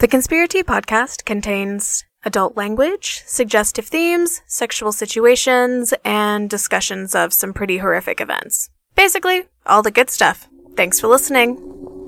[0.00, 7.76] The ConspiraTea podcast contains adult language, suggestive themes, sexual situations, and discussions of some pretty
[7.76, 8.70] horrific events.
[8.94, 10.48] Basically, all the good stuff.
[10.74, 11.99] Thanks for listening.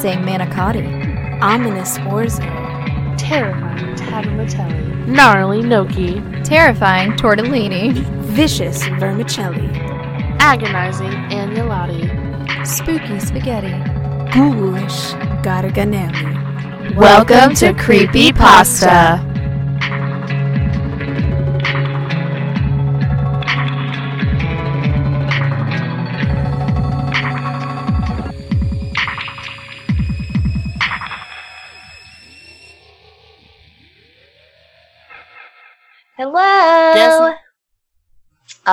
[0.00, 1.38] Fettuccine, manicotti.
[1.42, 2.42] ominous orzo,
[3.16, 7.92] terrifying tagliatelle, gnarly gnocchi, Terrifying tortellini.
[8.34, 9.68] vicious vermicelli,
[10.38, 12.10] agonizing agnolotti.
[12.64, 13.74] Spooky spaghetti.
[14.32, 16.34] ghoulish garganelli.
[16.94, 19.25] Welcome to Creepy Pasta.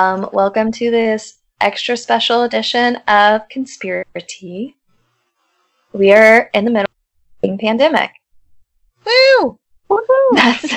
[0.04, 4.74] Um, welcome to this extra special edition of ConspiraTea.
[5.94, 6.90] We are in the middle
[7.42, 8.10] of a pandemic.
[9.06, 9.58] Woo!
[10.34, 10.74] That's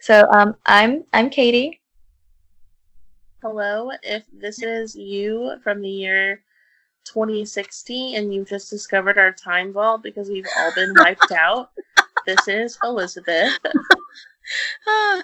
[0.00, 0.26] so.
[0.32, 1.82] Um, I'm I'm Katie.
[3.42, 6.40] Hello, if this is you from the year
[7.04, 11.72] 2060 and you've just discovered our time vault because we've all been wiped out,
[12.24, 13.52] this is Elizabeth.
[14.86, 15.22] Ah,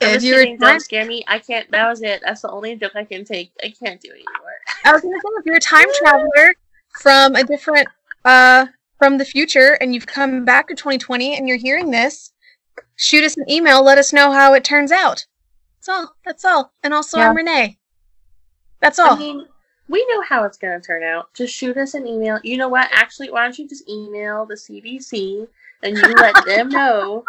[0.00, 1.24] if you were don't scare me.
[1.26, 1.70] I can't.
[1.70, 2.20] That was it.
[2.24, 3.52] That's the only joke I can take.
[3.62, 4.52] I can't do it anymore.
[4.84, 6.54] I was gonna say if you're a time traveler
[7.00, 7.88] from a different
[8.24, 8.66] uh
[8.98, 12.32] from the future and you've come back to 2020 and you're hearing this,
[12.96, 13.82] shoot us an email.
[13.82, 15.26] Let us know how it turns out.
[15.76, 16.16] That's all.
[16.24, 16.72] That's all.
[16.82, 17.30] And also, Yeah.
[17.30, 17.78] I'm Renee.
[18.80, 19.14] That's all.
[19.14, 19.46] I mean,
[19.88, 21.32] we know how it's going to turn out.
[21.34, 22.40] Just shoot us an email.
[22.42, 22.88] You know what?
[22.90, 25.46] Actually, why don't you just email the CDC
[25.82, 27.24] and you let them know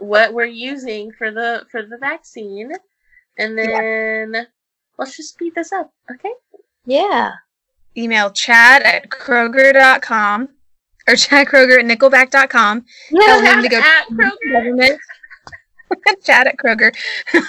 [0.00, 2.72] what we're using for the for the vaccine,
[3.38, 4.46] and then
[4.98, 6.32] let's just speed this up, okay?
[6.84, 7.32] Yeah.
[7.96, 10.48] Email chad at kroger.com
[11.08, 12.84] or chad kroeger at nickelback.com.
[13.20, 14.52] Tell him to go At Kroger.
[14.52, 15.00] government.
[16.24, 16.94] Chat at Kroger.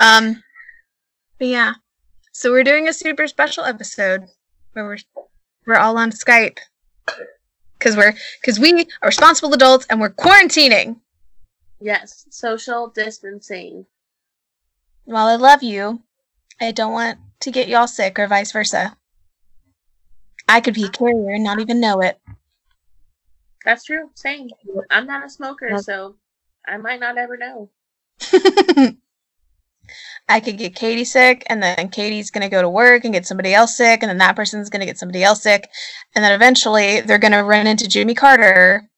[0.00, 0.42] um,
[1.38, 1.74] but yeah,
[2.32, 4.26] so we're doing a super special episode
[4.74, 4.98] where we're
[5.66, 6.58] we're all on Skype
[7.82, 8.72] because we're because we
[9.02, 11.00] are responsible adults and we're quarantining.
[11.80, 13.86] Yes, social distancing.
[15.04, 16.02] While I love you,
[16.60, 18.96] I don't want to get y'all sick or vice versa.
[20.48, 22.20] I could be a carrier and not even know it.
[23.64, 24.10] That's true.
[24.14, 24.50] Same.
[24.90, 26.16] I'm not a smoker, so
[26.66, 27.70] I might not ever know.
[30.32, 33.52] I could get Katie sick, and then Katie's gonna go to work and get somebody
[33.54, 35.68] else sick, and then that person's gonna get somebody else sick,
[36.14, 38.88] and then eventually they're gonna run into Jimmy Carter,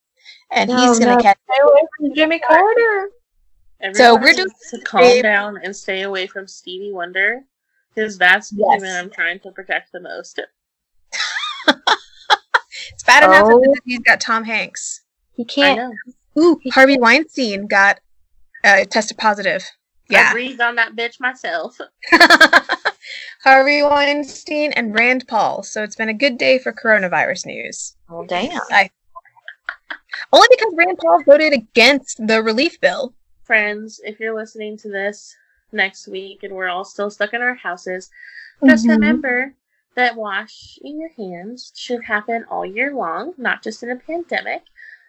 [0.53, 1.37] and he's gonna catch.
[1.51, 3.11] Stay away from Jimmy Carter.
[3.95, 7.41] So we're doing needs to calm a- down and stay away from Stevie Wonder
[7.95, 8.81] because that's the Yes.
[8.83, 10.41] human I'm trying to protect the most.
[12.93, 13.61] It's bad enough Oh.
[13.61, 15.03] that he's got Tom Hanks.
[15.33, 15.95] He can't.
[16.37, 16.43] know.
[16.43, 17.99] Ooh, Harvey Weinstein got
[18.63, 19.65] uh, tested positive.
[20.11, 21.79] I Yeah, breathed on that bitch myself.
[23.43, 25.63] Harvey Weinstein and Rand Paul.
[25.63, 27.97] So it's been a good day for coronavirus news.
[28.11, 28.61] Oh damn.
[30.33, 33.15] Only because Rand Paul voted against the relief bill.
[33.45, 35.35] Friends, if you're listening to this
[35.73, 38.11] next week and we're all still stuck in our houses,
[38.65, 38.91] just Mhm.
[38.91, 39.55] remember
[39.97, 44.63] that washing your hands should happen all year long, not just in a pandemic.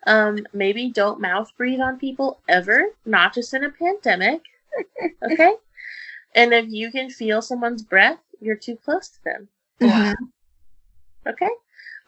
[0.07, 4.41] Um, maybe don't mouth breathe on people ever, not just in a pandemic.
[5.23, 5.53] Okay?
[6.35, 9.47] and if you can feel someone's breath, you're too close to them.
[9.81, 10.13] Mhm.
[11.27, 11.49] Okay?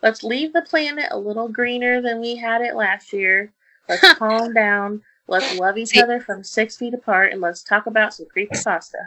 [0.03, 3.51] Let's leave the planet a little greener than we had it last year.
[3.89, 5.01] Let's calm down.
[5.27, 8.97] Let's love each other from six feet apart and let's talk about some creepy pasta.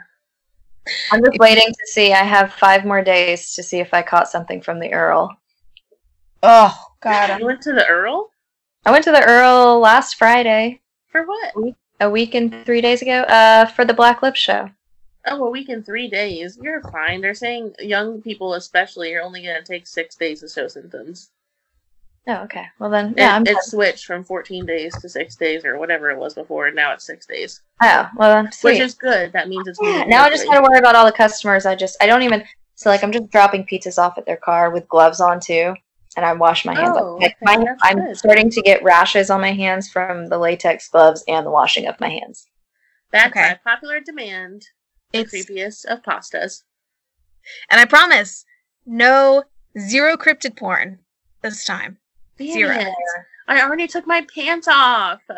[1.12, 2.12] I'm just waiting to see.
[2.12, 5.34] I have five more days to see if I caught something from the Earl.
[6.42, 8.30] Oh God, You went to the Earl?
[8.84, 11.74] I went to the Earl last Friday, For what?
[12.00, 14.70] A week and three days ago, uh, for the Black Lip Show.
[15.26, 16.58] Oh, a week and three days.
[16.62, 17.20] You're fine.
[17.20, 21.30] They're saying young people, especially, are only going to take six days to show symptoms.
[22.26, 22.66] Oh, okay.
[22.78, 26.10] Well then, It, yeah, I'm it switched from 14 days to six days or whatever
[26.10, 28.72] it was before, and now it's six days, Oh, well then, sweet.
[28.74, 29.32] which is good.
[29.32, 30.56] That means it's yeah, now I just quickly.
[30.58, 31.66] gotta worry about all the customers.
[31.66, 32.44] I just, I don't even.
[32.74, 35.74] So like, I'm just dropping pizzas off at their car with gloves on too,
[36.16, 36.96] and I wash my hands.
[36.96, 38.16] Oh, Like, okay, my- I'm good.
[38.16, 41.98] starting to get rashes on my hands from the latex gloves and the washing of
[42.00, 42.46] my hands.
[43.12, 43.54] Back Okay.
[43.64, 44.66] by popular demand,
[45.12, 46.62] the It's creepiest of pastas.
[47.70, 48.44] and I promise,
[48.86, 49.44] no
[49.78, 50.98] zero cryptid porn
[51.42, 51.98] this time.
[52.38, 52.76] Damn Zero.
[52.76, 52.94] it.
[53.48, 55.20] I already took my pants off.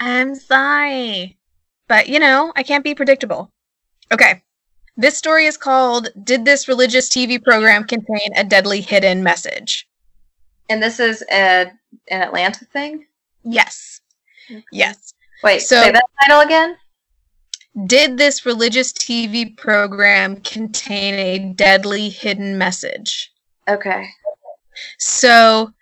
[0.00, 1.36] I'm sorry.
[1.88, 3.52] But, you know, I can't be predictable.
[4.12, 4.42] Okay.
[5.00, 9.88] This story is called Did This Religious TV Program Contain a Deadly Hidden Message?
[10.68, 11.70] And this is a,
[12.10, 13.06] an Atlanta thing.
[13.44, 14.00] Yes.
[14.72, 15.14] Yes.
[15.44, 16.76] Wait, So- say that title again.
[17.86, 23.30] Did this religious TV program contain a deadly hidden message?
[23.68, 24.08] Okay.
[24.98, 25.72] So,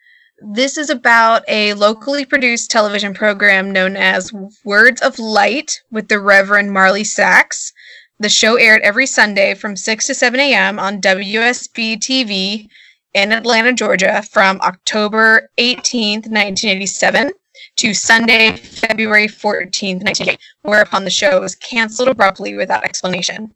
[0.43, 4.31] this is about a locally produced television program known as
[4.63, 7.73] Words of Light with the Reverend Marley Sachs.
[8.19, 10.79] The show aired every Sunday from 6 to 7 a.m.
[10.79, 12.67] on WSB TV
[13.13, 17.33] in Atlanta, Georgia from October 18th, 1987
[17.77, 23.55] to Sunday, February 14th, 1988, whereupon the show was canceled abruptly without explanation.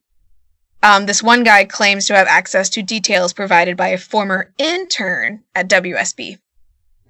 [0.83, 5.43] Um, this one guy claims to have access to details provided by a former intern
[5.55, 6.39] at WSB.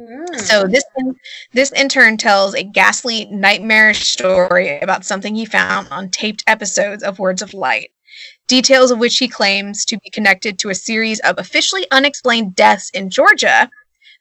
[0.01, 0.41] Mm.
[0.41, 0.85] So this
[1.53, 7.19] this intern tells a ghastly, nightmarish story about something he found on taped episodes of
[7.19, 7.91] Words of Light.
[8.47, 12.91] Details of which he claims to be connected to a series of officially unexplained deaths
[12.91, 13.71] in Georgia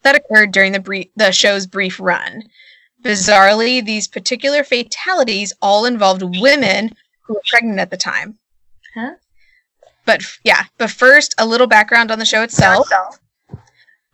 [0.03, 2.43] that occurred during the brief, the show's brief run.
[3.03, 6.91] Bizarrely, these particular fatalities all involved women
[7.21, 8.37] who were pregnant at the time.
[8.93, 9.13] Huh?
[10.05, 12.89] But yeah, but first, a little background on the show itself.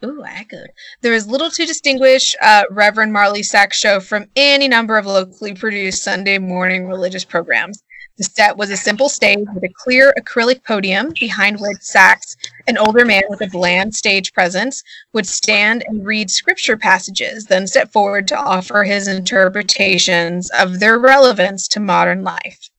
[0.06, 0.68] Ooh, echoed.
[1.02, 5.56] There is little to distinguish uh, Reverend Marley Sachs' show from any number of locally
[5.56, 7.81] produced Sunday morning religious programs.
[8.18, 12.38] The set was a simple stage with a clear acrylic podium behind which Sachs,
[12.68, 17.66] an older man with a bland stage presence, would stand and read scripture passages, then
[17.66, 22.69] step forward to offer his interpretations of their relevance to modern life.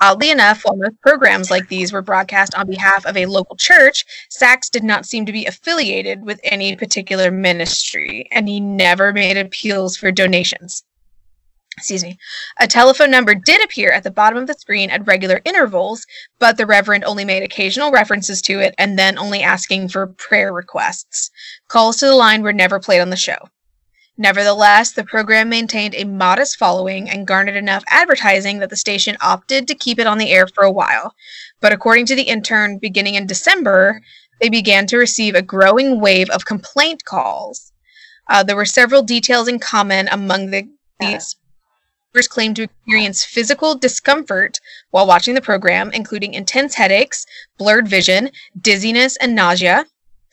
[0.00, 4.04] Oddly enough, while most programs like these were broadcast on behalf of a local church,
[4.30, 9.36] Sachs did not seem to be affiliated with any particular ministry, and he never made
[9.36, 10.84] appeals for donations.
[11.76, 12.18] Excuse me.
[12.58, 16.06] A telephone number did appear at the bottom of the screen at regular intervals,
[16.38, 20.52] but the Reverend only made occasional references to it and then only asking for prayer
[20.52, 21.30] requests.
[21.68, 23.48] Calls to the line were never played on the show.
[24.20, 29.68] Nevertheless, the program maintained a modest following and garnered enough advertising that the station opted
[29.68, 31.14] to keep it on the air for a while.
[31.60, 34.00] But according to the intern, beginning in December,
[34.40, 37.72] they began to receive a growing wave of complaint calls.
[38.28, 40.68] Uh, there were several details in common among the
[40.98, 41.36] these
[42.12, 44.58] first claimed to experience physical discomfort
[44.90, 47.24] while watching the program, including intense headaches,
[47.56, 48.30] blurred vision,
[48.60, 49.86] dizziness, and nausea.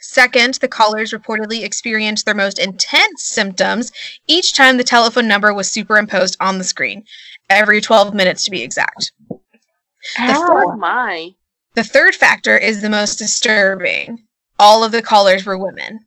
[0.07, 3.91] Second, the callers reportedly experienced their most intense symptoms
[4.27, 7.03] each time the telephone number was superimposed on the screen,
[7.49, 9.11] every 12 minutes to be exact.
[10.19, 11.33] Oh my.
[11.73, 14.23] The third factor is the most disturbing.
[14.59, 16.05] All of the callers were women.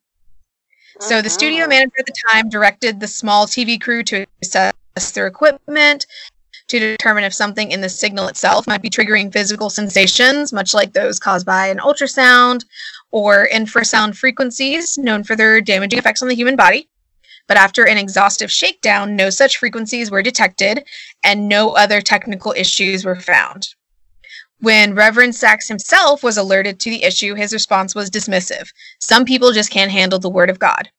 [1.01, 1.69] So the studio Uh-huh.
[1.69, 4.73] manager at the time directed the small TV crew to assess
[5.13, 6.07] their equipment
[6.69, 10.93] to determine if something in the signal itself might be triggering physical sensations, much like
[10.93, 12.65] those caused by an ultrasound
[13.11, 16.89] or infrasound frequencies, known for their damaging effects on the human body.
[17.47, 20.85] But after an exhaustive shakedown, no such frequencies were detected
[21.25, 23.75] and no other technical issues were found.
[24.61, 28.69] When Reverend Sachs himself was alerted to the issue, his response was dismissive.
[28.99, 30.91] Some people just can't handle the word of God.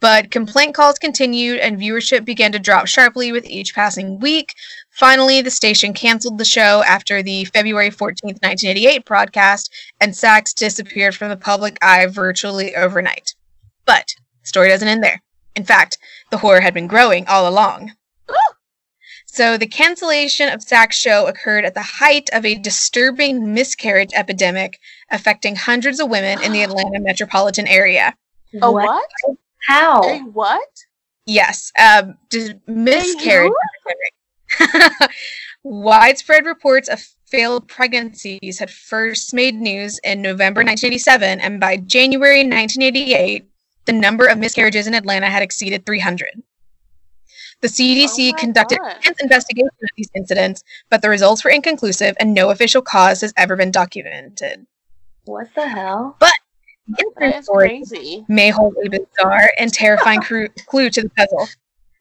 [0.00, 4.54] But complaint calls continued and viewership began to drop sharply with each passing week.
[4.92, 11.14] Finally, the station canceled the show after the February 14th, 1988 broadcast, and Sachs disappeared
[11.16, 13.34] from the public eye virtually overnight.
[13.86, 15.22] But the story doesn't end there.
[15.56, 15.96] In fact,
[16.30, 17.92] the horror had been growing all along.
[19.24, 24.78] So the cancellation of Sachs' show occurred at the height of a disturbing miscarriage epidemic
[25.10, 28.14] affecting hundreds of women in the Atlanta metropolitan area.
[28.60, 29.08] A what?
[29.66, 30.02] How?
[30.02, 30.68] A what?
[31.24, 33.54] Yes, um, d- miscarriage
[33.86, 34.11] epidemic.
[35.64, 42.38] Widespread reports of failed pregnancies had first made news in November 1987, and by January
[42.40, 43.48] 1988,
[43.86, 46.28] the number of miscarriages in Atlanta had exceeded 300.
[47.60, 48.96] The CDC Oh conducted God.
[48.96, 53.32] intense investigation of these incidents, but the results were inconclusive and no official cause has
[53.36, 54.66] ever been documented.
[55.26, 56.16] What the hell?
[56.18, 56.32] But
[56.88, 58.24] intern That is story crazy.
[58.28, 61.46] may hold a bizarre and terrifying cru- clue to the puzzle.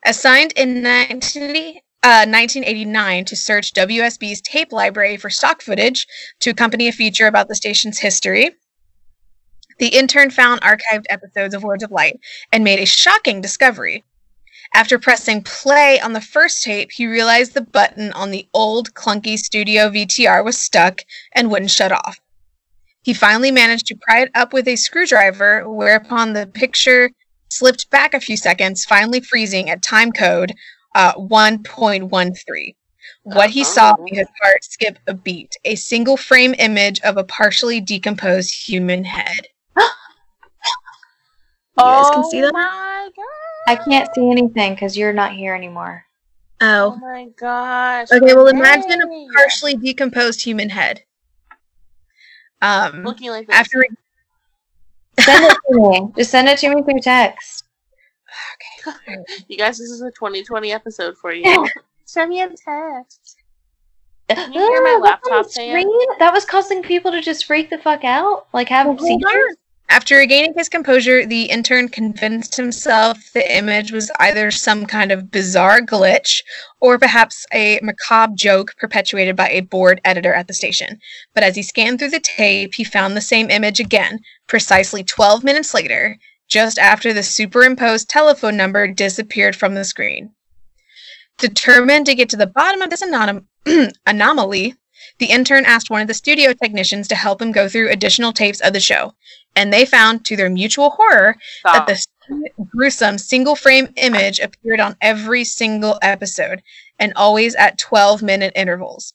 [0.04, 6.08] Assigned in 19, uh, 1989 to search WSB's tape library for stock footage
[6.40, 8.52] to accompany a feature about the station's history,
[9.78, 12.20] the intern found archived episodes of Words of Light
[12.52, 14.04] and made a shocking discovery.
[14.74, 19.38] After pressing play on the first tape, he realized the button on the old clunky
[19.38, 21.02] studio VTR was stuck
[21.34, 22.20] and wouldn't shut off.
[23.04, 27.12] He finally managed to pry it up with a screwdriver, whereupon the picture
[27.50, 30.54] slipped back a few seconds, finally freezing at time code
[30.96, 32.76] uh, 1.13.
[33.24, 34.04] What he saw Uh-oh.
[34.04, 39.04] made his heart skip a beat a single frame image of a partially decomposed human
[39.04, 39.48] head.
[41.78, 42.52] You guys can see that?
[42.54, 43.26] Oh my god.
[43.72, 46.06] I can't see anything because you're not here anymore.
[46.60, 46.96] Oh Oh.
[46.98, 48.12] my gosh.
[48.12, 51.04] Okay, well, imagine a partially decomposed human head.
[52.62, 53.56] Um, looking like this.
[53.56, 53.88] after re-
[55.22, 56.12] Send it to me.
[56.18, 57.64] Just send it to me through text.
[59.48, 61.68] you guys, this is a 2020 episode for you.
[62.06, 63.38] Send me a text.
[64.30, 65.86] Can you hear my laptop fan?
[66.20, 69.58] That was causing people to just freak the fuck out, like have hold seizures.
[69.92, 75.30] After regaining his composure, the intern convinced himself the image was either some kind of
[75.30, 76.44] bizarre glitch
[76.80, 80.98] or perhaps a macabre joke perpetuated by a bored editor at the station.
[81.34, 85.44] But as he scanned through the tape, he found the same image again, precisely 12
[85.44, 86.18] minutes later,
[86.52, 90.34] just after the superimposed telephone number disappeared from the screen.
[91.38, 93.46] Determined to get to the bottom of this anom-
[94.06, 94.76] anomaly,
[95.18, 98.60] the intern asked one of the studio technicians to help him go through additional tapes
[98.60, 99.14] of the show
[99.56, 102.06] and they found, to their mutual horror, that the
[102.70, 106.62] gruesome single frame image appeared on every single episode
[107.00, 109.14] and always at 12 minute intervals.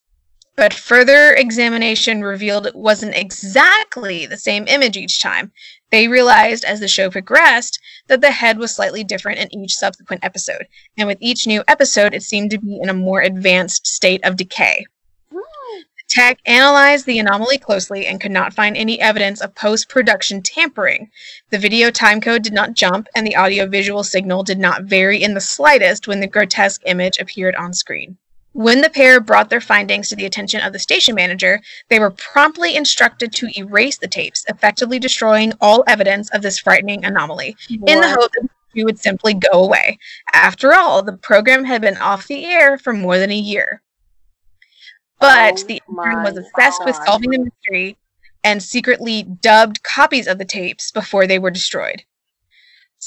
[0.57, 5.53] But further examination revealed it wasn't exactly the same image each time.
[5.91, 10.25] They realized as the show progressed that the head was slightly different in each subsequent
[10.25, 14.25] episode, and with each new episode, it seemed to be in a more advanced state
[14.25, 14.87] of decay.
[16.09, 21.11] Tech analyzed the anomaly closely and could not find any evidence of post production tampering.
[21.51, 25.41] The video timecode did not jump, and the audiovisual signal did not vary in the
[25.43, 28.17] slightest when the grotesque image appeared on screen.
[28.57, 31.61] When the pair brought their findings to the attention of the station manager,
[31.91, 37.05] they were promptly instructed to erase the tapes, effectively destroying all evidence of this frightening
[37.05, 39.99] anomaly, in the hope that it would simply go away.
[40.33, 43.83] After all, the program had been off the air for more than a year.
[45.21, 47.99] But Oh the intern was obsessed with solving the mystery
[48.43, 52.05] and secretly dubbed copies of the tapes before they were destroyed.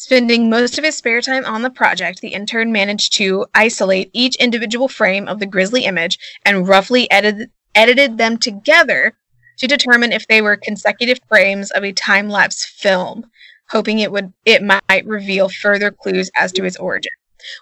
[0.01, 4.37] Spending most of his spare time on the project, the intern managed to isolate each
[4.37, 9.17] individual frame of the grisly image and roughly edit- edited them together
[9.57, 13.29] to determine if they were consecutive frames of a time-lapse film,
[13.71, 17.11] hoping it would it might reveal further clues as to its origin.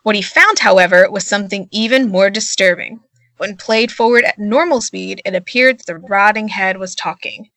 [0.03, 2.99] What he found, however, was something even more disturbing.
[3.37, 7.49] When played forward at normal speed, it appeared that the rotting head was talking.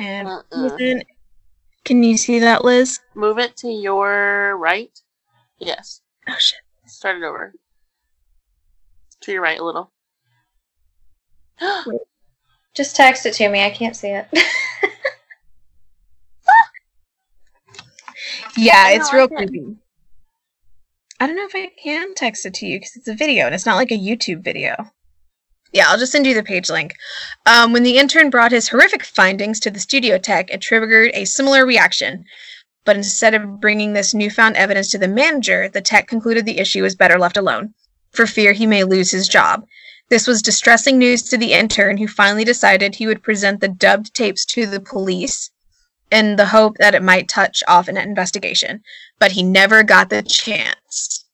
[0.00, 1.00] And Uh-uh.
[1.84, 3.00] Listen, can you see that, Liz?
[3.14, 4.98] Move it to your right.
[5.58, 6.00] Yes.
[6.28, 6.60] Oh shit!
[6.86, 7.52] Start it over.
[9.22, 9.92] To your right a little.
[12.74, 13.62] Just text it to me.
[13.64, 14.26] I can't see it.
[18.56, 19.76] Yeah, it's real creepy.
[21.18, 23.54] I don't know if I can text it to you because it's a video and
[23.54, 24.92] it's not like a YouTube video.
[25.72, 26.94] Yeah, I'll just send you the page link.
[27.46, 31.24] Um, when the intern brought his horrific findings to the studio tech, it triggered a
[31.24, 32.24] similar reaction.
[32.84, 36.82] But instead of bringing this newfound evidence to the manager, the tech concluded the issue
[36.82, 37.72] was better left alone,
[38.10, 39.64] for fear he may lose his job.
[40.10, 44.12] This was distressing news to the intern, who finally decided he would present the dubbed
[44.12, 45.50] tapes to the police
[46.10, 48.82] in the hope that it might touch off an investigation.
[49.18, 51.24] But he never got the chance.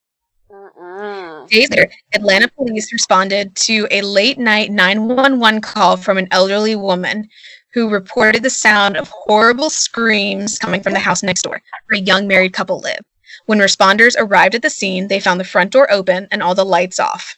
[0.79, 1.49] Mm.
[1.49, 7.29] Days later, Atlanta police responded to a late night 911 call from an elderly woman
[7.75, 12.03] who reported the sound of horrible screams coming from the house next door, where a
[12.03, 13.05] young married couple lived.
[13.47, 16.65] When responders arrived at the scene, they found the front door open and all the
[16.65, 17.37] lights off.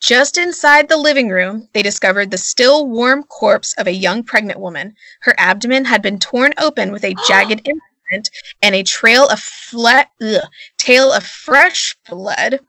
[0.00, 4.60] Just inside the living room, they discovered the still warm corpse of a young pregnant
[4.60, 4.94] woman.
[5.22, 8.30] Her abdomen had been torn open with a jagged imprint
[8.62, 10.42] and a trail of fle- ugh,
[10.88, 12.60] tail of fresh blood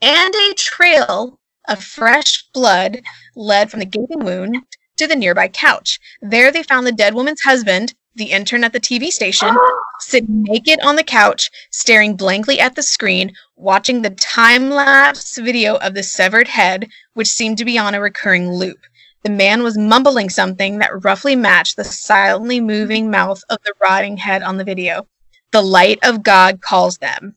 [0.00, 3.02] and a trail of fresh blood
[3.36, 4.56] led from the gaping wound
[4.96, 6.00] to the nearby couch.
[6.22, 9.54] There they found the dead woman's husband, the intern at the TV station,
[10.00, 15.74] sitting naked on the couch, staring blankly at the screen, watching the time lapse video
[15.76, 18.78] of the severed head, which seemed to be on a recurring loop.
[19.22, 24.16] The man was mumbling something that roughly matched the silently moving mouth of the rotting
[24.16, 25.06] head on the video.
[25.54, 27.36] The light of God calls them.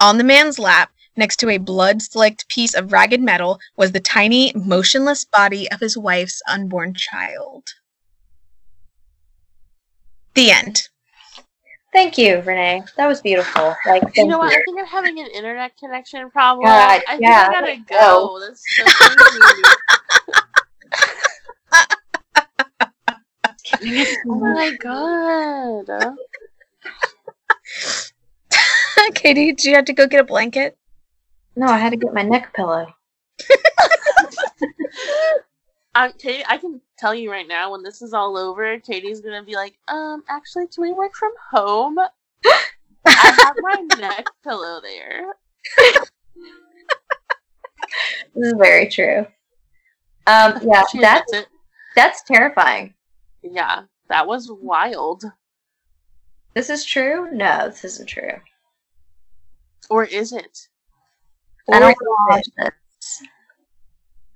[0.00, 4.00] On the man's lap, next to a blood slicked piece of ragged metal, was the
[4.00, 7.62] tiny, motionless body of his wife's unborn child.
[10.34, 10.88] The end.
[11.92, 12.82] Thank you, Renee.
[12.96, 13.76] That was beautiful.
[13.86, 14.52] Like, You know what?
[14.52, 16.66] I think I'm having an internet connection problem.
[16.66, 17.94] God, I think yeah, I gotta go.
[18.00, 18.40] go.
[18.40, 19.62] That's so crazy.
[24.28, 26.16] oh my god.
[29.14, 30.76] Katie, did you have to go get a blanket?
[31.56, 32.86] No, I had to get my neck pillow.
[35.94, 36.44] I'm Katie.
[36.46, 39.78] I can tell you right now, when this is all over, Katie's gonna be like,
[39.88, 41.98] "Um, actually, can we work from home?
[43.06, 45.34] I have my neck pillow there."
[48.34, 49.26] This is very true.
[50.26, 51.46] Um, yeah, that's it.
[51.94, 52.94] that's terrifying.
[53.42, 55.24] Yeah, that was wild.
[56.54, 57.30] This is true?
[57.32, 58.40] No, this isn't true.
[59.90, 60.68] Or is it?
[61.72, 61.96] I don't
[62.28, 63.22] watch this.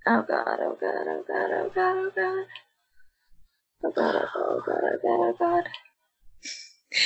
[0.07, 2.47] Oh god, oh god, oh god, oh god, oh god.
[3.85, 5.69] Oh god, oh god, oh god, oh god, oh god.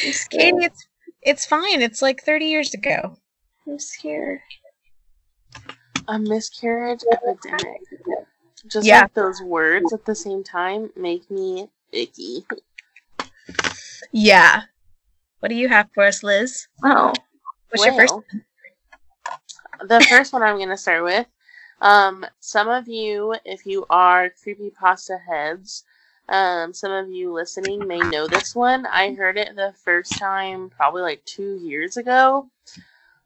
[0.07, 0.55] I'm scared.
[0.55, 0.87] Katie, it's
[1.23, 1.83] it's fine.
[1.83, 3.17] It's like 30 years ago.
[3.67, 4.41] I'm scared.
[6.09, 7.81] A miscarriage epidemic.
[8.69, 9.03] Just Yeah.
[9.03, 12.47] like those words at the same time make me icky.
[14.13, 14.63] Yeah.
[15.43, 16.69] What do you have for us, Liz?
[16.85, 17.13] Oh,
[17.71, 18.15] What's your first?
[18.15, 18.25] Well,
[19.89, 21.27] The first one I'm going to start with.
[21.81, 25.83] Um, some of you, if you are creepy pasta heads,
[26.29, 28.87] um, some of you listening may know this one.
[28.87, 32.49] I heard it the first time probably like two years ago.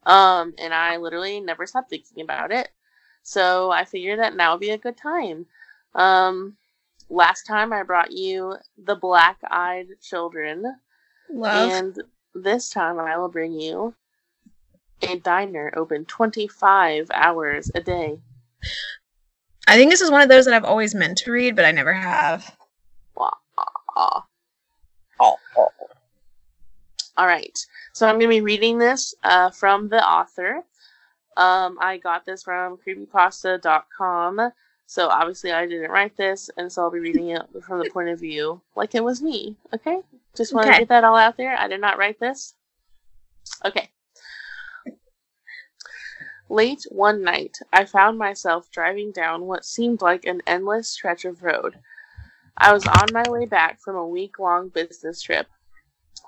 [0.06, 2.70] Um, and I literally never stopped thinking about it.
[3.25, 5.44] So I figured that now would be a good time.
[5.94, 6.56] Um,
[7.11, 10.64] last time I brought you the black eyed children.
[11.30, 11.71] Love.
[11.71, 12.02] And
[12.35, 13.95] this time I will bring you
[15.02, 18.18] a diner open 25 hours a day.
[19.69, 21.73] I think this is one of those that I've always meant to read, but I
[21.73, 22.56] never have.
[23.17, 23.32] Wah.
[27.19, 27.58] All right.
[27.93, 30.62] So I'm going to be reading this uh, from the author.
[31.36, 34.52] Um, I got this from creepypasta.com.
[34.86, 38.08] So obviously I didn't write this, and so I'll be reading it from the point
[38.08, 39.56] of view like it was me.
[39.75, 40.00] Okay?
[40.36, 40.80] Just want to Okay.
[40.80, 41.56] get that all out there.
[41.58, 42.54] I did not write this.
[43.64, 43.90] Okay.
[46.49, 51.42] Late one night, I found myself driving down what seemed like an endless stretch of
[51.42, 51.80] road.
[52.56, 55.49] I was on my way back from a week long business trip,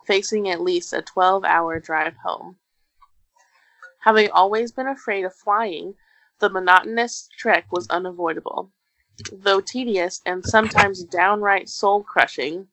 [0.05, 2.57] facing at least a 12 hour drive home.
[4.01, 5.95] Having always been afraid of flying,
[6.39, 8.71] the monotonous trek was unavoidable.
[9.33, 12.69] Though tedious and sometimes downright soul crushing,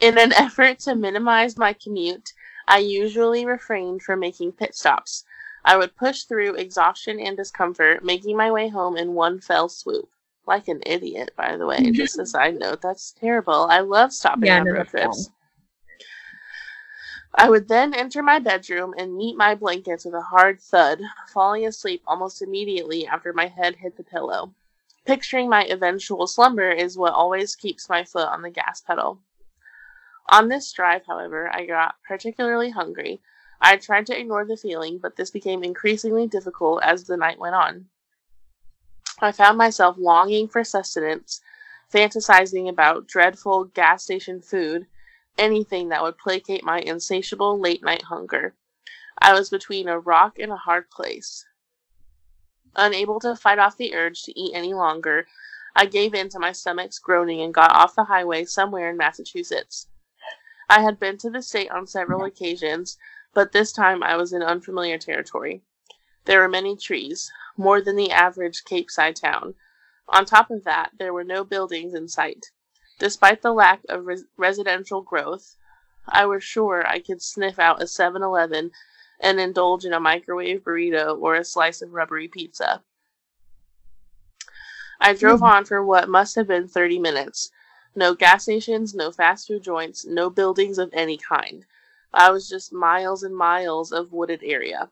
[0.00, 2.32] in an effort to minimize my commute,
[2.68, 5.24] I usually refrained from making pit stops.
[5.64, 10.08] I would push through exhaustion and discomfort, making my way home in one fell swoop.
[10.46, 11.90] Like an idiot, by the way.
[11.92, 13.66] Just a side note, that's terrible.
[13.68, 15.30] I love stopping Yeah, on road trips.
[17.38, 21.66] I would then enter my bedroom and meet my blankets with a hard thud, falling
[21.66, 24.54] asleep almost immediately after my head hit the pillow.
[25.04, 29.20] Picturing my eventual slumber is what always keeps my foot on the gas pedal.
[30.30, 33.20] On this drive, however, I got particularly hungry.
[33.60, 37.54] I tried to ignore the feeling, but this became increasingly difficult as the night went
[37.54, 37.86] on.
[39.20, 41.42] I found myself longing for sustenance,
[41.92, 44.86] fantasizing about dreadful gas station food,
[45.38, 48.54] anything that would placate my insatiable late night hunger.
[49.18, 51.46] I was between a rock and a hard place.
[52.74, 55.26] Unable to fight off the urge to eat any longer,
[55.78, 59.88] I gave in to my stomach's groaning and got off the highway somewhere in Massachusetts.
[60.70, 62.96] I had been to the state on several occasions,
[63.34, 65.62] but this time I was in unfamiliar territory.
[66.24, 69.54] There were many trees, more than the average Cape Side town.
[70.08, 72.46] On top of that, there were no buildings in sight.
[72.98, 75.56] Despite the lack of res- residential growth,
[76.08, 78.70] I was sure I could sniff out a 7 Eleven
[79.20, 82.82] and indulge in a microwave burrito or a slice of rubbery pizza.
[85.00, 85.46] I drove hmm.
[85.46, 87.50] on for what must have been 30 minutes.
[87.94, 91.64] No gas stations, no fast food joints, no buildings of any kind.
[92.12, 94.90] I was just miles and miles of wooded area.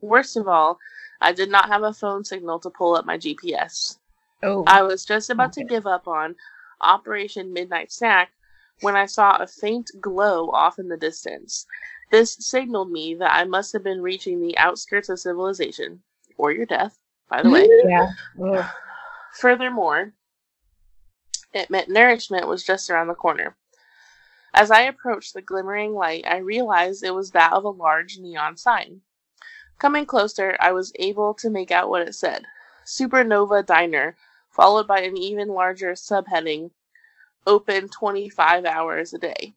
[0.00, 0.78] Worst of all,
[1.20, 3.98] I did not have a phone signal to pull up my GPS.
[4.42, 4.64] Oh.
[4.66, 6.36] I was just about to give up on
[6.80, 8.30] Operation Midnight Snack
[8.80, 11.66] when I saw a faint glow off in the distance.
[12.10, 16.02] This signaled me that I must have been reaching the outskirts of civilization,
[16.36, 17.68] or your death, by the way.
[17.86, 18.10] yeah.
[18.42, 18.64] Ugh.
[19.34, 20.14] Furthermore,
[21.52, 23.56] it meant nourishment was just around the corner.
[24.54, 28.56] As I approached the glimmering light, I realized it was that of a large neon
[28.56, 29.02] sign.
[29.78, 32.44] Coming closer, I was able to make out what it said
[32.84, 34.16] Supernova Diner,
[34.50, 36.70] followed by an even larger subheading
[37.46, 39.54] Open 25 hours a day.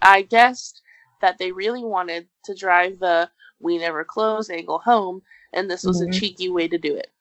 [0.00, 0.80] I guessed
[1.20, 6.00] that they really wanted to drive the we never close angle home, and this was
[6.00, 6.08] Mhm.
[6.08, 7.12] a cheeky way to do it.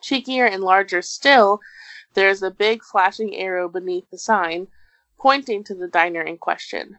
[0.00, 1.60] Cheekier and larger still,
[2.14, 4.68] there is a big flashing arrow beneath the sign,
[5.18, 6.98] pointing to the diner in question.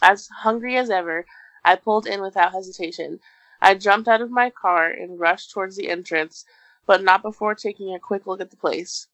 [0.00, 1.26] as hungry as ever,
[1.64, 3.20] I pulled in without hesitation.
[3.60, 6.44] I jumped out of my car and rushed towards the entrance,
[6.88, 9.08] but not before taking a quick look at the place.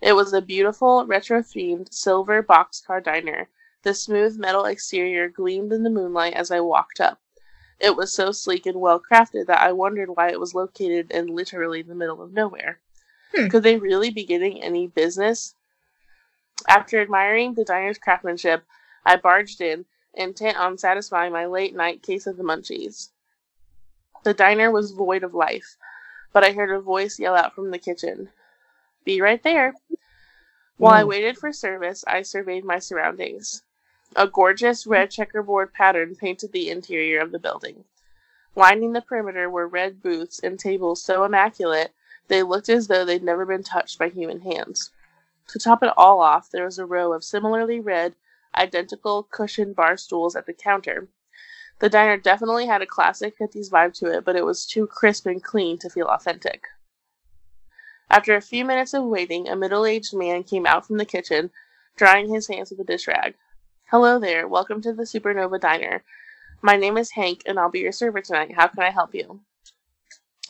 [0.00, 3.50] It was a beautiful, retro themed silver boxcar diner.
[3.82, 7.20] The smooth metal exterior gleamed in the moonlight as I walked up.
[7.78, 11.26] It was so sleek and well crafted that I wondered why it was located in
[11.26, 12.80] literally the middle of nowhere.
[13.36, 13.48] Hmm.
[13.48, 15.54] Could they really be getting any business?
[16.66, 18.64] After admiring the diner's craftsmanship,
[19.04, 23.10] I barged in, intent on satisfying my late night case of the munchies.
[24.24, 25.76] The diner was void of life,
[26.32, 28.30] but I heard a voice yell out from the kitchen
[29.04, 29.72] Be right there.
[29.88, 29.94] Hmm.
[30.76, 33.62] While I waited for service, I surveyed my surroundings.
[34.16, 37.84] A gorgeous red checkerboard pattern painted the interior of the building.
[38.54, 41.92] Lining the perimeter were red booths and tables so immaculate
[42.28, 44.90] they looked as though they'd never been touched by human hands.
[45.48, 48.14] To top it all off, there was a row of similarly red,
[48.54, 51.08] identical cushioned bar stools at the counter.
[51.80, 55.26] The diner definitely had a classic 50s vibe to it, but it was too crisp
[55.26, 56.64] and clean to feel authentic.
[58.10, 61.50] After a few minutes of waiting, a middle aged man came out from the kitchen,
[61.94, 63.34] drying his hands with a dish rag.
[63.90, 66.02] Hello there, welcome to the Supernova Diner.
[66.62, 68.56] My name is Hank, and I'll be your server tonight.
[68.56, 69.42] How can I help you?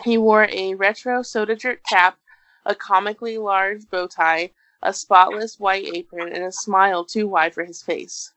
[0.05, 2.17] He wore a retro soda jerk cap,
[2.65, 7.65] a comically large bow tie, a spotless white apron, and a smile too wide for
[7.65, 8.33] his face.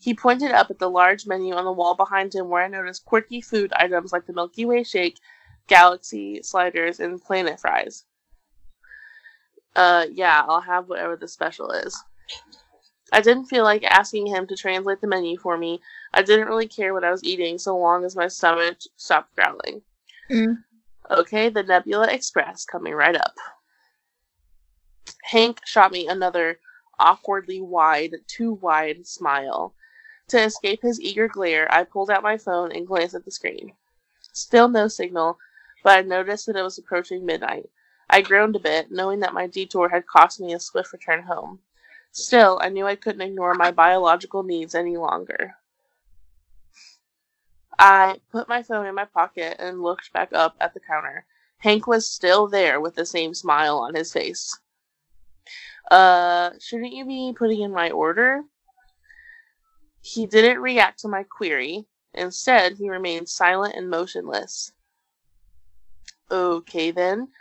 [0.00, 3.04] He pointed up at the large menu on the wall behind him where I noticed
[3.04, 5.18] quirky food items like the Milky Way shake,
[5.66, 8.04] galaxy sliders, and planet fries.
[9.74, 12.02] Uh, yeah, I'll have whatever the special is.
[13.12, 15.80] I didn't feel like asking him to translate the menu for me.
[16.12, 19.82] I didn't really care what I was eating so long as my stomach stopped growling.
[20.30, 20.64] Mm.
[21.10, 23.34] Okay, the Nebula Express coming right up.
[25.22, 26.58] Hank shot me another
[26.98, 29.74] awkwardly wide, too wide smile.
[30.28, 33.74] To escape his eager glare, I pulled out my phone and glanced at the screen.
[34.32, 35.38] Still no signal,
[35.84, 37.70] but I noticed that it was approaching midnight.
[38.10, 41.60] I groaned a bit, knowing that my detour had cost me a swift return home.
[42.10, 45.54] Still, I knew I couldn't ignore my biological needs any longer.
[47.78, 51.24] I put my phone in my pocket and looked back up at the counter.
[51.58, 54.58] Hank was still there with the same smile on his face.
[55.90, 58.42] Uh, shouldn't you be putting in my order?
[60.06, 61.88] He didn't react to my query.
[62.14, 64.70] Instead, he remained silent and motionless.
[66.30, 67.32] Okay then.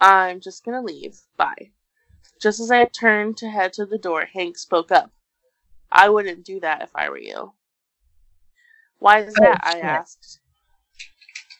[0.00, 1.18] I'm just gonna leave.
[1.36, 1.72] Bye.
[2.40, 5.12] Just as I turned to head to the door, Hank spoke up.
[5.92, 7.52] I wouldn't do that if I were you.
[8.98, 9.60] Why is Oh, that?
[9.62, 10.40] I asked.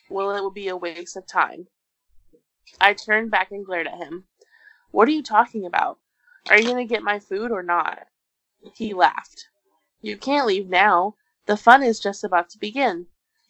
[0.09, 1.69] Well, it would be a waste of time.
[2.81, 4.25] I turned back and glared at him.
[4.91, 5.99] What are you talking about?
[6.49, 8.07] Are you going to get my food or not?
[8.75, 9.49] He laughed.
[10.07, 11.17] You can't leave now.
[11.47, 13.07] The fun is just about to begin.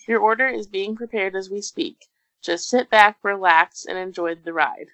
[0.09, 2.07] Your order is being prepared as we speak.
[2.41, 4.89] Just sit back, relax, and enjoy the ride.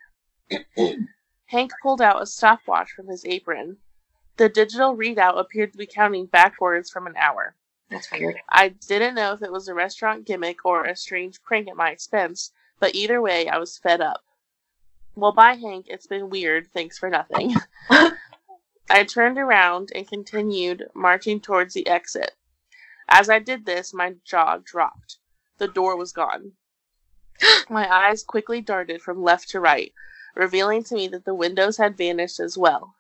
[1.46, 3.76] Hank pulled out a stopwatch from his apron.
[4.38, 7.54] The digital readout appeared to be counting backwards from an hour.
[7.90, 8.40] That's weird.
[8.48, 11.90] I didn't know if it was a restaurant gimmick or a strange prank at my
[11.90, 14.24] expense, but either way, I was fed up.
[15.14, 15.86] Well, bye, Hank.
[15.88, 16.72] It's been weird.
[16.72, 17.54] Thanks for nothing.
[18.94, 22.32] I turned around and continued marching towards the exit.
[23.08, 25.16] As I did this, my jaw dropped.
[25.56, 26.52] The door was gone.
[27.70, 29.94] my eyes quickly darted from left to right,
[30.34, 32.94] revealing to me that the windows had vanished as well.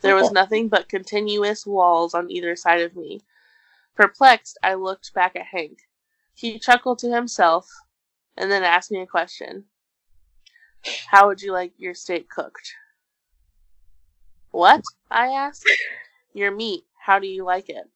[0.00, 0.32] There was oh.
[0.32, 3.20] nothing but continuous walls on either side of me.
[3.94, 5.80] Perplexed, I looked back at Hank.
[6.32, 7.68] He chuckled to himself
[8.34, 9.66] and then asked me a question.
[11.08, 12.72] How would you like your steak cooked?
[14.54, 14.82] What?
[15.14, 15.70] I asked.
[16.34, 16.84] Your meat.
[16.98, 17.88] How do you like it?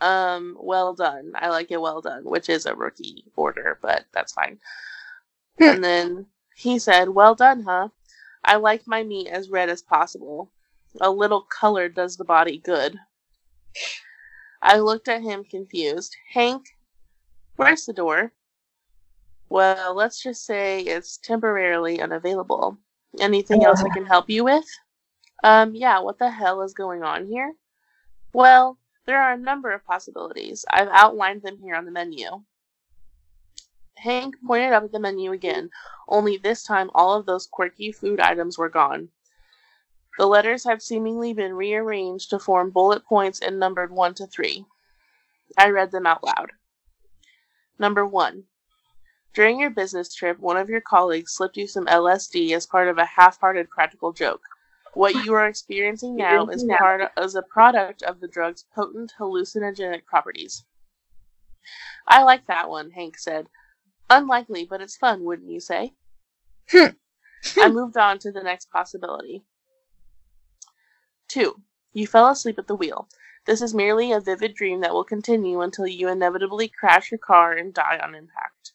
[0.00, 1.32] Um, well done.
[1.36, 4.58] I like it well done, which is a rookie order, but that's fine.
[5.60, 7.88] and then he said, Well done, huh?
[8.44, 10.50] I like my meat as red as possible.
[11.00, 12.98] A little color does the body good.
[14.60, 16.16] I looked at him confused.
[16.32, 16.66] Hank,
[17.56, 18.32] where's the door?
[19.48, 22.78] Well, let's just say it's temporarily unavailable.
[23.20, 24.64] Anything else I can help you with?
[25.44, 27.52] Um, yeah, what the hell is going on here?
[28.32, 30.64] Well, there are a number of possibilities.
[30.70, 32.44] I've outlined them here on the menu.
[33.98, 35.68] Hank pointed up at the menu again,
[36.08, 39.10] only this time all of those quirky food items were gone.
[40.16, 44.64] The letters had seemingly been rearranged to form bullet points and numbered 1 to 3.
[45.58, 46.52] I read them out loud.
[47.78, 48.44] Number 1.
[49.34, 52.96] During your business trip, one of your colleagues slipped you some LSD as part of
[52.96, 54.40] a half hearted practical joke.
[54.94, 60.06] What you are experiencing now is part is a product of the drug's potent hallucinogenic
[60.06, 60.64] properties.
[62.06, 63.48] I like that one, Hank said.
[64.08, 65.94] Unlikely, but it's fun, wouldn't you say?
[66.70, 66.86] Hmm.
[67.60, 69.44] I moved on to the next possibility.
[71.28, 73.08] Two, you fell asleep at the wheel.
[73.46, 77.52] This is merely a vivid dream that will continue until you inevitably crash your car
[77.52, 78.72] and die on impact.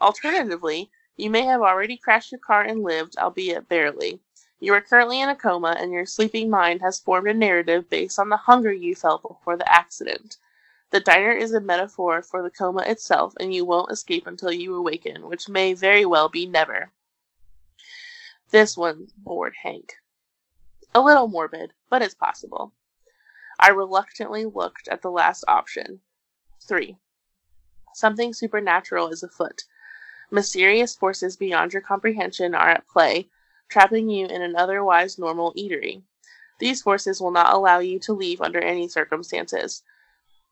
[0.00, 4.20] Alternatively, you may have already crashed your car and lived, albeit barely.
[4.60, 8.18] You are currently in a coma, and your sleeping mind has formed a narrative based
[8.18, 10.38] on the hunger you felt before the accident.
[10.90, 14.74] The diner is a metaphor for the coma itself, and you won't escape until you
[14.74, 16.92] awaken, which may very well be never.
[18.50, 19.94] This one bored Hank.
[20.94, 22.72] A little morbid, but it's possible.
[23.58, 26.00] I reluctantly looked at the last option.
[26.60, 26.96] 3.
[27.94, 29.64] Something supernatural is afoot.
[30.30, 33.28] Mysterious forces beyond your comprehension are at play,
[33.68, 36.02] trapping you in an otherwise normal eatery.
[36.58, 39.82] These forces will not allow you to leave under any circumstances.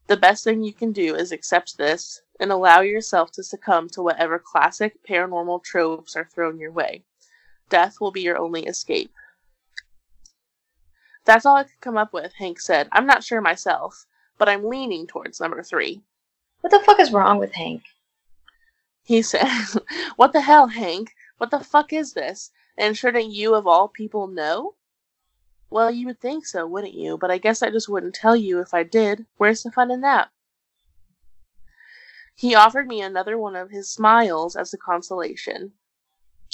[0.09, 4.03] The best thing you can do is accept this and allow yourself to succumb to
[4.03, 7.05] whatever classic paranormal tropes are thrown your way.
[7.69, 9.15] Death will be your only escape.
[11.25, 12.89] That's all I could come up with, Hank said.
[12.91, 14.07] I'm not sure myself,
[14.39, 16.03] but I'm leaning towards number three.
[16.63, 17.85] What the fuck is wrong with Hank?
[19.05, 19.49] He said,
[20.17, 21.15] What the hell, Hank?
[21.39, 22.51] What the fuck is this?
[22.77, 24.75] And shouldn't you, of all people, know?
[25.71, 27.17] Well, you would think so, wouldn't you?
[27.17, 29.27] But I guess I just wouldn't tell you if I did.
[29.37, 30.31] Where's the fun in that?
[32.35, 35.73] He offered me another one of his smiles as a consolation.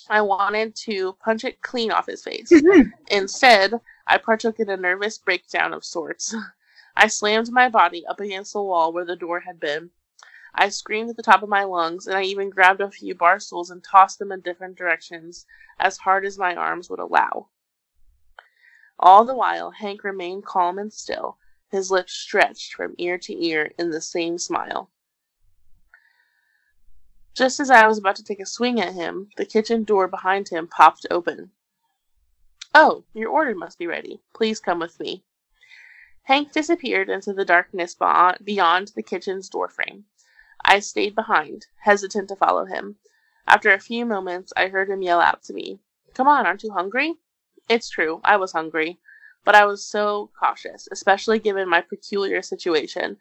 [0.09, 2.51] I wanted to punch it clean off his face.
[2.51, 2.91] Mm-hmm.
[3.11, 6.35] Instead, I partook in a nervous breakdown of sorts.
[6.97, 9.91] I slammed my body up against the wall where the door had been.
[10.61, 13.39] I screamed at the top of my lungs, and I even grabbed a few bar
[13.39, 15.47] stools and tossed them in different directions
[15.79, 17.51] as hard as my arms would allow.
[18.99, 21.39] All the while, Hank remained calm and still,
[21.71, 24.91] his lips stretched from ear to ear in the same smile.
[27.35, 30.49] Just as I was about to take a swing at him, the kitchen door behind
[30.49, 31.53] him popped open.
[32.75, 34.23] Oh, your order must be ready.
[34.35, 35.23] Please come with me.
[36.25, 40.07] Hank disappeared into the darkness beyond the kitchen's doorframe.
[40.65, 42.97] I stayed behind, hesitant to follow him.
[43.47, 45.81] After a few moments, I heard him yell out to me,
[46.15, 47.15] Come on, aren't you hungry?
[47.69, 48.99] It's true, I was hungry,
[49.45, 53.19] but I was so cautious, especially given my peculiar situation.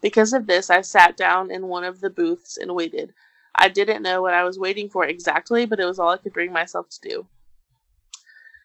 [0.00, 3.14] Because of this, I sat down in one of the booths and waited.
[3.54, 6.32] I didn't know what I was waiting for exactly, but it was all I could
[6.32, 7.26] bring myself to do.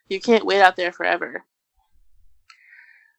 [0.07, 1.45] You can't wait out there forever.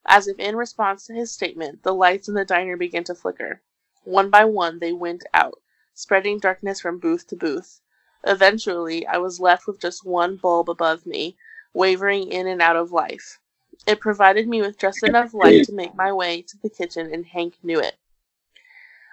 [0.07, 3.63] As if in response to his statement, the lights in the diner began to flicker.
[4.07, 5.61] One by one, they went out,
[5.93, 7.81] spreading darkness from booth to booth.
[8.25, 11.37] Eventually, I was left with just one bulb above me,
[11.75, 13.41] wavering in and out of life.
[13.85, 17.27] It provided me with just enough light to make my way to the kitchen, and
[17.27, 17.97] Hank knew it.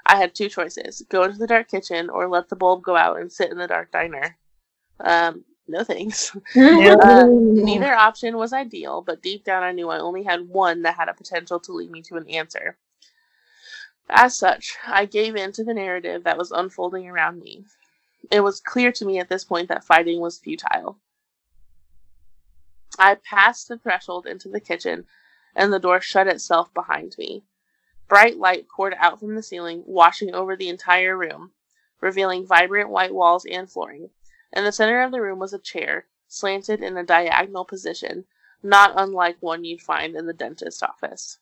[0.06, 3.20] I had two choices go into the dark kitchen or let the bulb go out
[3.20, 4.38] and sit in the dark diner.
[5.00, 6.38] Um, no thanks.
[6.56, 10.98] uh, neither option was ideal, but deep down I knew I only had one that
[10.98, 12.78] had a potential to lead me to an answer.
[14.10, 17.66] As such, I gave in to the narrative that was unfolding around me.
[18.32, 21.00] It was clear to me at this point that fighting was futile.
[23.00, 25.08] I passed the threshold into the kitchen,
[25.56, 27.44] and the door shut itself behind me.
[28.08, 31.54] Bright light poured out from the ceiling, washing over the entire room,
[32.00, 34.12] revealing vibrant white walls and flooring.
[34.52, 38.26] In the center of the room was a chair, slanted in a diagonal position,
[38.62, 41.40] not unlike one you'd find in the dentist's office.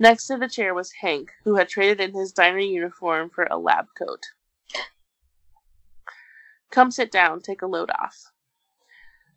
[0.00, 3.58] Next to the chair was Hank, who had traded in his diner uniform for a
[3.58, 4.26] lab coat.
[6.70, 8.32] Come sit down, take a load off.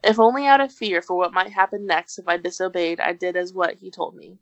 [0.04, 3.36] If only out of fear for what might happen next if I disobeyed, I did
[3.36, 4.38] as what he told me.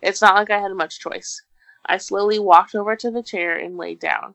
[0.00, 1.42] It's not like I had much choice.
[1.84, 4.34] I slowly walked over to the chair and laid down.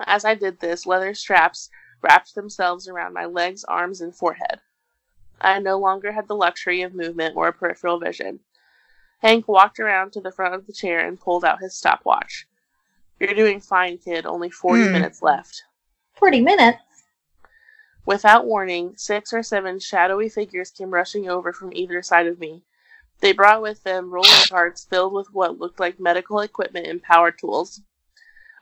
[0.00, 1.70] As I did this, leather straps
[2.02, 4.60] wrapped themselves around my legs, arms, and forehead.
[5.40, 8.40] I no longer had the luxury of movement or peripheral vision.
[9.18, 12.46] Hank walked around to the front of the chair and pulled out his stopwatch.
[13.18, 14.26] You're doing fine, kid.
[14.26, 14.92] Only 40 Hmm.
[14.92, 15.64] minutes left.
[16.14, 16.82] 40 minutes?
[18.06, 22.62] Without warning, six or seven shadowy figures came rushing over from either side of me.
[23.20, 27.32] They brought with them rolling carts filled with what looked like medical equipment and power
[27.32, 27.82] tools.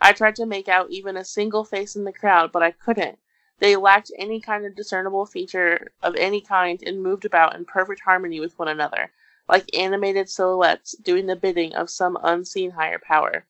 [0.01, 3.19] I tried to make out even a single face in the crowd, but I couldn't.
[3.59, 8.01] They lacked any kind of discernible feature of any kind and moved about in perfect
[8.01, 9.13] harmony with one another,
[9.49, 13.47] like animated silhouettes doing the bidding of some unseen higher power.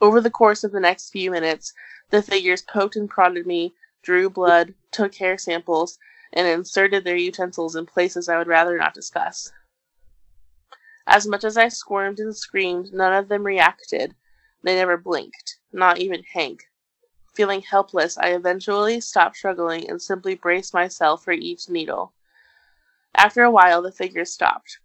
[0.00, 1.72] Over the course of the next few minutes,
[2.10, 5.98] the figures poked and prodded me, drew blood, took hair samples,
[6.32, 9.52] and inserted their utensils in places I would rather not discuss.
[11.06, 14.14] As much as I squirmed and screamed, none of them reacted.
[14.62, 16.68] They never blinked, not even Hank.
[17.34, 22.12] Feeling helpless, I eventually stopped struggling and simply braced myself for each needle.
[23.14, 24.78] After a while, the figures stopped.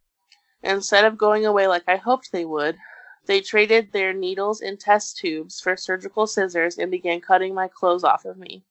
[0.63, 2.77] Instead of going away like I hoped they would,
[3.25, 8.03] they traded their needles and test tubes for surgical scissors and began cutting my clothes
[8.03, 8.63] off of me.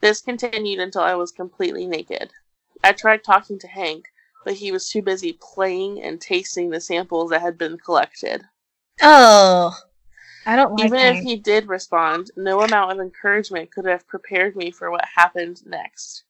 [0.00, 2.32] This continued until I was completely naked.
[2.84, 4.06] I tried talking to Hank,
[4.44, 8.44] but he was too busy playing and tasting the samples that had been collected.
[9.02, 9.76] Oh,
[10.46, 11.18] I don't like Even Hank.
[11.18, 15.66] if he did respond, no amount of encouragement could have prepared me for what happened
[15.66, 16.24] next.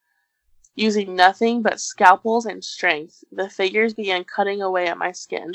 [0.79, 5.55] Using nothing but scalpels and strength, the figures began cutting away at my skin.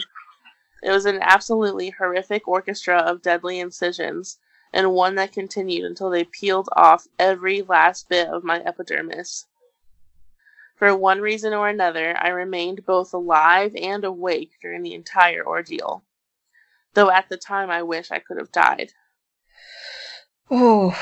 [0.83, 4.38] It was an absolutely horrific orchestra of deadly incisions,
[4.73, 9.45] and one that continued until they peeled off every last bit of my epidermis.
[10.75, 16.03] For one reason or another, I remained both alive and awake during the entire ordeal.
[16.95, 18.91] Though at the time I wish I could have died.
[20.51, 20.93] Oh,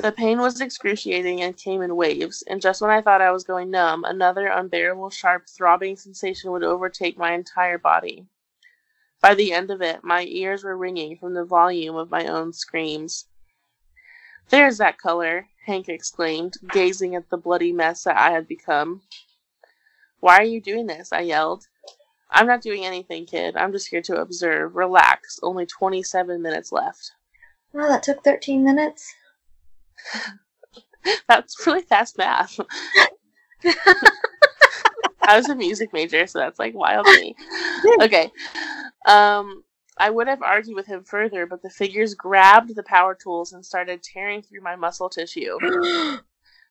[0.00, 3.44] The pain was excruciating and came in waves, and just when I thought I was
[3.44, 8.24] going numb, another unbearable, sharp, throbbing sensation would overtake my entire body.
[9.20, 12.54] By the end of it, my ears were ringing from the volume of my own
[12.54, 13.26] screams.
[14.48, 19.02] There's that color, Hank exclaimed, gazing at the bloody mess that I had become.
[20.20, 21.12] Why are you doing this?
[21.12, 21.66] I yelled.
[22.30, 23.54] I'm not doing anything, kid.
[23.54, 24.76] I'm just here to observe.
[24.76, 25.38] Relax.
[25.42, 27.12] Only 27 minutes left.
[27.74, 29.14] Oh, that took 13 minutes.
[31.28, 32.60] That's really fast math.
[35.22, 37.36] I was a music major, so that's like wild to me.
[38.02, 38.30] Okay.
[39.06, 39.62] Um,
[39.96, 43.64] I would have argued with him further, but the figures grabbed the power tools and
[43.64, 45.58] started tearing through my muscle tissue.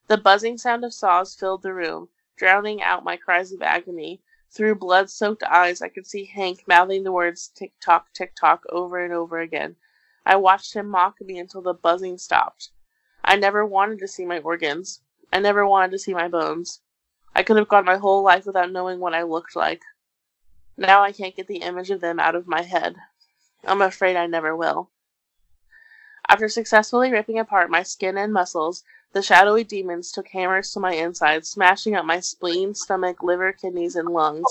[0.08, 4.20] The buzzing sound of saws filled the room, drowning out my cries of agony.
[4.50, 8.64] Through blood soaked eyes, I could see Hank mouthing the words tick tock, tick tock
[8.70, 9.76] over and over again.
[10.26, 12.70] I watched him mock me until the buzzing stopped.
[13.30, 15.02] I never wanted to see my organs.
[15.32, 16.80] I never wanted to see my bones.
[17.32, 19.82] I could have gone my whole life without knowing what I looked like.
[20.76, 22.96] Now I can't get the image of them out of my head.
[23.64, 24.90] I'm afraid I never will.
[26.28, 30.94] After successfully ripping apart my skin and muscles, the shadowy demons took hammers to my
[30.94, 34.50] insides, smashing up my spleen, stomach, liver, kidneys, and lungs.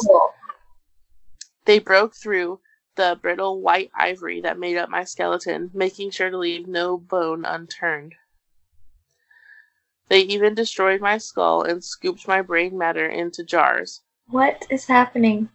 [1.66, 2.62] They broke through
[2.96, 7.44] the brittle white ivory that made up my skeleton, making sure to leave no bone
[7.44, 8.16] unturned.
[10.10, 14.02] They even destroyed my skull and scooped my brain matter into jars.
[14.28, 15.50] What is happening?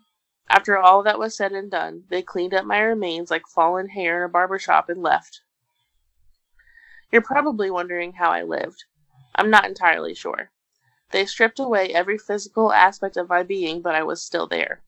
[0.48, 4.18] After all that was said and done, they cleaned up my remains like fallen hair
[4.18, 5.40] in a barber shop and left.
[7.10, 8.84] You're probably wondering how I lived.
[9.34, 10.50] I'm not entirely sure.
[11.10, 14.82] They stripped away every physical aspect of my being, but I was still there.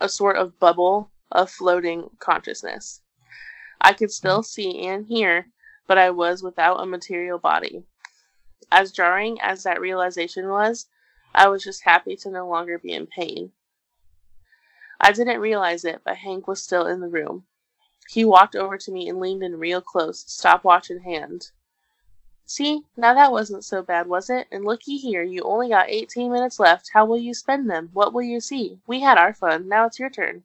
[0.00, 3.00] A sort of bubble of floating consciousness.
[3.80, 5.48] I could still see and hear,
[5.86, 7.84] but I was without a material body.
[8.70, 10.86] As jarring as that realization was,
[11.34, 13.52] I was just happy to no longer be in pain.
[15.00, 17.46] I didn't realize it, but Hank was still in the room.
[18.08, 21.50] He walked over to me and leaned in real close, stopwatch in hand.
[22.46, 24.46] See, now that wasn't so bad, was it?
[24.52, 26.90] And looky here, you only got 18 minutes left.
[26.92, 27.90] How will you spend them?
[27.92, 28.80] What will you see?
[28.86, 29.66] We had our fun.
[29.68, 30.44] Now it's your turn.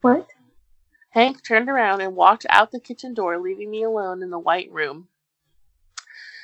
[0.00, 0.30] What?
[1.10, 4.72] Hank turned around and walked out the kitchen door, leaving me alone in the white
[4.72, 5.08] room.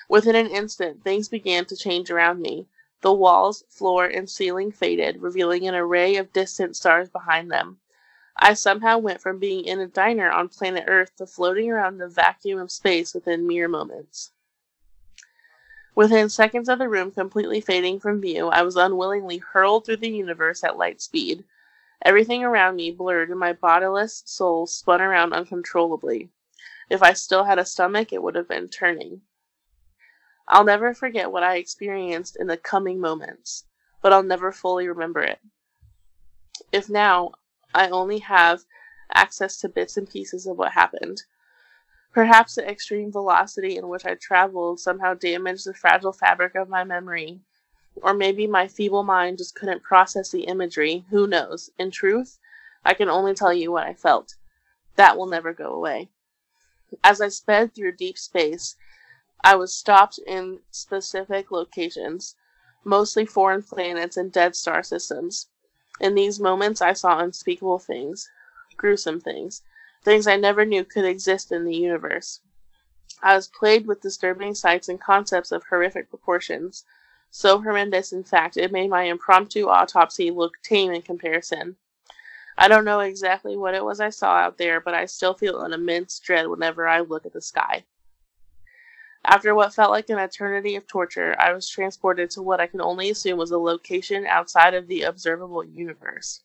[0.09, 2.69] Within an instant, things began to change around me.
[3.00, 7.81] The walls, floor, and ceiling faded, revealing an array of distant stars behind them.
[8.37, 11.98] I somehow went from being in a diner on planet Earth to floating around in
[11.98, 14.33] the vacuum of space within mere moments.
[15.96, 20.11] Within seconds of the room completely fading from view, I was unwillingly hurled through the
[20.11, 21.44] universe at light speed.
[22.02, 26.29] Everything around me blurred, and my bodiless soul spun around uncontrollably.
[26.90, 29.23] If I still had a stomach, it would have been turning.
[30.49, 33.65] I'll never forget what I experienced in the coming moments,
[34.01, 35.40] but I'll never fully remember it.
[36.73, 37.33] If now
[37.75, 38.65] I only have
[39.13, 41.23] access to bits and pieces of what happened.
[42.13, 46.85] Perhaps the extreme velocity in which I traveled somehow damaged the fragile fabric of my
[46.85, 47.40] memory.
[47.97, 51.05] Or maybe my feeble mind just couldn't process the imagery.
[51.11, 51.71] Who knows?
[51.79, 52.38] In truth,
[52.85, 54.35] I can only tell you what I felt.
[54.97, 56.09] That will never go away.
[57.03, 58.77] As I sped through deep space,
[59.44, 62.37] I was stopped in specific locations,
[62.84, 65.48] mostly foreign planets and dead star systems.
[66.00, 68.30] In these moments, I saw unspeakable things,
[68.76, 69.62] gruesome things,
[70.02, 72.40] things I never knew could exist in the universe.
[73.22, 76.84] I was plagued with disturbing sights and concepts of horrific proportions,
[77.30, 81.76] so horrendous, in fact, it made my impromptu autopsy look tame in comparison.
[82.56, 85.60] I don't know exactly what it was I saw out there, but I still feel
[85.60, 87.84] an immense dread whenever I look at the sky.
[89.29, 92.81] After what felt like an eternity of torture, I was transported to what I can
[92.81, 96.44] only assume was a location outside of the observable universe.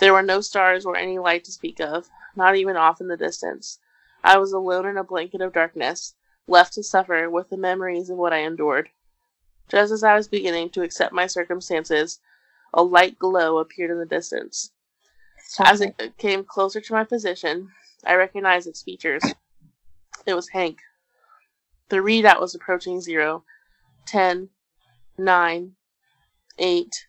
[0.00, 3.16] There were no stars or any light to speak of, not even off in the
[3.16, 3.78] distance.
[4.22, 6.14] I was alone in a blanket of darkness,
[6.46, 8.90] left to suffer with the memories of what I endured.
[9.70, 12.20] Just as I was beginning to accept my circumstances,
[12.74, 14.72] a light glow appeared in the distance.
[15.58, 17.72] As it came closer to my position,
[18.04, 19.24] I recognized its features.
[20.26, 20.80] It was Hank.
[21.90, 23.44] The readout was approaching zero,
[24.06, 24.48] ten,
[25.18, 25.76] nine,
[26.58, 27.06] eight.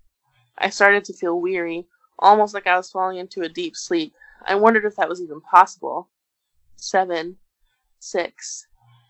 [0.58, 1.88] I started to feel weary,
[2.20, 4.14] almost like I was falling into a deep sleep.
[4.46, 6.10] I wondered if that was even possible.
[6.76, 7.38] Seven,
[8.00, 8.68] six,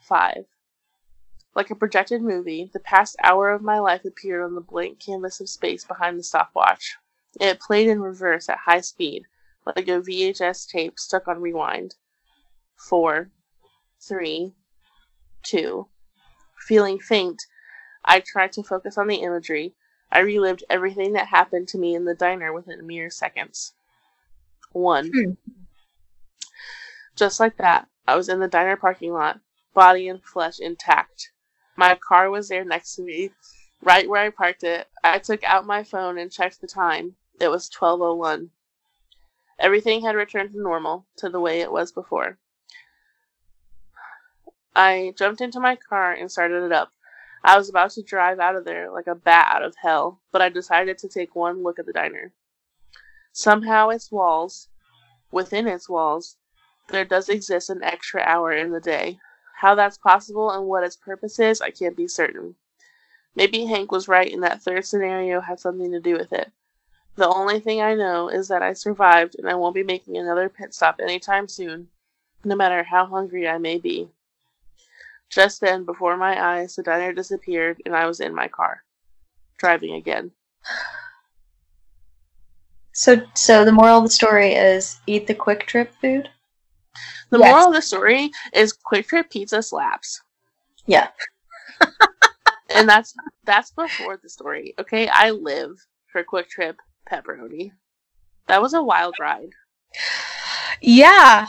[0.08, 0.46] five.
[1.56, 5.40] Like a projected movie, the past hour of my life appeared on the blank canvas
[5.40, 6.96] of space behind the stopwatch.
[7.40, 9.26] It played in reverse at high speed,
[9.66, 11.96] like a VHS tape stuck on rewind.
[12.76, 13.32] Four,
[14.00, 14.54] three,
[15.46, 15.88] two.
[16.68, 17.44] Feeling faint,
[18.04, 19.76] I tried to focus on the imagery.
[20.12, 23.74] I relived everything that happened to me in the diner within mere seconds.
[24.72, 25.12] One.
[25.14, 25.32] Hmm.
[27.16, 29.40] Just like that, I was in the diner parking lot,
[29.74, 31.32] body and flesh intact.
[31.76, 33.32] My car was there next to me,
[33.82, 34.88] right where I parked it.
[35.04, 37.16] I took out my phone and checked the time.
[37.40, 38.52] It was 12:01.
[39.60, 42.38] Everything had returned to normal, to the way it was before.
[44.76, 46.92] I jumped into my car and started it up.
[47.44, 50.42] I was about to drive out of there like a bat out of hell, but
[50.42, 52.34] I decided to take one look at the diner.
[53.32, 54.68] Somehow its walls,
[55.32, 56.38] within its walls,
[56.90, 59.20] there does exist an extra hour in the day.
[59.56, 62.56] How that's possible and what its purpose is, I can't be certain.
[63.34, 66.52] Maybe Hank was right and that third scenario had something to do with it.
[67.16, 70.50] The only thing I know is that I survived and I won't be making another
[70.50, 71.88] pit stop anytime soon,
[72.44, 74.10] no matter how hungry I may be.
[75.36, 78.84] Just then, before my eyes, the diner disappeared and I was in my car,
[79.58, 80.32] driving again.
[82.94, 86.30] So, so the moral of the story is eat the QuikTrip food.
[87.32, 87.52] The Yes.
[87.52, 90.22] moral of the story is QuikTrip Pizza slaps.
[90.86, 91.10] Yeah.
[92.74, 93.14] and that's
[93.44, 94.74] that's before the story.
[94.80, 96.78] Okay, I live for QuikTrip
[97.12, 97.74] pepperoni.
[98.48, 99.52] That was a wild ride.
[100.80, 101.48] Yeah.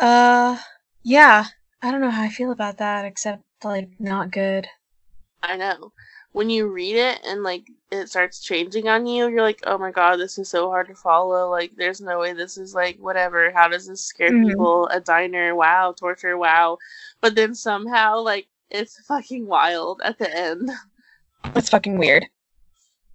[0.00, 0.58] Uh
[1.04, 1.46] yeah.
[1.82, 4.68] I don't know how I feel about that except like not good.
[5.42, 5.92] I know.
[6.32, 9.90] When you read it and like it starts changing on you, you're like, "Oh my
[9.90, 11.50] god, this is so hard to follow.
[11.50, 13.50] Like there's no way this is like whatever.
[13.50, 14.48] How does this scare Mhm.
[14.48, 14.86] people?
[14.88, 16.78] A diner, wow, torture, wow."
[17.20, 20.70] But then somehow like it's fucking wild at the end.
[21.54, 22.26] That's fucking weird.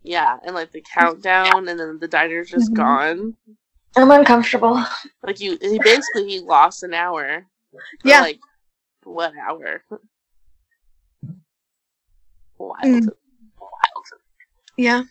[0.04, 2.76] Yeah, and like the countdown and then the diner's just Mhm.
[2.76, 3.38] gone.
[3.96, 4.84] I'm uncomfortable.
[5.24, 7.46] Like you he basically he lost an hour.
[8.04, 8.22] Yeah.
[8.22, 8.40] Like
[9.08, 9.84] what hour?
[12.58, 12.84] Wild.
[12.84, 13.08] Mm.
[13.60, 14.06] Wild.
[14.78, 15.04] Yeah.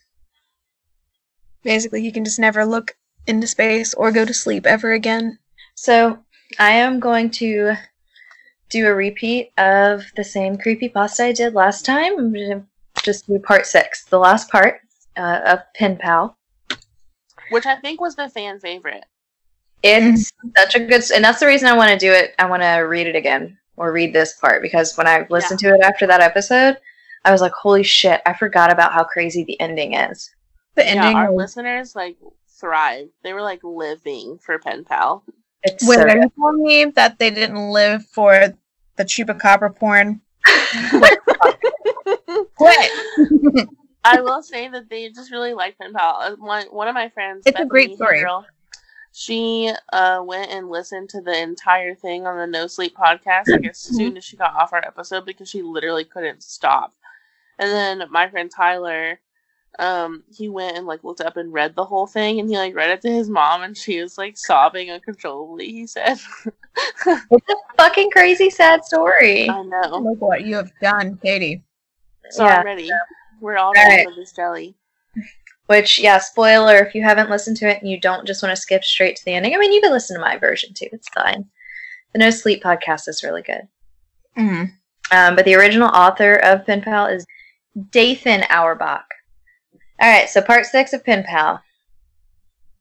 [1.62, 5.38] Basically, you can just never look into space or go to sleep ever again.
[5.74, 6.18] So
[6.59, 7.74] I am going to
[8.68, 12.18] do a repeat of the same creepy pasta I did last time.
[12.18, 14.80] I'm going to just do part six, the last part
[15.16, 16.36] uh, of Pen Pal.
[17.51, 19.05] Which I think was the fan favorite.
[19.82, 22.34] It's such a good, and that's the reason I want to do it.
[22.38, 25.74] I want to read it again or read this part because when I listened to
[25.74, 26.77] it after that episode,
[27.24, 28.20] I was like, "Holy shit!
[28.27, 30.31] I forgot about how crazy the ending is."
[30.74, 31.16] The Yeah, ending.
[31.16, 32.16] our was- listeners like
[32.61, 33.11] thrived.
[33.22, 35.24] They were like living for Pen Pal.
[35.62, 38.55] It's Wait, so are you telling me that they didn't live for
[38.97, 40.20] the chupacabra porn?
[42.59, 42.91] What?
[44.05, 46.16] I will say that they just really like Pen Pal.
[46.20, 48.20] Uh, One one of my friends, It's a great story.
[48.20, 48.47] Girl,
[49.19, 53.64] she uh, went and listened to the entire thing on the No Sleep podcast like
[53.64, 53.97] as Mm-hmm.
[53.97, 56.93] soon as she got off our episode because she literally couldn't stop.
[57.59, 59.19] And then my friend Tyler
[59.79, 62.75] um, he went and like looked up and read the whole thing, and he like
[62.75, 65.67] read it to his mom, and she was like sobbing uncontrollably.
[65.71, 66.19] He said,
[67.07, 69.49] It's a fucking crazy sad story.
[69.49, 71.62] "I know." Look what you have done, Katie.
[72.31, 72.59] So Yeah.
[72.59, 72.91] I'm ready.
[73.41, 74.07] We're all All ready right.
[74.09, 74.77] for this jelly.
[75.67, 78.61] Which, yeah, spoiler, if you haven't listened to it and you don't just want to
[78.61, 80.89] skip straight to the ending, I mean, you can listen to my version too.
[80.93, 81.47] It's fine.
[82.12, 83.69] The No Sleep podcast is really good.
[84.39, 84.73] Mm.
[85.11, 87.27] Um, but the original author of Pen Pal is
[87.91, 89.05] Dathan Auerbach.
[90.01, 91.62] All right, so part six of Pen Pal.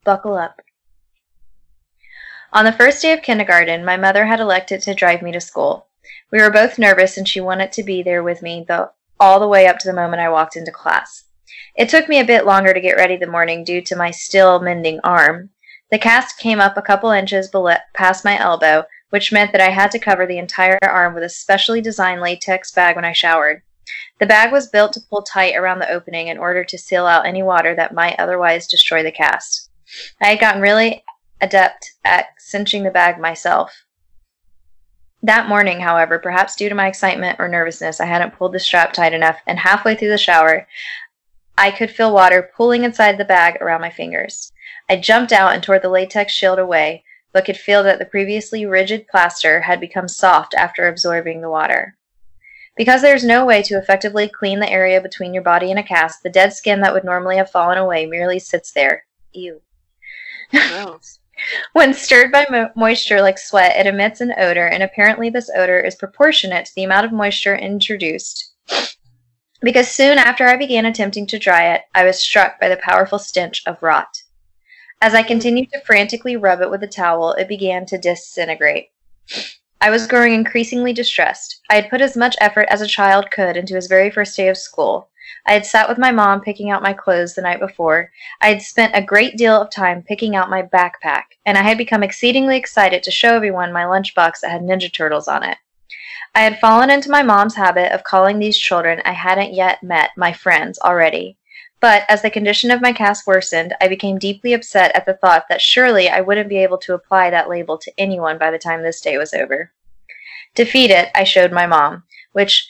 [0.03, 0.61] Buckle up.
[2.53, 5.87] On the first day of kindergarten, my mother had elected to drive me to school.
[6.31, 9.47] We were both nervous, and she wanted to be there with me the, all the
[9.47, 11.24] way up to the moment I walked into class.
[11.75, 14.61] It took me a bit longer to get ready the morning due to my still
[14.61, 15.49] mending arm.
[15.91, 17.51] The cast came up a couple inches
[17.93, 21.29] past my elbow, which meant that I had to cover the entire arm with a
[21.29, 23.61] specially designed latex bag when I showered.
[24.19, 27.25] The bag was built to pull tight around the opening in order to seal out
[27.25, 29.69] any water that might otherwise destroy the cast.
[30.21, 31.03] I had gotten really
[31.41, 33.85] adept at cinching the bag myself.
[35.21, 38.93] That morning, however, perhaps due to my excitement or nervousness, I hadn't pulled the strap
[38.93, 40.67] tight enough, and halfway through the shower,
[41.57, 44.51] I could feel water pooling inside the bag around my fingers.
[44.89, 48.65] I jumped out and tore the latex shield away, but could feel that the previously
[48.65, 51.95] rigid plaster had become soft after absorbing the water.
[52.77, 55.83] Because there is no way to effectively clean the area between your body and a
[55.83, 59.05] cast, the dead skin that would normally have fallen away merely sits there.
[59.33, 59.61] Ew.
[60.51, 61.19] Gross.
[61.73, 65.81] When stirred by mo- moisture like sweat, it emits an odor, and apparently this odor
[65.81, 68.53] is proportionate to the amount of moisture introduced.
[69.61, 73.19] Because soon after I began attempting to dry it, I was struck by the powerful
[73.19, 74.23] stench of rot.
[75.01, 78.89] As I continued to frantically rub it with a towel, it began to disintegrate.
[79.81, 81.61] I was growing increasingly distressed.
[81.69, 84.47] I had put as much effort as a child could into his very first day
[84.47, 85.09] of school.
[85.45, 88.11] I had sat with my mom picking out my clothes the night before.
[88.41, 91.77] I had spent a great deal of time picking out my backpack, and I had
[91.77, 95.57] become exceedingly excited to show everyone my lunchbox that had Ninja Turtles on it.
[96.35, 100.11] I had fallen into my mom's habit of calling these children I hadn't yet met
[100.17, 101.37] my friends already.
[101.79, 105.45] But as the condition of my cast worsened, I became deeply upset at the thought
[105.47, 108.83] that surely I wouldn't be able to apply that label to anyone by the time
[108.83, 109.71] this day was over.
[110.55, 112.69] To feed it, I showed my mom, which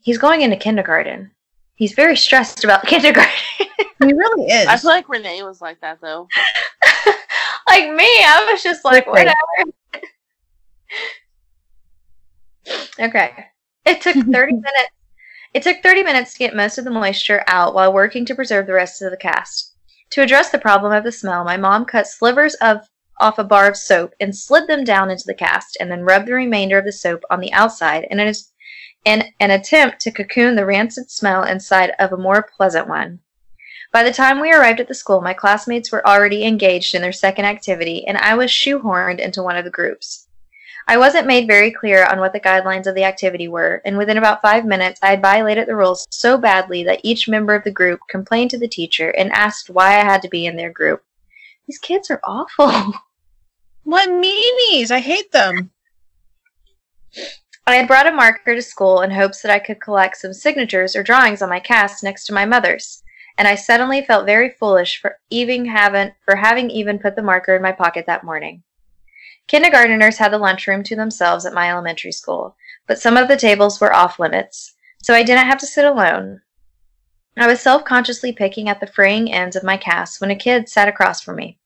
[0.00, 1.30] he's going into kindergarten.
[1.74, 3.32] He's very stressed about kindergarten.
[3.58, 4.66] He really is.
[4.66, 6.28] I feel like Renee was like that though.
[7.68, 9.26] like me, I was just like, Quickly.
[9.26, 9.72] whatever.
[12.98, 13.46] okay.
[13.84, 14.90] It took 30 minutes.
[15.54, 18.66] It took 30 minutes to get most of the moisture out while working to preserve
[18.66, 19.74] the rest of the cast.
[20.10, 22.88] To address the problem of the smell, my mom cut slivers of
[23.20, 26.28] off a bar of soap and slid them down into the cast and then rubbed
[26.28, 28.32] the remainder of the soap on the outside in an,
[29.04, 33.20] in an attempt to cocoon the rancid smell inside of a more pleasant one.
[33.90, 37.12] By the time we arrived at the school, my classmates were already engaged in their
[37.12, 40.27] second activity, and I was shoehorned into one of the groups.
[40.90, 44.16] I wasn't made very clear on what the guidelines of the activity were, and within
[44.16, 47.70] about five minutes, I had violated the rules so badly that each member of the
[47.70, 51.02] group complained to the teacher and asked why I had to be in their group.
[51.66, 52.94] These kids are awful.
[53.82, 54.90] what meanies?
[54.90, 55.72] I hate them.
[57.66, 60.96] I had brought a marker to school in hopes that I could collect some signatures
[60.96, 63.02] or drawings on my cast next to my mother's,
[63.36, 67.54] and I suddenly felt very foolish for even having for having even put the marker
[67.54, 68.62] in my pocket that morning.
[69.48, 72.54] Kindergarteners had the lunchroom to themselves at my elementary school,
[72.86, 76.42] but some of the tables were off limits, so I didn't have to sit alone.
[77.36, 80.88] I was self-consciously picking at the fraying ends of my cast when a kid sat
[80.88, 81.58] across from me.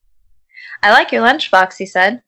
[0.83, 2.23] I like your lunchbox, he said.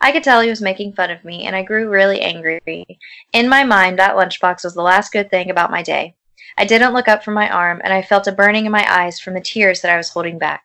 [0.00, 2.84] I could tell he was making fun of me, and I grew really angry.
[3.32, 6.14] In my mind, that lunchbox was the last good thing about my day.
[6.56, 9.18] I didn't look up from my arm, and I felt a burning in my eyes
[9.18, 10.62] from the tears that I was holding back.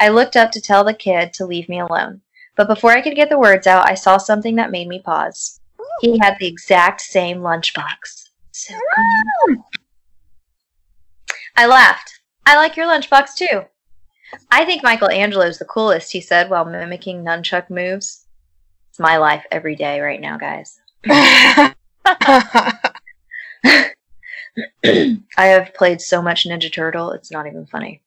[0.00, 2.22] I looked up to tell the kid to leave me alone,
[2.56, 5.60] but before I could get the words out, I saw something that made me pause.
[6.00, 6.18] He oh.
[6.20, 8.28] had the exact same lunchbox.
[8.52, 8.74] So
[9.46, 9.64] cool.
[11.56, 12.20] I laughed.
[12.46, 13.62] I like your lunchbox too.
[14.50, 18.26] I think Michelangelo's the coolest, he said while mimicking nunchuck moves.
[18.90, 20.80] It's my life every day right now, guys.
[21.06, 21.74] I
[25.36, 28.02] have played so much Ninja Turtle, it's not even funny.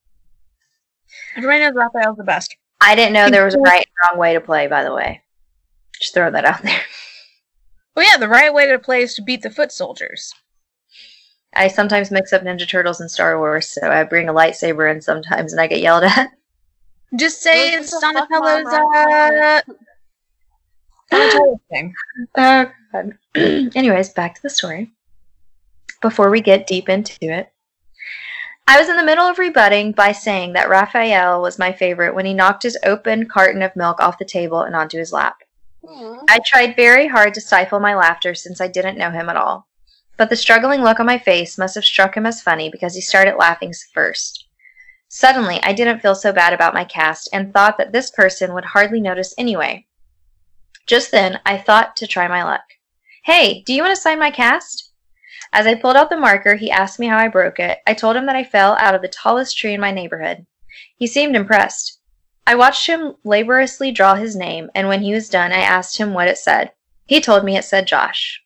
[1.36, 2.56] Everybody knows Raphael's the best.
[2.84, 5.22] I didn't know there was a right and wrong way to play, by the way.
[6.00, 6.82] Just throw that out there.
[7.96, 10.34] Well, yeah, the right way to play is to beat the foot soldiers.
[11.56, 15.02] I sometimes mix up Ninja Turtles and Star Wars, so I bring a lightsaber in
[15.02, 16.32] sometimes and I get yelled at.
[17.16, 18.92] Just say What it's the fuck, Donatello's Mom?
[18.96, 19.62] uh,
[21.12, 21.94] Donatello's thing.
[22.36, 23.14] Oh, God.
[23.76, 24.92] Anyways, back to the story.
[26.02, 27.53] Before we get deep into it,
[28.68, 32.26] I was in the middle of rebutting by saying that Raphael was my favorite when
[32.26, 35.38] he knocked his open carton of milk off the table and onto his lap.
[36.30, 39.68] I tried very hard to stifle my laughter since I didn't know him at all.
[40.16, 43.02] But the struggling look on my face must have struck him as funny because he
[43.02, 44.48] started laughing first.
[45.10, 48.66] Suddenly, I didn't feel so bad about my cast and thought that this person would
[48.66, 49.86] hardly notice anyway.
[50.88, 52.64] Just then, I thought to try my luck.
[53.26, 54.93] Hey, do you want to sign my cast?
[55.54, 57.78] As I pulled out the marker, he asked me how I broke it.
[57.86, 60.48] I told him that I fell out of the tallest tree in my neighborhood.
[60.98, 62.00] He seemed impressed.
[62.48, 66.14] I watched him laboriously draw his name, and when he was done, I asked him
[66.14, 66.72] what it said.
[67.06, 68.42] He told me it said Josh.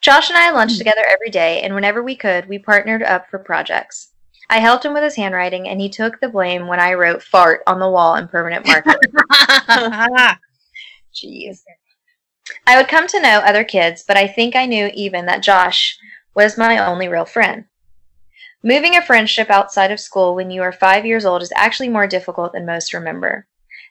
[0.00, 0.78] Josh and I lunched hmm.
[0.78, 4.12] together every day, and whenever we could, we partnered up for projects.
[4.48, 7.64] I helped him with his handwriting, and he took the blame when I wrote fart
[7.66, 8.94] on the wall in permanent marker.
[11.12, 11.58] Jeez.
[12.68, 15.98] I would come to know other kids, but I think I knew even that Josh
[16.36, 17.64] was my only real friend.
[18.62, 22.06] Moving a friendship outside of school when you are five years old is actually more
[22.06, 23.46] difficult than most remember.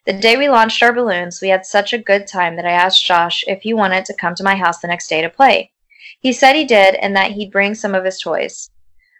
[0.06, 3.04] The day we launched our balloons, we had such a good time that I asked
[3.04, 5.72] Josh if he wanted to come to my house the next day to play.
[6.20, 8.70] He said he did and that he'd bring some of his toys.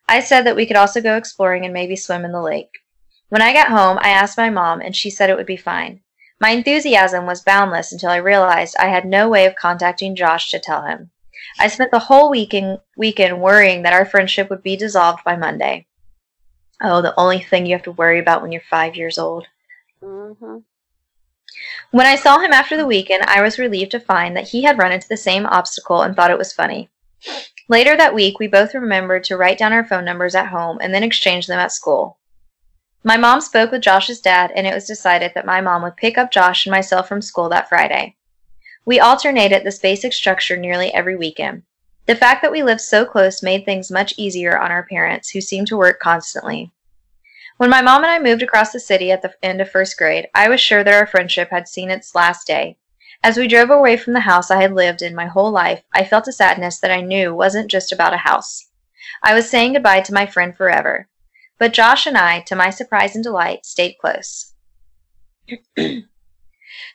[0.08, 2.70] I said that we could also go exploring and maybe swim in the lake.
[3.30, 6.02] When I got home, I asked my mom, and she said it would be fine.
[6.40, 10.60] My enthusiasm was boundless until I realized I had no way of contacting Josh to
[10.60, 11.10] tell him.
[11.60, 15.88] I spent the whole weekend, weekend worrying that our friendship would be dissolved by Monday.
[16.82, 19.48] Oh, the only thing you have to worry about when you're five years old.
[20.04, 20.58] Mm-hmm.
[21.92, 24.78] When I saw him after the weekend, I was relieved to find that he had
[24.78, 26.90] run into the same obstacle and thought it was funny.
[27.70, 30.94] Later that week, we both remembered to write down our phone numbers at home and
[30.94, 32.18] then exchange them at school.
[33.04, 36.18] My mom spoke with Josh's dad, and it was decided that my mom would pick
[36.18, 38.16] up Josh and myself from school that Friday.
[38.86, 41.64] We alternated this basic structure nearly every weekend.
[42.06, 45.42] The fact that we lived so close made things much easier on our parents, who
[45.42, 46.72] seemed to work constantly.
[47.58, 50.28] When my mom and I moved across the city at the end of first grade,
[50.36, 52.78] I was sure that our friendship had seen its last day.
[53.24, 56.04] As we drove away from the house I had lived in my whole life, I
[56.04, 58.70] felt a sadness that I knew wasn't just about a house.
[59.24, 61.08] I was saying goodbye to my friend forever.
[61.58, 64.54] But Josh and I, to my surprise and delight, stayed close.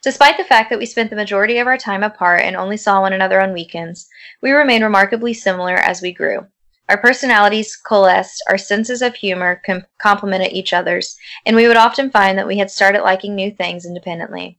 [0.03, 3.01] Despite the fact that we spent the majority of our time apart and only saw
[3.01, 4.09] one another on weekends,
[4.41, 6.47] we remained remarkably similar as we grew.
[6.91, 11.17] Our personalities coalesced, our senses of humor com- complemented each other's,
[11.47, 14.59] and we would often find that we had started liking new things independently.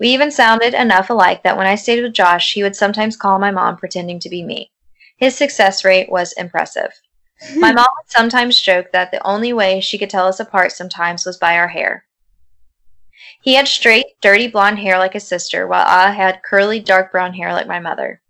[0.00, 3.38] We even sounded enough alike that when I stayed with Josh, he would sometimes call
[3.38, 4.72] my mom pretending to be me.
[5.18, 7.00] His success rate was impressive.
[7.56, 11.24] My mom would sometimes joke that the only way she could tell us apart sometimes
[11.24, 12.04] was by our hair.
[13.40, 17.34] He had straight, dirty blonde hair like his sister, while I had curly, dark brown
[17.34, 18.20] hair like my mother.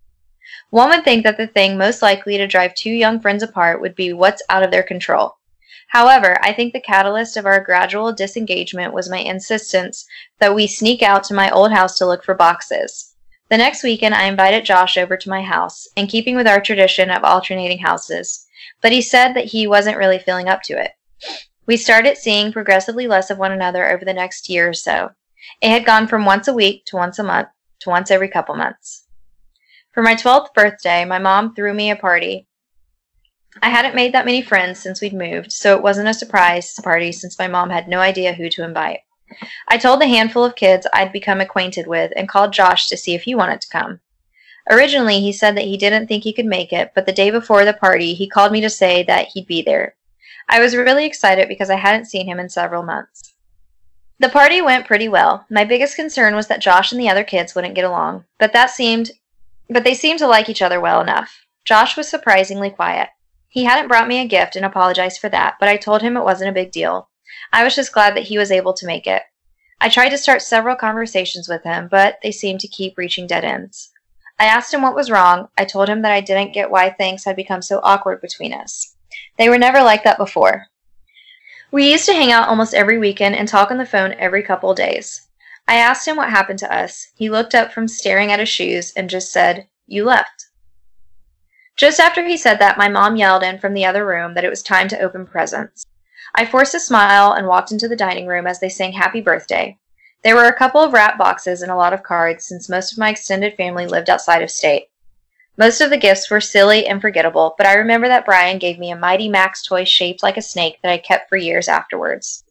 [0.70, 3.94] One would think that the thing most likely to drive two young friends apart would
[3.94, 5.36] be what's out of their control.
[5.88, 10.06] However, I think the catalyst of our gradual disengagement was my insistence
[10.38, 13.14] that we sneak out to my old house to look for boxes.
[13.48, 17.10] The next weekend, I invited Josh over to my house, in keeping with our tradition
[17.10, 18.46] of alternating houses
[18.80, 20.92] but he said that he wasn't really feeling up to it.
[21.68, 25.10] We started seeing progressively less of one another over the next year or so.
[25.60, 27.48] It had gone from once a week to once a month
[27.80, 29.04] to once every couple months.
[29.92, 32.46] For my 12th birthday, my mom threw me a party.
[33.60, 37.12] I hadn't made that many friends since we'd moved, so it wasn't a surprise party
[37.12, 39.00] since my mom had no idea who to invite.
[39.68, 43.14] I told the handful of kids I'd become acquainted with and called Josh to see
[43.14, 44.00] if he wanted to come.
[44.70, 47.66] Originally, he said that he didn't think he could make it, but the day before
[47.66, 49.96] the party, he called me to say that he'd be there.
[50.48, 53.34] I was really excited because I hadn't seen him in several months.
[54.18, 55.46] The party went pretty well.
[55.50, 58.70] My biggest concern was that Josh and the other kids wouldn't get along, but that
[58.70, 59.12] seemed
[59.70, 61.44] but they seemed to like each other well enough.
[61.64, 63.10] Josh was surprisingly quiet.
[63.48, 66.24] He hadn't brought me a gift and apologized for that, but I told him it
[66.24, 67.10] wasn't a big deal.
[67.52, 69.22] I was just glad that he was able to make it.
[69.80, 73.44] I tried to start several conversations with him, but they seemed to keep reaching dead
[73.44, 73.90] ends.
[74.38, 75.48] I asked him what was wrong.
[75.58, 78.96] I told him that I didn't get why things had become so awkward between us.
[79.38, 80.66] They were never like that before.
[81.70, 84.74] We used to hang out almost every weekend and talk on the phone every couple
[84.74, 85.28] days.
[85.68, 87.08] I asked him what happened to us.
[87.14, 90.46] He looked up from staring at his shoes and just said, You left.
[91.76, 94.50] Just after he said that, my mom yelled in from the other room that it
[94.50, 95.86] was time to open presents.
[96.34, 99.78] I forced a smile and walked into the dining room as they sang Happy Birthday.
[100.24, 102.98] There were a couple of wrap boxes and a lot of cards since most of
[102.98, 104.88] my extended family lived outside of state.
[105.58, 108.92] Most of the gifts were silly and forgettable, but I remember that Brian gave me
[108.92, 112.44] a Mighty Max toy shaped like a snake that I kept for years afterwards.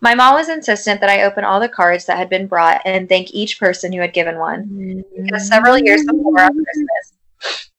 [0.00, 3.06] My mom was insistent that I open all the cards that had been brought and
[3.06, 7.70] thank each person who had given one, because several years before Christmas,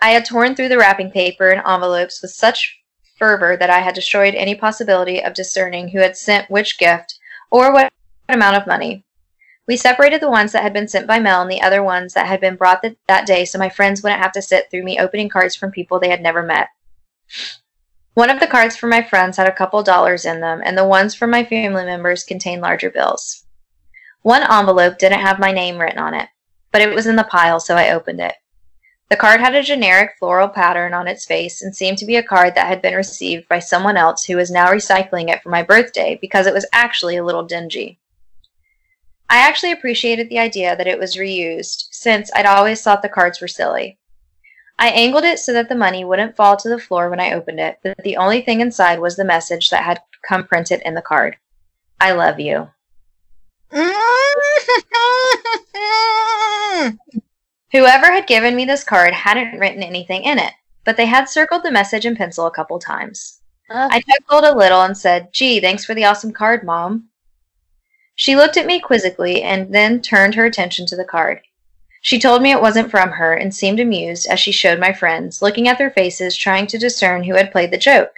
[0.00, 2.80] I had torn through the wrapping paper and envelopes with such
[3.18, 7.18] fervor that I had destroyed any possibility of discerning who had sent which gift
[7.52, 7.92] or what
[8.28, 9.04] amount of money.
[9.68, 12.26] We separated the ones that had been sent by mail and the other ones that
[12.26, 14.98] had been brought th- that day so my friends wouldn't have to sit through me
[14.98, 16.68] opening cards from people they had never met.
[18.14, 20.86] One of the cards for my friends had a couple dollars in them, and the
[20.86, 23.44] ones from my family members contained larger bills.
[24.22, 26.30] One envelope didn't have my name written on it,
[26.72, 28.36] but it was in the pile, so I opened it.
[29.10, 32.22] The card had a generic floral pattern on its face and seemed to be a
[32.22, 35.62] card that had been received by someone else who was now recycling it for my
[35.62, 37.98] birthday because it was actually a little dingy.
[39.30, 43.40] I actually appreciated the idea that it was reused, since I'd always thought the cards
[43.40, 43.98] were silly.
[44.78, 47.60] I angled it so that the money wouldn't fall to the floor when I opened
[47.60, 51.02] it, but the only thing inside was the message that had come printed in the
[51.02, 51.36] card
[52.00, 52.68] I love you.
[57.72, 60.52] Whoever had given me this card hadn't written anything in it,
[60.84, 63.40] but they had circled the message in pencil a couple times.
[63.68, 63.90] Ugh.
[63.92, 67.08] I chuckled a little and said, Gee, thanks for the awesome card, Mom.
[68.18, 71.40] She looked at me quizzically and then turned her attention to the card.
[72.00, 75.40] She told me it wasn't from her and seemed amused as she showed my friends,
[75.40, 78.12] looking at their faces, trying to discern who had played the joke.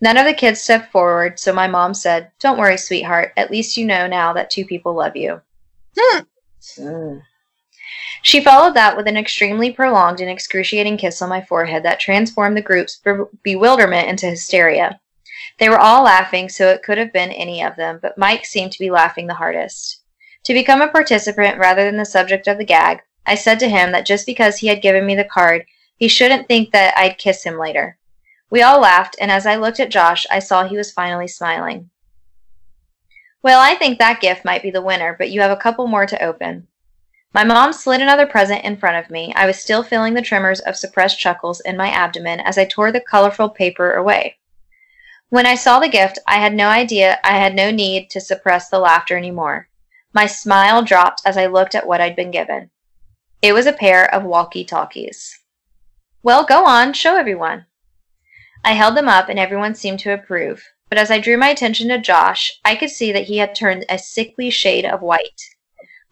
[0.00, 3.34] None of the kids stepped forward, so my mom said, Don't worry, sweetheart.
[3.36, 5.42] At least you know now that two people love you.
[5.98, 6.20] Hmm.
[6.78, 7.22] Mm.
[8.22, 12.56] She followed that with an extremely prolonged and excruciating kiss on my forehead that transformed
[12.56, 14.98] the group's be- bewilderment into hysteria.
[15.60, 18.72] They were all laughing, so it could have been any of them, but Mike seemed
[18.72, 20.00] to be laughing the hardest.
[20.44, 23.92] To become a participant rather than the subject of the gag, I said to him
[23.92, 25.66] that just because he had given me the card,
[25.98, 27.98] he shouldn't think that I'd kiss him later.
[28.48, 31.90] We all laughed, and as I looked at Josh, I saw he was finally smiling.
[33.42, 36.06] Well, I think that gift might be the winner, but you have a couple more
[36.06, 36.68] to open.
[37.34, 39.34] My mom slid another present in front of me.
[39.36, 42.90] I was still feeling the tremors of suppressed chuckles in my abdomen as I tore
[42.90, 44.38] the colorful paper away.
[45.30, 48.68] When I saw the gift, I had no idea, I had no need to suppress
[48.68, 49.68] the laughter anymore.
[50.12, 52.70] My smile dropped as I looked at what I'd been given.
[53.40, 55.38] It was a pair of walkie talkies.
[56.24, 57.66] Well, go on, show everyone.
[58.64, 61.88] I held them up and everyone seemed to approve, but as I drew my attention
[61.88, 65.40] to Josh, I could see that he had turned a sickly shade of white.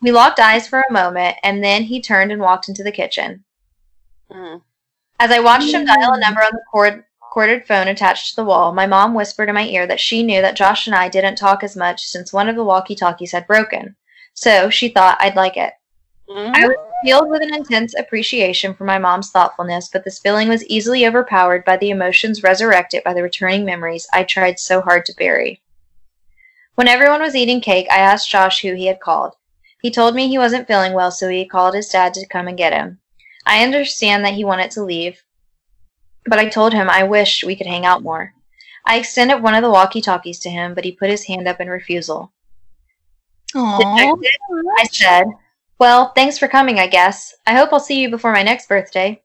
[0.01, 3.45] We locked eyes for a moment, and then he turned and walked into the kitchen.
[4.31, 4.63] Mm.
[5.19, 8.45] As I watched him dial a number on the cord- corded phone attached to the
[8.45, 11.37] wall, my mom whispered in my ear that she knew that Josh and I didn't
[11.37, 13.97] talk as much since one of the walkie talkies had broken,
[14.35, 15.73] so she thought I'd like it.
[16.29, 16.55] Mm.
[16.55, 20.67] I was filled with an intense appreciation for my mom's thoughtfulness, but this feeling was
[20.67, 25.15] easily overpowered by the emotions resurrected by the returning memories I tried so hard to
[25.17, 25.63] bury.
[26.75, 29.35] When everyone was eating cake, I asked Josh who he had called.
[29.81, 32.59] He told me he wasn't feeling well, so he called his dad to come and
[32.59, 32.99] get him.
[33.47, 35.23] I understand that he wanted to leave,
[36.29, 38.35] but I told him I wished we could hang out more.
[38.85, 41.61] I extended one of the walkie talkies to him, but he put his hand up
[41.61, 42.33] in refusal.
[43.55, 44.19] Aww.
[44.79, 45.27] I said,
[45.79, 47.35] Well, thanks for coming, I guess.
[47.47, 49.23] I hope I'll see you before my next birthday.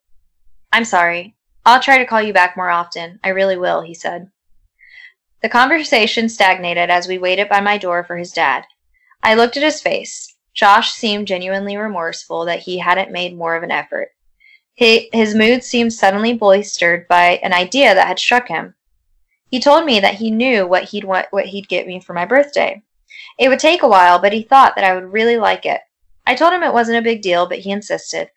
[0.72, 1.36] I'm sorry.
[1.66, 3.20] I'll try to call you back more often.
[3.24, 4.30] I really will, he said.
[5.42, 8.66] The conversation stagnated as we waited by my door for his dad.
[9.22, 10.36] I looked at his face.
[10.54, 14.12] Josh seemed genuinely remorseful that he hadn't made more of an effort.
[14.76, 18.74] He, his mood seemed suddenly bolstered by an idea that had struck him.
[19.50, 22.26] He told me that he knew what he'd want, what he'd get me for my
[22.26, 22.82] birthday.
[23.38, 25.82] It would take a while, but he thought that I would really like it.
[26.26, 28.32] I told him it wasn't a big deal, but he insisted.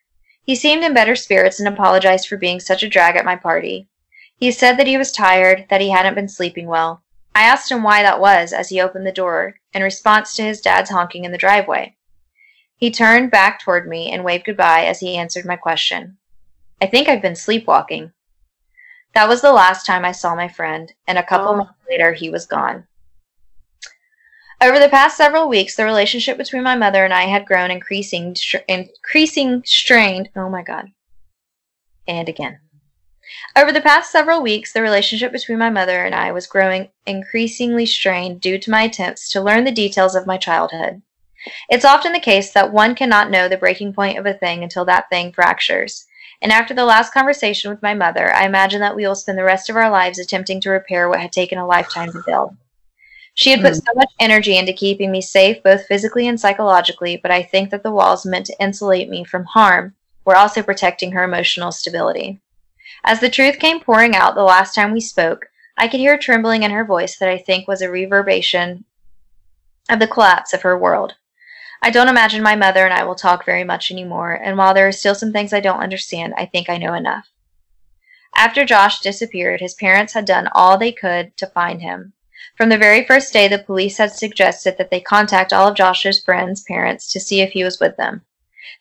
[0.44, 3.88] He seemed in better spirits and apologized for being such a drag at my party.
[4.36, 7.02] He said that he was tired, that he hadn't been sleeping well.
[7.34, 10.60] I asked him why that was as he opened the door in response to his
[10.60, 11.96] dad's honking in the driveway.
[12.76, 16.18] He turned back toward me and waved goodbye as he answered my question.
[16.80, 18.12] I think I've been sleepwalking.
[19.14, 21.56] That was the last time I saw my friend, and a couple Oh.
[21.56, 22.86] months later he was gone.
[24.62, 28.34] Over the past several weeks, the relationship between my mother and I had grown increasing,
[28.34, 30.30] str- increasing strained.
[30.36, 30.86] Oh my god.
[32.08, 32.60] And again.
[33.56, 37.84] Over the past several weeks, the relationship between my mother and I was growing increasingly
[37.84, 41.02] strained due to my attempts to learn the details of my childhood.
[41.68, 44.84] It's often the case that one cannot know the breaking point of a thing until
[44.86, 46.05] that thing fractures.
[46.42, 49.44] And after the last conversation with my mother, I imagine that we will spend the
[49.44, 52.56] rest of our lives attempting to repair what had taken a lifetime to build.
[53.34, 53.80] She had put hmm.
[53.80, 57.82] so much energy into keeping me safe, both physically and psychologically, but I think that
[57.82, 62.40] the walls meant to insulate me from harm were also protecting her emotional stability.
[63.04, 66.18] As the truth came pouring out the last time we spoke, I could hear a
[66.18, 68.84] trembling in her voice that I think was a reverberation
[69.90, 71.14] of the collapse of her world.
[71.82, 74.88] I don't imagine my mother and I will talk very much anymore, and while there
[74.88, 77.28] are still some things I don't understand, I think I know enough.
[78.34, 82.12] After Josh disappeared, his parents had done all they could to find him.
[82.56, 86.22] From the very first day, the police had suggested that they contact all of Josh's
[86.22, 88.22] friends' parents to see if he was with them.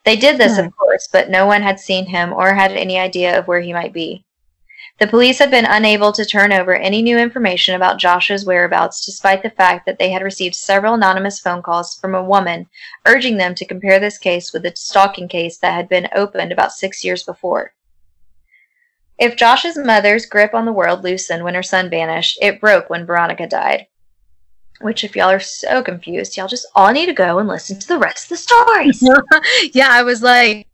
[0.04, 0.66] They did this, Hmm.
[0.66, 3.74] of course, but no one had seen him or had any idea of where he
[3.74, 4.26] might be.
[4.98, 9.44] The police had been unable to turn over any new information about Josh's whereabouts, despite
[9.44, 12.68] the fact that they had received several anonymous phone calls from a woman
[13.06, 16.72] urging them to compare this case with the stalking case that had been opened about
[16.72, 17.74] six years before.
[19.18, 23.06] If Josh's mother's grip on the world loosened when her son vanished, it broke when
[23.06, 23.88] Veronica died.
[24.80, 27.88] Which, if y'all are so confused, y'all just all need to go and listen to
[27.88, 29.04] the rest of the stories.
[29.74, 30.68] yeah, I was like,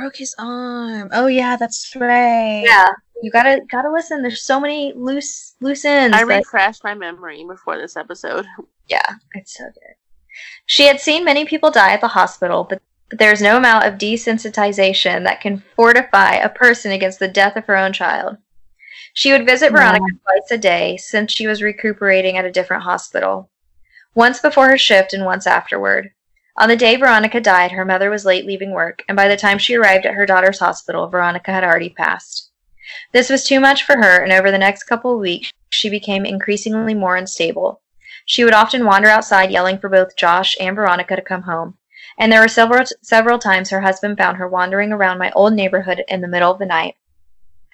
[0.00, 1.10] broke his arm.
[1.12, 2.62] Oh yeah, that's right.
[2.64, 2.88] yeah,
[3.22, 4.22] you gotta gotta listen.
[4.22, 6.16] There's so many loose loose ends.
[6.16, 8.46] I that- refreshed my memory before this episode.
[8.88, 9.94] Yeah, it's so good.
[10.66, 13.94] She had seen many people die at the hospital, but, but there's no amount of
[13.98, 18.36] desensitization that can fortify a person against the death of her own child.
[19.12, 19.78] She would visit Yeah.
[19.78, 23.50] Veronica twice a day since she was recuperating at a different hospital.
[24.14, 26.10] Once before her shift and once afterward.
[26.60, 29.56] On the day Veronica died, her mother was late leaving work, and by the time
[29.56, 32.50] she arrived at her daughter's hospital, Veronica had already passed.
[33.12, 36.26] This was too much for her, and over the next couple of weeks, she became
[36.26, 37.80] increasingly more unstable.
[38.26, 41.78] She would often wander outside yelling for both Josh and Veronica to come home.
[42.18, 46.04] And there were several several times her husband found her wandering around my old neighborhood
[46.08, 46.94] in the middle of the night,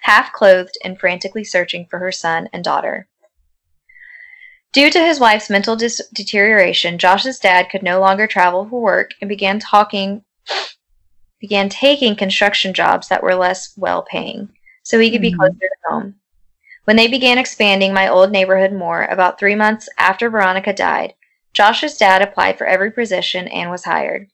[0.02, 3.08] half clothed and frantically searching for her son and daughter.
[4.72, 9.12] Due to his wife's mental dis- deterioration, Josh's dad could no longer travel for work
[9.20, 10.22] and began talking
[11.40, 14.48] began taking construction jobs that were less well paying
[14.82, 15.36] so he could be Mhm.
[15.36, 16.14] closer to home.
[16.84, 21.14] When they began expanding my old neighborhood more, about three months after Veronica died,
[21.52, 24.28] Josh's dad applied for every position and was hired.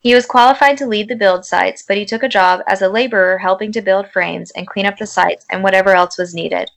[0.00, 2.88] He was qualified to lead the build sites, but he took a job as a
[2.88, 6.70] laborer helping to build frames and clean up the sites and whatever else was needed.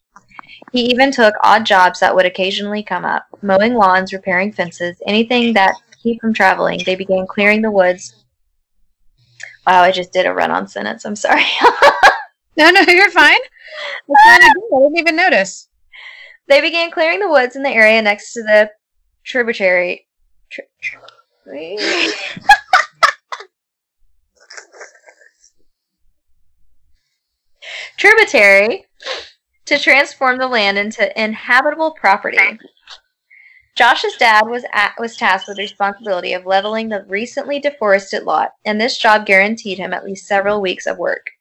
[0.72, 5.53] He even took odd jobs that would occasionally come up mowing lawns, repairing fences, anything
[5.53, 6.82] that keep from traveling.
[6.86, 8.24] They began clearing the woods.
[9.68, 11.05] Wow, I just did a run on sentence.
[11.05, 11.43] I'm sorry.
[12.55, 13.39] No, no, you're fine.
[14.07, 14.78] That's kind of good.
[14.78, 15.70] I didn't even notice.
[16.47, 18.70] They began clearing the woods in the area next to the
[19.24, 20.07] tributary.
[20.51, 20.99] Tri- tri-
[27.97, 28.86] tributary
[29.66, 32.59] to transform the land into inhabitable property.
[33.76, 38.51] Josh's dad was at, was tasked with the responsibility of leveling the recently deforested lot,
[38.66, 41.32] and this job guaranteed him at least several weeks of work.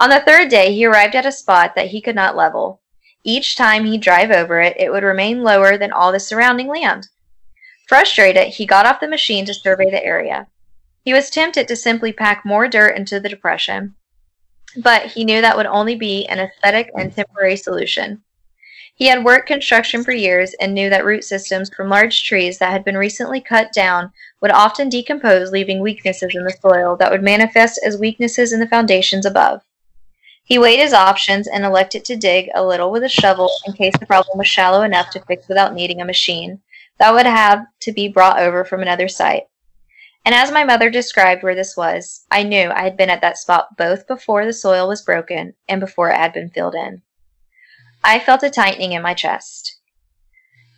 [0.00, 2.80] On the third day, he arrived at a spot that he could not level.
[3.24, 7.08] Each time he'd drive over it, it would remain lower than all the surrounding land.
[7.88, 10.46] Frustrated, he got off the machine to survey the area.
[11.04, 13.96] He was tempted to simply pack more dirt into the depression,
[14.76, 18.22] but he knew that would only be an aesthetic and temporary solution.
[18.96, 22.70] He had worked construction for years and knew that root systems from large trees that
[22.70, 27.22] had been recently cut down would often decompose, leaving weaknesses in the soil that would
[27.22, 29.62] manifest as weaknesses in the foundations above.
[30.44, 33.94] He weighed his options and elected to dig a little with a shovel in case
[33.98, 36.60] the problem was shallow enough to fix without needing a machine
[36.98, 39.44] that would have to be brought over from another site.
[40.24, 43.36] And as my mother described where this was, I knew I had been at that
[43.36, 47.02] spot both before the soil was broken and before it had been filled in.
[48.02, 49.76] I felt a tightening in my chest.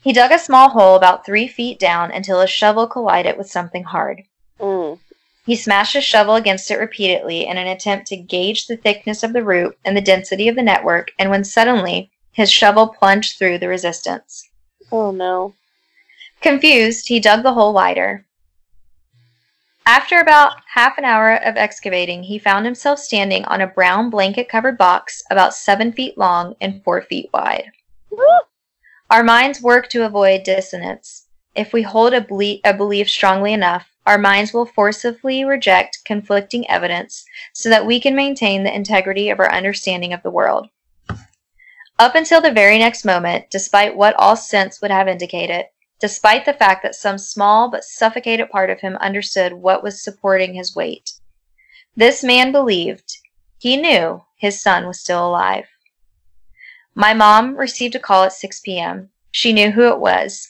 [0.02, 3.84] He dug a small hole about three feet down until his shovel collided with something
[3.84, 4.22] hard.
[4.60, 4.98] Mm.
[5.44, 9.32] He smashed his shovel against it repeatedly in an attempt to gauge the thickness of
[9.32, 13.58] the root and the density of the network, and when suddenly his shovel plunged through
[13.58, 14.48] the resistance.
[14.90, 15.54] Oh no.
[16.40, 18.25] Confused, he dug the hole wider.
[19.88, 24.48] After about half an hour of excavating, he found himself standing on a brown blanket
[24.48, 27.70] covered box about seven feet long and four feet wide.
[29.10, 31.28] Our minds work to avoid dissonance.
[31.54, 36.68] If we hold a, ble- a belief strongly enough, our minds will forcibly reject conflicting
[36.68, 40.68] evidence so that we can maintain the integrity of our understanding of the world.
[42.00, 45.66] Up until the very next moment, despite what all sense would have indicated,
[46.00, 50.54] despite the fact that some small but suffocated part of him understood what was supporting
[50.54, 51.12] his weight.
[51.96, 53.18] This man believed,
[53.58, 55.66] he knew, his son was still alive.
[56.94, 59.10] My mom received a call at 6 p.m.
[59.30, 60.48] She knew who it was,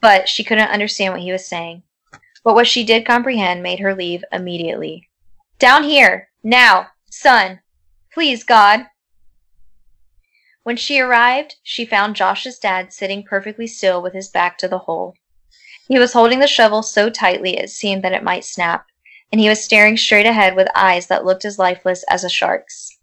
[0.00, 1.82] but she couldn't understand what he was saying.
[2.44, 5.08] But what she did comprehend made her leave immediately.
[5.58, 7.60] Down here, now, son,
[8.12, 8.86] please, God.
[10.64, 14.78] When she arrived, she found Josh's dad sitting perfectly still with his back to the
[14.78, 15.14] hole.
[15.88, 18.86] He was holding the shovel so tightly it seemed that it might snap,
[19.30, 22.98] and he was staring straight ahead with eyes that looked as lifeless as a shark's.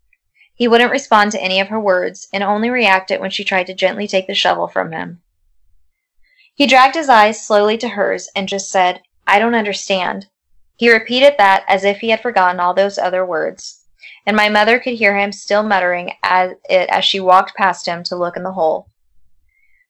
[0.56, 3.76] He wouldn't respond to any of her words and only reacted when she tried to
[3.76, 5.22] gently take the shovel from him.
[6.56, 10.26] He dragged his eyes slowly to hers and just said, I don't understand.
[10.78, 13.81] He repeated that as if he had forgotten all those other words,
[14.26, 18.04] and my mother could hear him still muttering at it as she walked past him
[18.04, 18.88] to look in the hole.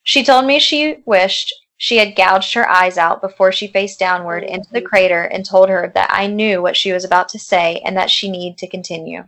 [0.04, 4.44] She told me she wished she had gouged her eyes out before she faced downward
[4.44, 7.82] into the crater and told her that I knew what she was about to say
[7.84, 9.24] and that she needed to continue.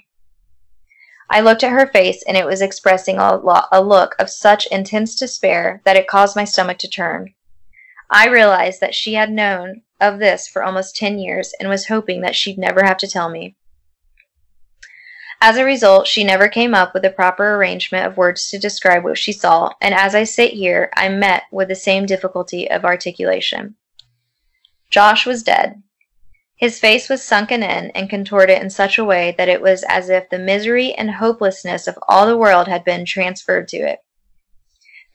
[1.30, 4.68] I looked at her face and it was expressing a, lo- a look of such
[4.68, 7.34] intense despair that it caused my stomach to turn.
[8.12, 12.22] I realized that she had known of this for almost 10 years and was hoping
[12.22, 13.56] that she'd never have to tell me.
[15.46, 19.04] As a result, she never came up with a proper arrangement of words to describe
[19.04, 22.86] what she saw, and as I sit here, I'm met with the same difficulty of
[22.86, 23.76] articulation.
[24.90, 25.84] Josh was dead.
[26.56, 30.08] His face was sunken in and contorted in such a way that it was as
[30.08, 34.00] if the misery and hopelessness of all the world had been transferred to it.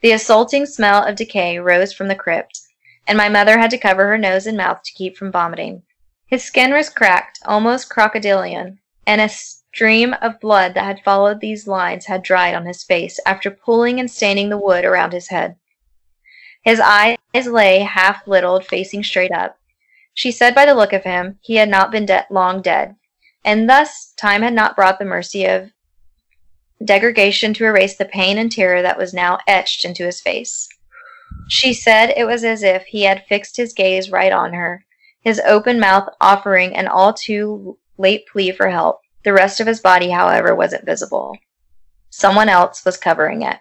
[0.02, 2.60] The assaulting smell of decay rose from the crypt,
[3.06, 5.84] and my mother had to cover her nose and mouth to keep from vomiting.
[6.26, 9.30] His skin was cracked, almost crocodilian, and a
[9.78, 14.00] stream of blood that had followed these lines had dried on his face after pulling
[14.00, 15.54] and staining the wood around his head.
[16.64, 19.56] His eyes lay half lidded, facing straight up.
[20.14, 22.96] She said by the look of him he had not been de- long dead,
[23.44, 25.70] and thus time had not brought the mercy of
[26.84, 30.68] degradation to erase the pain and terror that was now etched into his face.
[31.46, 34.84] She said it was as if he had fixed his gaze right on her,
[35.20, 39.02] his open mouth offering an all too late plea for help.
[39.28, 41.36] The rest of his body, however, wasn't visible.
[42.08, 43.58] Someone else was covering it.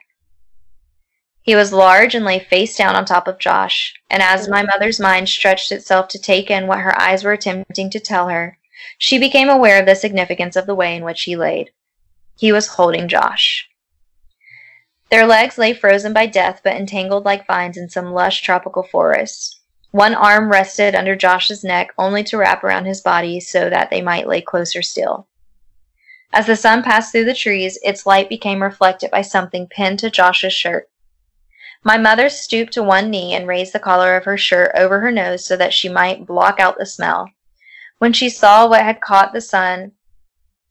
[1.41, 4.97] He was large and lay face down on top of Josh, and as my mother's
[4.97, 8.57] mind stretched itself to take in what her eyes were attempting to tell her,
[8.97, 11.71] she became aware of the significance of the way in which he laid.
[12.37, 13.67] He was holding Josh.
[15.11, 19.59] Their legs lay frozen by death but entangled like vines in some lush tropical forest.
[19.91, 24.01] One arm rested under Josh's neck only to wrap around his body so that they
[24.01, 25.27] might lay closer still.
[26.33, 30.09] As the sun passed through the trees, its light became reflected by something pinned to
[30.09, 30.89] Josh's shirt.
[31.83, 35.11] My mother stooped to one knee and raised the collar of her shirt over her
[35.11, 37.29] nose so that she might block out the smell.
[37.97, 39.93] When she saw what had caught the sun,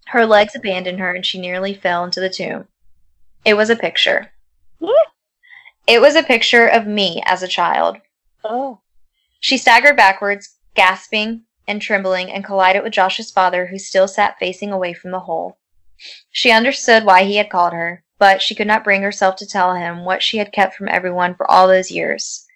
[0.08, 2.68] her legs abandoned her and she nearly fell into the tomb.
[3.44, 4.32] It was a picture.
[5.86, 7.96] It was a picture of me as a child.
[8.44, 8.80] Oh.
[9.40, 14.72] She staggered backwards, gasping and trembling, and collided with Josh's father, who still sat facing
[14.72, 15.58] away from the hole.
[16.30, 19.74] She understood why he had called her, but she could not bring herself to tell
[19.74, 22.46] him what she had kept from everyone for all those years.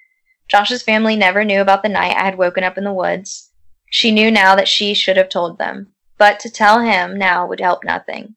[0.49, 3.51] Josh's family never knew about the night I had woken up in the woods.
[3.91, 7.61] She knew now that she should have told them, but to tell him now would
[7.61, 8.37] help nothing.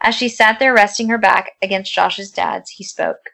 [0.00, 3.30] As she sat there resting her back against Josh's dad's, he spoke.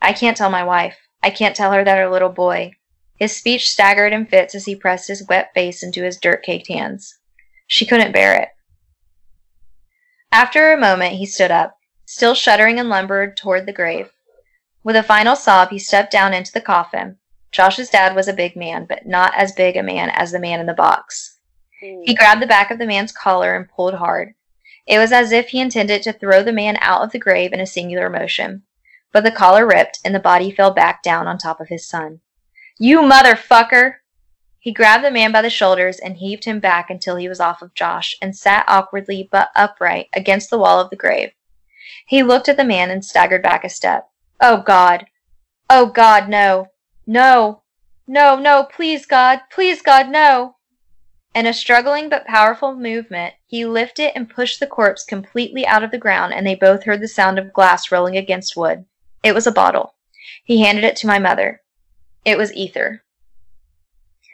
[0.00, 0.96] I can't tell my wife.
[1.22, 2.72] I can't tell her that her little boy.
[3.20, 6.68] His speech staggered in fits as he pressed his wet face into his dirt caked
[6.68, 7.18] hands.
[7.66, 8.48] She couldn't bear it.
[10.32, 14.10] After a moment, he stood up, still shuddering and lumbered toward the grave.
[14.82, 17.18] With a final sob, he stepped down into the coffin.
[17.52, 20.58] Josh's dad was a big man, but not as big a man as the man
[20.58, 21.36] in the box.
[21.78, 24.32] He grabbed the back of the man's collar and pulled hard.
[24.86, 27.60] It was as if he intended to throw the man out of the grave in
[27.60, 28.62] a singular motion.
[29.12, 32.20] But the collar ripped and the body fell back down on top of his son.
[32.82, 33.96] You motherfucker!
[34.58, 37.60] He grabbed the man by the shoulders and heaved him back until he was off
[37.60, 41.32] of Josh and sat awkwardly but upright against the wall of the grave.
[42.06, 44.08] He looked at the man and staggered back a step.
[44.40, 45.04] Oh God!
[45.68, 46.68] Oh God, no!
[47.06, 47.64] No!
[48.06, 49.40] No, no, please God!
[49.52, 50.56] Please God, no!
[51.34, 55.90] In a struggling but powerful movement, he lifted and pushed the corpse completely out of
[55.90, 58.86] the ground, and they both heard the sound of glass rolling against wood.
[59.22, 59.96] It was a bottle.
[60.44, 61.60] He handed it to my mother.
[62.24, 63.02] It was ether.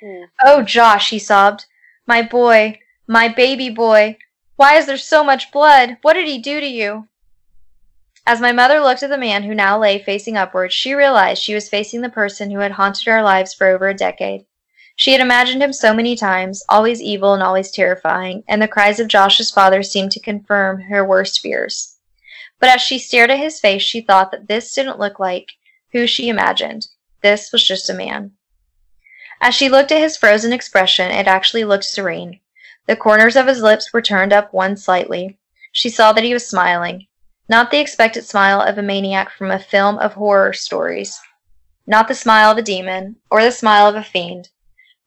[0.01, 0.25] Hmm.
[0.45, 1.67] Oh, Josh, he sobbed.
[2.07, 4.19] My boy, my baby boy.
[4.57, 5.99] Why is there so much blood?
[6.03, 7.09] What did he do to you?
[8.27, 11.55] As my mother looked at the man who now lay facing upward, she realized she
[11.55, 14.47] was facing the person who had haunted our lives for over a decade.
[14.97, 18.99] She had imagined him so many times, always evil and always terrifying, and the cries
[18.99, 21.99] of Josh's father seemed to confirm her worst fears.
[22.59, 25.53] But as she stared at his face, she thought that this didn't look like
[25.93, 26.89] who she imagined.
[27.23, 28.33] This was just a man.
[29.41, 32.41] As she looked at his frozen expression, it actually looked serene.
[32.87, 35.39] The corners of his lips were turned up one slightly.
[35.73, 37.07] She saw that he was smiling.
[37.49, 41.21] Not the expected smile of a maniac from a film of horror stories.
[41.87, 44.49] Not the smile of a demon, or the smile of a fiend.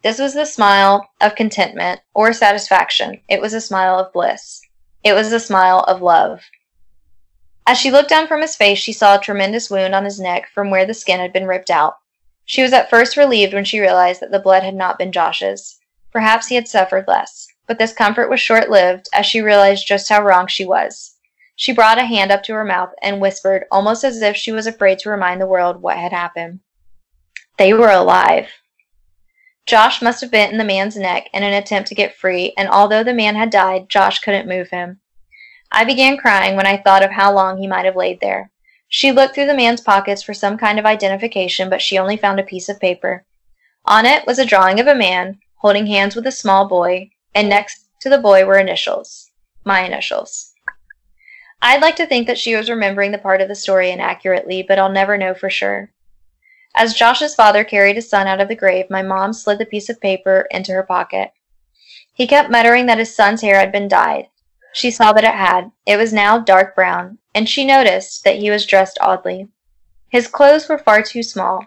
[0.03, 3.22] This was the smile of contentment or satisfaction.
[3.28, 4.62] It was a smile of bliss.
[5.03, 6.41] It was a smile of love.
[7.68, 10.49] As she looked down from his face, she saw a tremendous wound on his neck
[10.53, 11.97] from where the skin had been ripped out.
[12.45, 15.78] She was at first relieved when she realized that the blood had not been Josh's.
[16.12, 20.10] Perhaps he had suffered less, but this comfort was short lived as she realized just
[20.10, 21.16] how wrong she was.
[21.55, 24.66] She brought a hand up to her mouth and whispered, almost as if she was
[24.66, 26.62] afraid to remind the world what had happened.
[27.57, 28.49] They were alive.
[29.68, 33.03] Josh must have bitten the man's neck in an attempt to get free, and although
[33.03, 35.01] the man had died, Josh couldn't move him.
[35.72, 38.51] I began crying when I thought of how long he might have laid there.
[38.88, 42.39] She looked through the man's pockets for some kind of identification, but she only found
[42.39, 43.26] a piece of paper.
[43.86, 47.47] On it was a drawing of a man holding hands with a small boy, and
[47.47, 49.30] next to the boy were initials.
[49.63, 50.53] My initials.
[51.61, 54.80] I'd like to think that she was remembering the part of the story inaccurately, but
[54.80, 55.91] I'll never know for sure.
[56.76, 59.89] As Josh's father carried his son out of the grave, my mom slid the piece
[59.89, 61.32] of paper into her pocket.
[62.13, 64.28] He kept muttering that his son's hair had been dyed.
[64.74, 65.72] She saw that it had.
[65.86, 69.47] It was now dark brown, and she noticed that he was dressed oddly.
[70.09, 71.65] His clothes were far too small.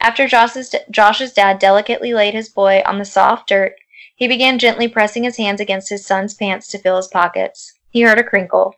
[0.00, 3.74] After Josh's, Josh's dad delicately laid his boy on the soft dirt,
[4.14, 7.74] he began gently pressing his hands against his son's pants to fill his pockets.
[7.90, 8.74] He heard a crinkle.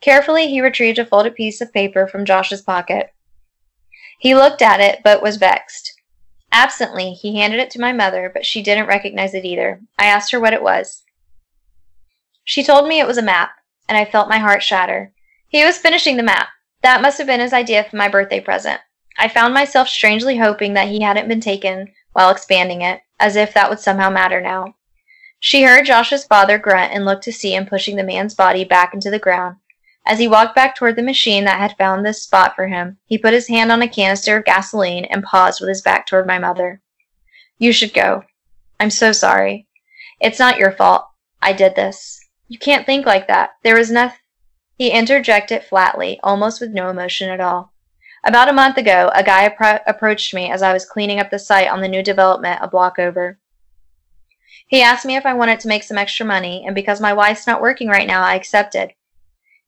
[0.00, 3.12] Carefully, he retrieved a folded piece of paper from Josh's pocket.
[4.18, 5.94] He looked at it, but was vexed.
[6.52, 9.80] Absently, he handed it to my mother, but she didn't recognize it either.
[9.98, 11.02] I asked her what it was.
[12.46, 13.50] She told me it was a map,
[13.88, 15.12] and I felt my heart shatter.
[15.48, 16.46] He was finishing the map.
[16.82, 18.80] That must have been his idea for my birthday present.
[19.18, 23.52] I found myself strangely hoping that he hadn't been taken while expanding it, as if
[23.54, 24.76] that would somehow matter now.
[25.40, 28.94] She heard Josh's father grunt and looked to see him pushing the man's body back
[28.94, 29.56] into the ground.
[30.06, 33.18] As he walked back toward the machine that had found this spot for him, he
[33.18, 36.38] put his hand on a canister of gasoline and paused with his back toward my
[36.38, 36.80] mother.
[37.58, 38.22] You should go.
[38.78, 39.66] I'm so sorry.
[40.20, 41.08] It's not your fault.
[41.42, 42.20] I did this.
[42.48, 43.50] You can't think like that.
[43.62, 44.18] There was nothing.
[44.78, 47.72] He interjected flatly, almost with no emotion at all.
[48.24, 51.38] About a month ago, a guy appro- approached me as I was cleaning up the
[51.38, 53.38] site on the new development a block over.
[54.68, 57.46] He asked me if I wanted to make some extra money, and because my wife's
[57.46, 58.92] not working right now, I accepted.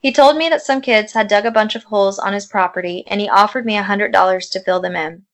[0.01, 3.05] He told me that some kids had dug a bunch of holes on his property,
[3.07, 5.24] and he offered me a hundred dollars to fill them in.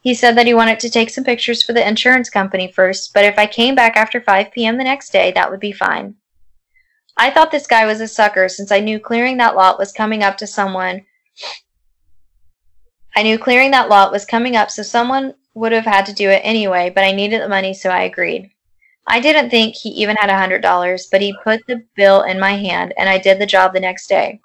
[0.00, 3.24] He said that he wanted to take some pictures for the insurance company first, but
[3.24, 4.78] if I came back after 5 p.m.
[4.78, 6.14] the next day, that would be fine.
[7.16, 10.22] I thought this guy was a sucker since I knew clearing that lot was coming
[10.22, 11.06] up to someone.
[13.14, 16.28] I knew clearing that lot was coming up, so someone would have had to do
[16.28, 18.50] it anyway, but I needed the money, so I agreed.
[19.06, 22.38] I didn't think he even had a hundred dollars, but he put the bill in
[22.38, 24.40] my hand, and I did the job the next day.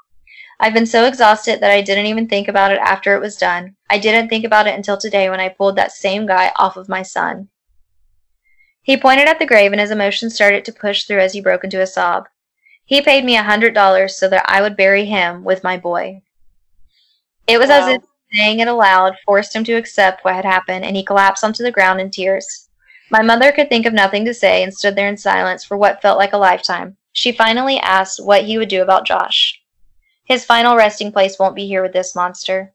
[0.62, 3.76] I've been so exhausted that I didn't even think about it after it was done.
[3.90, 6.88] I didn't think about it until today when I pulled that same guy off of
[6.88, 7.50] my son.
[8.84, 11.66] He pointed at the grave, and his emotions started to push through as he broke
[11.66, 12.28] into a sob.
[12.92, 16.24] He paid me a hundred dollars so that I would bury him with my boy.
[17.48, 18.02] It was as if
[18.34, 21.72] saying it aloud forced him to accept what had happened, and he collapsed onto the
[21.72, 22.68] ground in tears.
[23.10, 26.02] My mother could think of nothing to say and stood there in silence for what
[26.02, 26.98] felt like a lifetime.
[27.14, 29.62] She finally asked what he would do about Josh.
[30.26, 32.74] His final resting place won't be here with this monster.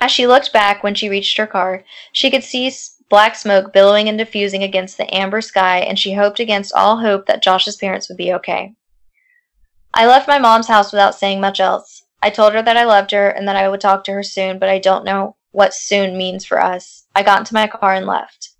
[0.00, 2.70] As she looked back when she reached her car, she could see
[3.08, 7.24] black smoke billowing and diffusing against the amber sky, and she hoped against all hope
[7.24, 8.74] that Josh's parents would be okay.
[9.96, 12.02] I left my mom's house without saying much else.
[12.20, 14.58] I told her that I loved her and that I would talk to her soon,
[14.58, 17.06] but I don't know what soon means for us.
[17.14, 18.50] I got into my car and left.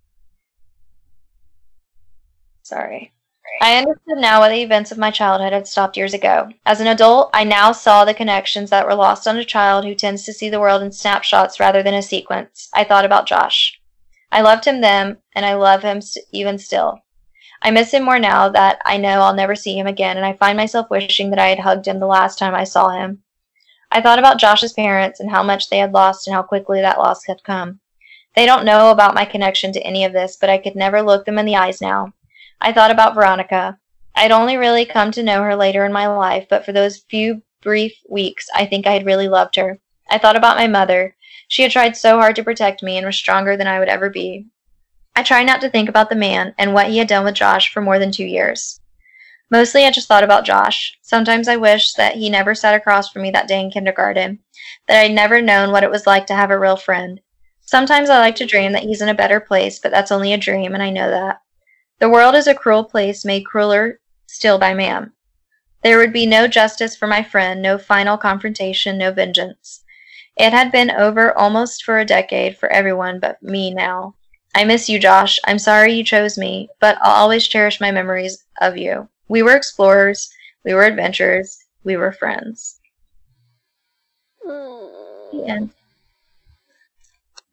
[2.63, 3.13] Sorry.
[3.61, 6.51] I understood now why the events of my childhood had stopped years ago.
[6.67, 9.95] As an adult, I now saw the connections that were lost on a child who
[9.95, 12.69] tends to see the world in snapshots rather than a sequence.
[12.75, 13.81] I thought about Josh.
[14.31, 16.01] I loved him then, and I love him
[16.33, 17.04] even still.
[17.65, 20.35] I miss him more now that I know I'll never see him again, and I
[20.35, 23.23] find myself wishing that I had hugged him the last time I saw him.
[23.91, 26.99] I thought about Josh's parents and how much they had lost and how quickly that
[26.99, 27.81] loss had come.
[28.37, 31.25] They don't know about my connection to any of this, but I could never look
[31.25, 32.13] them in the eyes now.
[32.61, 33.79] I thought about Veronica.
[34.15, 37.41] I'd only really come to know her later in my life, but for those few
[37.63, 39.79] brief weeks, I think I had really loved her.
[40.11, 41.17] I thought about my mother.
[41.49, 44.11] She had tried so hard to protect me and was stronger than I would ever
[44.11, 44.49] be.
[45.17, 47.73] I try not to think about the man and what he had done with Josh
[47.73, 48.81] for more than two years.
[49.51, 50.99] Mostly I just thought about Josh.
[51.03, 54.41] Sometimes I wish that he never sat across from me that day in kindergarten,
[54.89, 57.21] that I'd never known what it was like to have a real friend.
[57.61, 60.39] Sometimes I like to dream that he's in a better place, but that's only a
[60.39, 61.41] dream, and I know that.
[62.01, 65.13] The world is a cruel place made crueler still by man.
[65.83, 69.85] There would be no justice for my friend, no final confrontation, no vengeance.
[70.37, 74.17] It had been over almost for a decade for everyone but me now.
[74.55, 75.39] I miss you, Josh.
[75.47, 79.09] I'm sorry you chose me, but I'll always cherish my memories of you.
[79.29, 80.31] We were explorers,
[80.65, 82.79] we were adventurers, we were friends.
[84.45, 85.71] The end.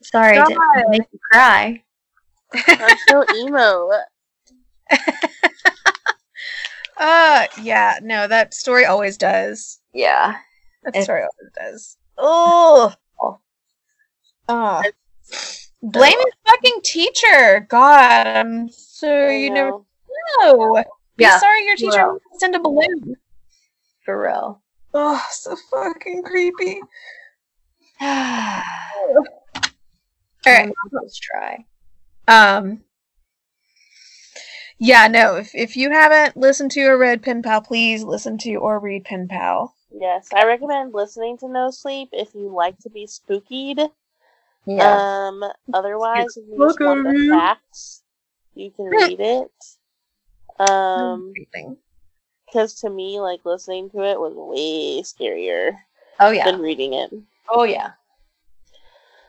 [0.03, 1.84] Sorry, I didn't make you cry.
[2.68, 3.90] I'm so emo.
[6.98, 9.80] Uh, yeah, no, that story always does.
[9.91, 10.36] Yeah.
[10.84, 11.98] That It- story always does.
[12.15, 12.94] Oh.
[14.48, 14.84] Uh,
[15.81, 17.65] blame his fucking teacher.
[17.69, 19.85] God, I'm so I you never know.
[20.41, 20.83] know.
[21.17, 21.39] Be Yeah.
[21.39, 22.19] sorry your teacher Well.
[22.39, 23.15] sent a balloon.
[24.05, 24.61] For real.
[24.93, 26.79] Oh, so fucking creepy.
[28.01, 28.61] All
[30.45, 30.73] All right.
[30.91, 31.65] Let's try.
[32.27, 32.83] Um.
[34.79, 35.35] Yeah, no.
[35.35, 39.05] If if you haven't listened to or read Pen Pal, please listen to or read
[39.05, 39.75] Pen Pal.
[39.93, 43.91] Yes, I recommend listening to No Sleep if you like to be spookied.
[44.65, 45.27] Yeah.
[45.27, 45.43] Um,
[45.73, 48.03] otherwise, if you just want the facts,
[48.53, 49.51] you can read it.
[50.59, 51.33] Um,
[52.45, 55.73] because to me, like listening to it was way scarier
[56.19, 56.45] oh yeah.
[56.45, 57.11] than reading it.
[57.49, 57.91] Oh yeah.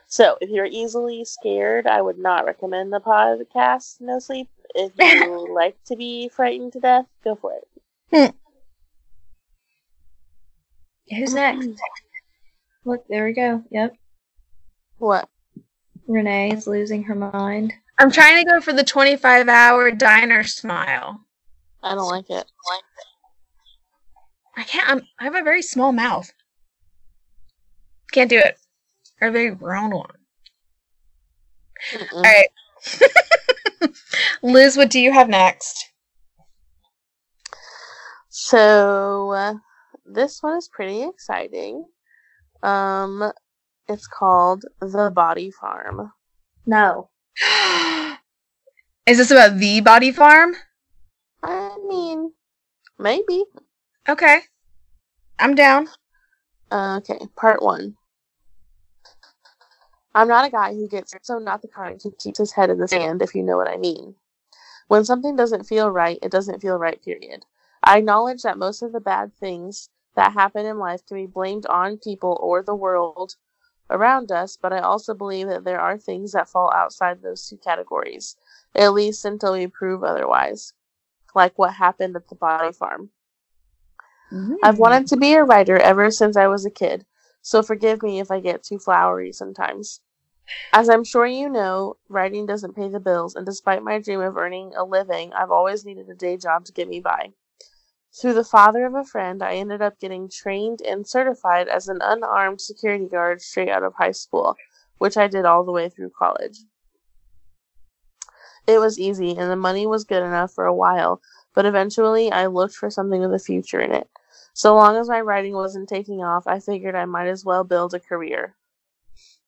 [0.06, 4.48] So, if you're easily scared, I would not recommend the podcast No Sleep.
[4.74, 8.34] If you like to be frightened to death, go for it.
[11.08, 11.68] Who's next?
[12.84, 13.62] Look, there we go.
[13.70, 13.96] Yep.
[15.02, 15.28] What?
[16.06, 17.72] Renee is losing her mind.
[17.98, 21.26] I'm trying to go for the 25 hour diner smile.
[21.82, 22.48] I don't like it.
[24.56, 24.88] I can't.
[24.88, 26.32] I'm, I have a very small mouth.
[28.12, 28.56] Can't do it.
[29.20, 30.10] Or a very round one.
[31.92, 32.12] Mm-mm.
[32.12, 33.90] All right.
[34.44, 35.90] Liz, what do you have next?
[38.28, 39.54] So uh,
[40.06, 41.86] this one is pretty exciting.
[42.62, 43.32] Um,
[43.92, 46.12] it's called The Body Farm.
[46.66, 47.10] No.
[49.06, 50.54] Is this about the body farm?
[51.42, 52.32] I mean,
[52.98, 53.44] maybe.
[54.08, 54.42] Okay.
[55.38, 55.88] I'm down.
[56.70, 57.96] Uh, okay, part one.
[60.14, 62.78] I'm not a guy who gets so not the kind who keeps his head in
[62.78, 64.14] the sand, if you know what I mean.
[64.88, 67.44] When something doesn't feel right, it doesn't feel right, period.
[67.82, 71.66] I acknowledge that most of the bad things that happen in life can be blamed
[71.66, 73.34] on people or the world
[73.90, 77.56] around us, but I also believe that there are things that fall outside those two
[77.56, 78.36] categories,
[78.74, 80.72] at least until we prove otherwise.
[81.34, 83.10] Like what happened at the body farm.
[84.30, 84.76] I've mm-hmm.
[84.76, 87.04] wanted to be a writer ever since I was a kid,
[87.42, 90.00] so forgive me if I get too flowery sometimes.
[90.72, 94.36] As I'm sure you know, writing doesn't pay the bills, and despite my dream of
[94.36, 97.32] earning a living, I've always needed a day job to get me by.
[98.14, 101.98] Through the father of a friend, I ended up getting trained and certified as an
[102.02, 104.56] unarmed security guard straight out of high school,
[104.98, 106.58] which I did all the way through college.
[108.66, 111.22] It was easy, and the money was good enough for a while,
[111.54, 114.08] but eventually I looked for something with a future in it.
[114.52, 117.94] So long as my writing wasn't taking off, I figured I might as well build
[117.94, 118.56] a career.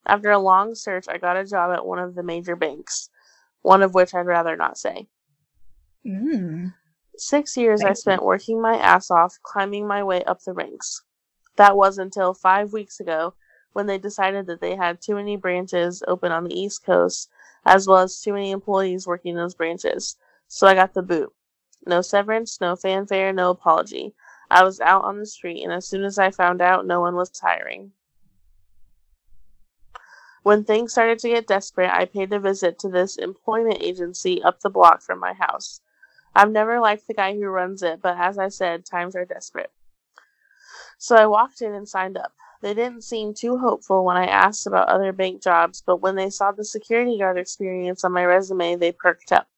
[0.07, 3.11] After a long search, I got a job at one of the major banks,
[3.61, 5.09] one of which I'd rather not say.
[6.07, 6.75] Mm.
[7.17, 11.03] Six years I spent working my ass off, climbing my way up the ranks.
[11.57, 13.35] That was until five weeks ago
[13.73, 17.31] when they decided that they had too many branches open on the East Coast,
[17.65, 20.17] as well as too many employees working those branches.
[20.49, 21.33] So I got the boot.
[21.87, 24.15] No severance, no fanfare, no apology.
[24.51, 27.15] I was out on the street, and as soon as I found out, no one
[27.15, 27.93] was hiring.
[30.43, 34.61] When things started to get desperate, I paid a visit to this employment agency up
[34.61, 35.81] the block from my house.
[36.35, 39.73] I've never liked the guy who runs it, but as I said, times are desperate.
[40.99, 42.33] So I walked in and signed up.
[42.61, 46.31] They didn't seem too hopeful when I asked about other bank jobs, but when they
[46.31, 49.49] saw the security guard experience on my resume, they perked up.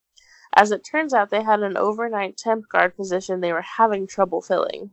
[0.54, 4.42] As it turns out, they had an overnight temp guard position they were having trouble
[4.42, 4.90] filling.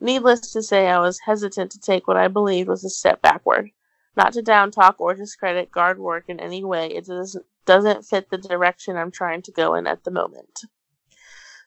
[0.00, 3.72] Needless to say, I was hesitant to take what I believed was a step backward.
[4.16, 8.38] Not to downtalk or discredit guard work in any way, it doesn't, doesn't fit the
[8.38, 10.60] direction I'm trying to go in at the moment.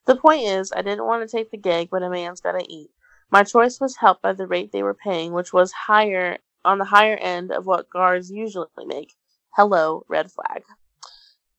[0.05, 2.89] The point is, I didn't want to take the gig, but a man's gotta eat.
[3.29, 6.85] My choice was helped by the rate they were paying, which was higher on the
[6.85, 9.13] higher end of what guards usually make.
[9.51, 10.63] Hello, red flag.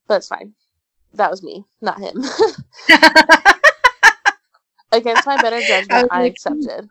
[0.06, 0.54] But it's fine.
[1.14, 2.18] That was me, not him.
[4.92, 6.26] Against my better judgment, I hmm.
[6.26, 6.88] accepted.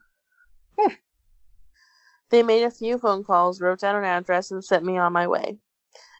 [2.32, 5.28] They made a few phone calls, wrote down an address, and sent me on my
[5.28, 5.57] way.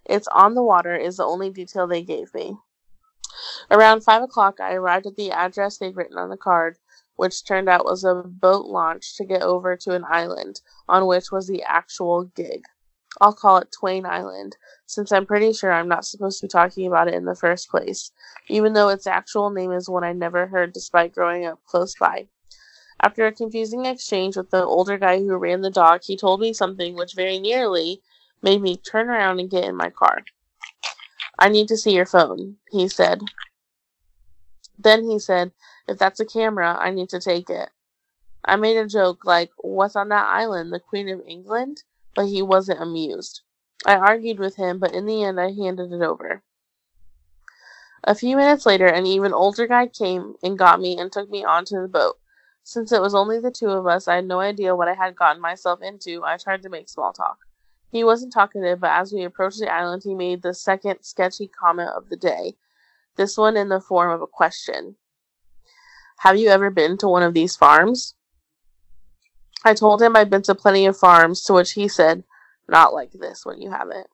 [0.06, 2.58] It's on the water is the only detail they gave me.
[3.70, 6.78] Around five o'clock, I arrived at the address they'd written on the card,
[7.16, 11.32] which turned out was a boat launch to get over to an island, on which
[11.32, 12.64] was the actual gig.
[13.20, 16.88] I'll call it Twain Island, since I'm pretty sure I'm not supposed to be talking
[16.88, 18.12] about it in the first place,
[18.48, 22.28] even though its actual name is one I never heard despite growing up close by.
[23.02, 26.53] After a confusing exchange with the older guy who ran the dock, he told me
[26.53, 28.02] something which very nearly
[28.41, 30.24] made me turn around and get in my car.
[31.42, 33.24] I need to see your phone, he said.
[34.78, 35.52] Then he said,
[35.88, 37.72] If that's a camera, I need to take it.
[38.46, 40.72] I made a joke like, What's on that island?
[40.72, 41.82] The Queen of England?
[42.14, 43.42] But he wasn't amused.
[43.88, 46.44] I argued with him, but in the end I handed it over.
[48.04, 51.44] A few minutes later, an even older guy came and got me and took me
[51.44, 52.20] onto the boat.
[52.64, 55.16] Since it was only the two of us, I had no idea what I had
[55.16, 56.24] gotten myself into.
[56.24, 57.40] I tried to make small talk.
[57.92, 61.90] He wasn't talkative, but as we approached the island, he made the second sketchy comment
[61.90, 62.56] of the day,
[63.18, 64.96] this one in the form of a question.
[66.20, 68.16] Have you ever been to one of these farms?
[69.66, 72.24] I told him I'd been to plenty of farms, to which he said,
[72.70, 74.08] Not like this one, you haven't.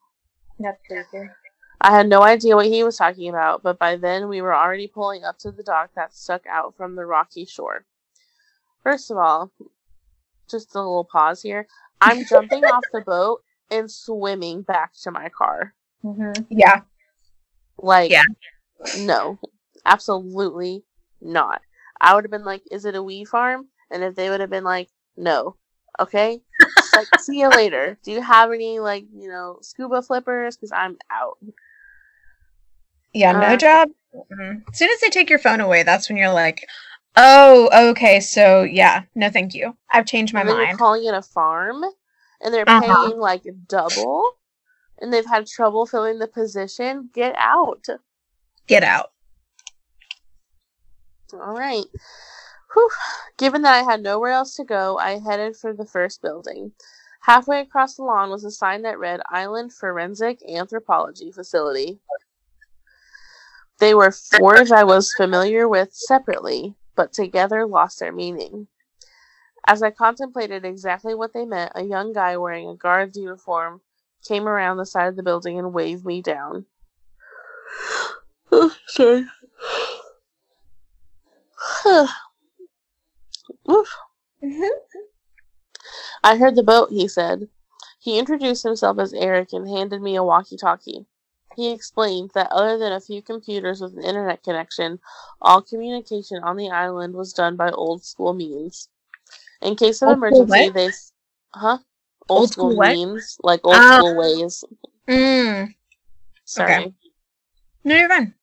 [0.59, 1.29] That's creepy.
[1.79, 4.87] I had no idea what he was talking about, but by then we were already
[4.87, 7.85] pulling up to the dock that stuck out from the rocky shore.
[8.81, 9.51] First of all,
[10.49, 11.67] just a little pause here.
[12.01, 15.73] I'm jumping off the boat and swimming back to my car.
[16.03, 16.43] Mm-hmm.
[16.49, 16.81] Yeah.
[17.77, 18.23] Like, Yeah.
[18.99, 19.39] no,
[19.85, 20.83] absolutely
[21.21, 21.61] not.
[21.99, 24.49] I would have been like, "Is it a wee farm?" And if they would have
[24.49, 25.55] been like, "No,"
[25.99, 26.41] okay,
[26.95, 27.97] like, see you later.
[28.03, 30.55] Do you have any like you know scuba flippers?
[30.55, 31.37] Because I'm out.
[33.13, 33.89] Yeah, no Uh, job.
[34.31, 34.63] Mm.
[34.71, 36.67] As soon as they take your phone away, that's when you're like,
[37.15, 39.75] oh, okay, so yeah, no thank you.
[39.89, 40.77] I've changed my and then you're mind.
[40.77, 41.83] calling it a farm,
[42.41, 43.07] and they're Uh-huh.
[43.09, 44.37] paying like double,
[44.99, 47.09] and they've had trouble filling the position.
[47.13, 47.85] Get out.
[48.67, 49.11] Get out.
[51.33, 51.85] All right.
[52.73, 52.89] Whew.
[53.37, 56.73] Given that I had nowhere else to go, I headed for the first building.
[57.21, 61.99] Halfway across the lawn was a sign that read Island Forensic Anthropology Facility.
[63.79, 68.67] They were words I was familiar with separately, but together lost their meaning.
[69.69, 73.81] As I contemplated exactly what they meant, a young guy wearing a guard's uniform
[74.25, 76.65] came around the side of the building and waved me down.
[78.49, 79.25] Oh, sorry.
[86.23, 87.49] I heard the boat, he said.
[87.99, 91.07] He introduced himself as Eric and handed me a walkie talkie.
[91.57, 94.99] He explained that other than a few computers with an internet connection,
[95.41, 98.87] all communication on the island was done by old school means.
[99.61, 100.91] In case of Old emergency, they.
[101.53, 101.77] Huh?
[102.29, 103.97] Old, Old school, school means, like old Ah.
[103.99, 104.63] school ways.
[105.07, 105.73] Mm.
[106.43, 106.93] Sorry.
[107.83, 108.33] No, you're fine.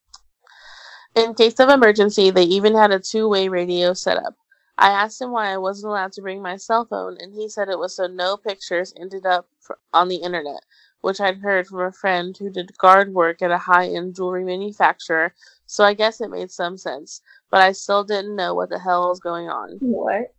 [1.15, 4.35] In case of emergency, they even had a two way radio set up.
[4.77, 7.69] I asked him why I wasn't allowed to bring my cell phone, and he said
[7.69, 9.47] it was so no pictures ended up
[9.93, 10.65] on the internet,
[11.03, 14.45] which I'd heard from a friend who did guard work at a high end jewelry
[14.45, 15.33] manufacturer,
[15.67, 17.21] so I guess it made some sense,
[17.51, 19.77] but I still didn't know what the hell was going on.
[19.81, 20.35] What?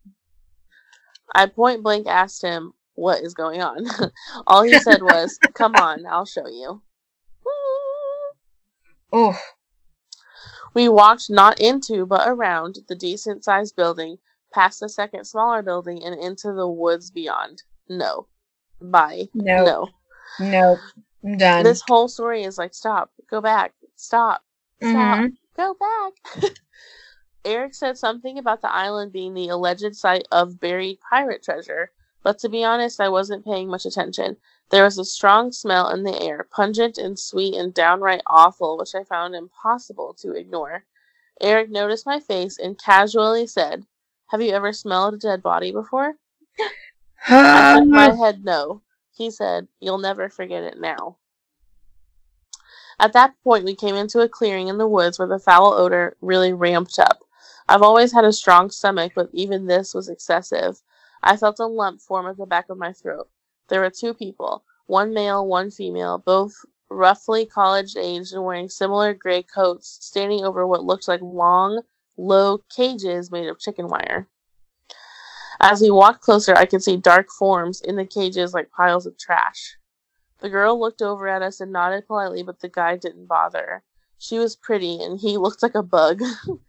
[1.36, 3.86] I point blank asked him, What is going on?
[4.48, 6.82] All he said was, Come on, I'll show you.
[9.14, 9.38] Oh,
[10.74, 14.18] We walked not into, but around the decent sized building,
[14.54, 17.64] past the second smaller building, and into the woods beyond.
[17.88, 18.28] No.
[18.82, 19.30] Bye.
[19.34, 19.90] no, No.
[20.40, 20.78] no.
[21.24, 21.64] I'm done.
[21.64, 24.44] This whole story is like, stop, go back, stop,
[24.82, 25.38] stop, Mhm.
[25.56, 26.14] go back.
[27.46, 31.92] Eric said something about the island being the alleged site of buried pirate treasure,
[32.24, 34.38] but to be honest, I wasn't paying much attention.
[34.72, 38.96] There was a strong smell in the air, pungent and sweet and downright awful, which
[38.96, 40.86] I found impossible to ignore.
[41.40, 43.86] Eric noticed my face and casually said,
[44.30, 46.16] Have you ever smelled a dead body before?
[47.28, 48.16] I shook my ah.
[48.16, 48.82] head no.
[49.16, 51.18] He said, You'll never forget it now.
[53.00, 56.18] At that point, we came into a clearing in the woods where the foul odor
[56.22, 57.25] really ramped up.
[57.68, 60.82] I've always had a strong stomach, but even this was excessive.
[61.24, 63.28] I felt a lump form at the back of my throat.
[63.70, 66.54] There were two people, one male, one female, both
[66.90, 71.82] roughly college aged and wearing similar gray coats, standing over what looked like long,
[72.18, 74.28] low cages made of chicken wire.
[75.60, 79.18] As we walked closer, I could see dark forms in the cages like piles of
[79.18, 79.78] trash.
[80.40, 83.84] The girl looked over at us and nodded politely, but the guy didn't bother.
[84.26, 86.20] She was pretty, and he looked like a bug.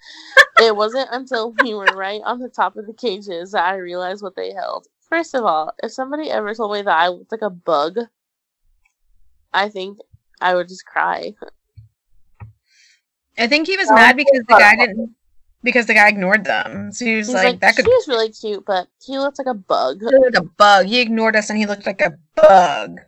[0.60, 4.22] it wasn't until we were right on the top of the cages that I realized
[4.22, 4.88] what they held.
[5.08, 7.96] First of all, if somebody ever told me that I looked like a bug,
[9.54, 9.98] I think
[10.38, 11.32] I would just cry.
[13.38, 15.14] I think he was mad because the guy didn't
[15.62, 16.92] because the guy ignored them.
[16.92, 19.38] So he was He's like, like, that she could was really cute, but he looked
[19.38, 20.00] like a bug.
[20.00, 20.86] he looked like a bug.
[20.86, 23.00] He ignored us and he looked like a bug.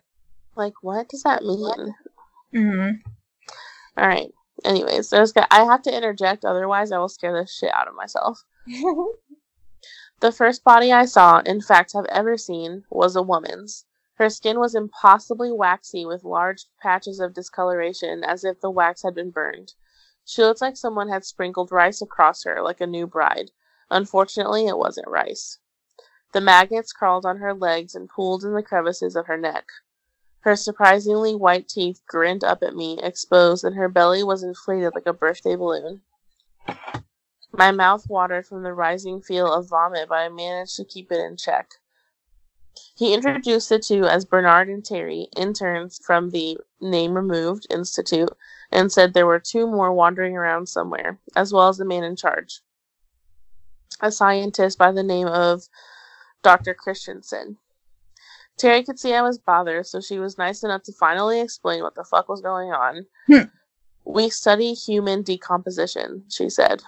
[0.55, 1.95] Like, what does that mean?
[2.51, 2.89] hmm
[3.95, 4.31] All right.
[4.65, 8.43] Anyways, there's I have to interject, otherwise I will scare the shit out of myself.
[10.21, 13.85] The first body I saw, in fact have ever seen, was a woman's.
[14.15, 19.15] Her skin was impossibly waxy with large patches of discoloration as if the wax had
[19.15, 19.75] been burned.
[20.25, 23.51] She looked like someone had sprinkled rice across her, like a new bride.
[23.89, 25.59] Unfortunately, it wasn't rice.
[26.33, 29.69] The maggots crawled on her legs and pooled in the crevices of her neck.
[30.41, 35.05] Her surprisingly white teeth grinned up at me, exposed, and her belly was inflated like
[35.05, 36.01] a birthday balloon.
[37.51, 41.19] My mouth watered from the rising feel of vomit, but I managed to keep it
[41.19, 41.71] in check.
[42.95, 48.29] He introduced the two as Bernard and Terry, interns from the Name Removed Institute,
[48.71, 52.15] and said there were two more wandering around somewhere, as well as the man in
[52.15, 52.61] charge,
[53.99, 55.67] a scientist by the name of
[56.43, 56.73] Dr.
[56.73, 57.57] Christensen.
[58.59, 61.95] Terry could see I was bothered, so she was nice enough to finally explain what
[61.95, 63.05] the fuck was going on.
[63.27, 63.43] Hmm.
[64.03, 66.83] We study human decomposition, she said.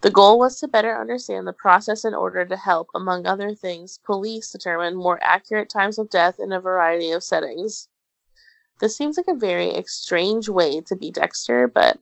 [0.00, 4.00] The goal was to better understand the process in order to help, among other things,
[4.04, 7.88] police determine more accurate times of death in a variety of settings.
[8.80, 11.98] This seems like a very strange way to be Dexter, but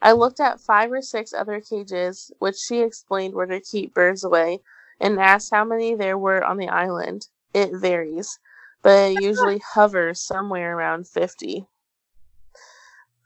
[0.00, 4.24] I looked at five or six other cages, which she explained were to keep birds
[4.24, 4.62] away,
[4.98, 7.28] and asked how many there were on the island.
[7.54, 8.38] It varies,
[8.82, 11.66] but it usually hovers somewhere around 50.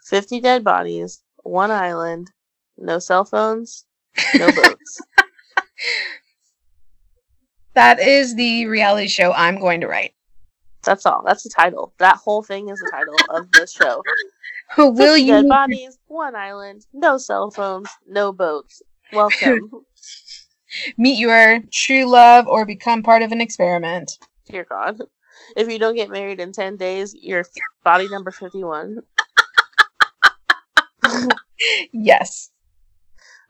[0.04, 2.30] 50 dead bodies, one island,
[2.76, 3.86] no cell phones,
[4.38, 5.00] no boats.
[7.74, 10.14] That is the reality show I'm going to write.
[10.84, 11.22] That's all.
[11.26, 11.92] That's the title.
[11.98, 14.02] That whole thing is the title of this show.
[14.78, 18.82] Will 50 you dead bodies, one island, no cell phones, no boats.
[19.12, 19.70] Welcome,
[20.96, 24.18] meet your true love or become part of an experiment?
[24.48, 25.00] dear God.
[25.56, 27.44] If you don't get married in 10 days, you're
[27.84, 29.02] body number 51.
[31.92, 32.50] Yes.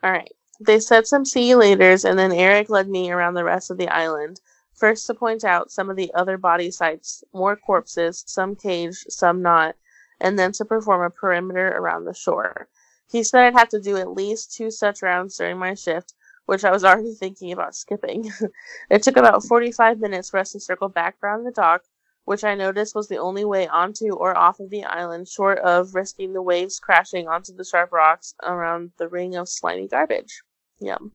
[0.02, 0.30] All right.
[0.60, 3.78] They said some see you laters, and then Eric led me around the rest of
[3.78, 4.40] the island.
[4.74, 9.42] First, to point out some of the other body sites, more corpses, some caged, some
[9.42, 9.74] not,
[10.20, 12.68] and then to perform a perimeter around the shore.
[13.10, 16.14] He said I'd have to do at least two such rounds during my shift,
[16.46, 18.30] which I was already thinking about skipping.
[18.90, 21.82] it took about 45 minutes for us to circle back around the dock,
[22.24, 25.94] which I noticed was the only way onto or off of the island, short of
[25.94, 30.42] risking the waves crashing onto the sharp rocks around the ring of slimy garbage.
[30.80, 30.96] Yeah.
[31.00, 31.12] Yum.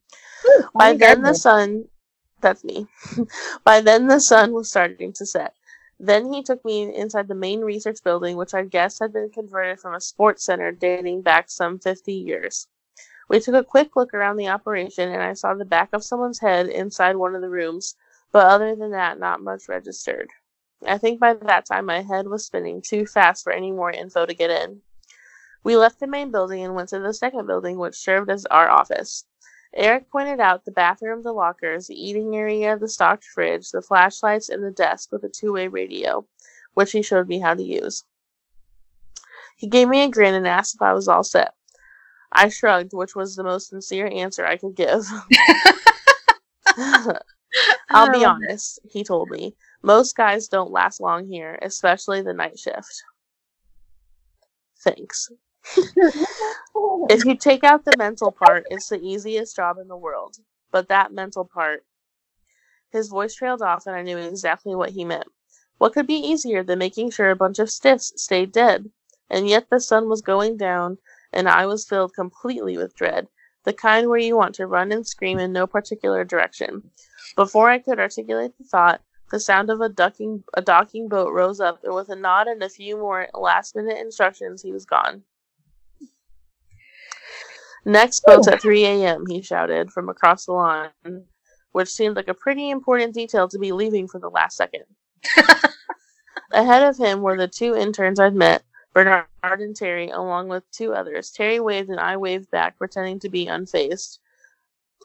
[0.74, 1.86] By then the sun
[2.42, 2.88] that's me.
[3.64, 5.54] By then the sun was starting to set.
[6.00, 9.80] Then he took me inside the main research building, which I guess had been converted
[9.80, 12.68] from a sports center dating back some 50 years.
[13.30, 16.40] We took a quick look around the operation, and I saw the back of someone's
[16.40, 17.96] head inside one of the rooms,
[18.32, 20.30] but other than that, not much registered.
[20.86, 24.26] I think by that time my head was spinning too fast for any more info
[24.26, 24.82] to get in.
[25.64, 28.70] We left the main building and went to the second building, which served as our
[28.70, 29.26] office.
[29.74, 34.50] Eric pointed out the bathroom, the lockers, the eating area, the stocked fridge, the flashlights,
[34.50, 36.26] and the desk with a two way radio,
[36.74, 38.04] which he showed me how to use.
[39.56, 41.54] He gave me a grin and asked if I was all set.
[42.32, 45.06] I shrugged, which was the most sincere answer I could give.
[47.94, 49.56] I'll be Um, honest, he told me.
[49.82, 53.04] Most guys don't last long here, especially the night shift.
[54.84, 55.30] Thanks.
[57.10, 60.38] If you take out the mental part, it's the easiest job in the world.
[60.72, 61.86] But that mental part.
[62.92, 65.28] His voice trailed off, and I knew exactly what he meant.
[65.78, 68.92] What could be easier than making sure a bunch of stiffs stayed dead?
[69.30, 71.00] And yet the sun was going down,
[71.34, 73.28] and I was filled completely with dread,
[73.64, 76.92] the kind where you want to run and scream in no particular direction.
[77.36, 79.02] Before I could articulate the thought,
[79.32, 82.62] the sound of a ducking a docking boat rose up, and with a nod and
[82.62, 85.24] a few more last minute instructions, he was gone.
[87.86, 90.92] Next boat's at 3 a.m., he shouted from across the line,
[91.72, 94.84] which seemed like a pretty important detail to be leaving for the last second.
[96.52, 98.64] Ahead of him were the two interns I'd met,
[98.94, 101.32] Bernard and Terry, along with two others.
[101.32, 104.20] Terry waved and I waved back, pretending to be unfazed.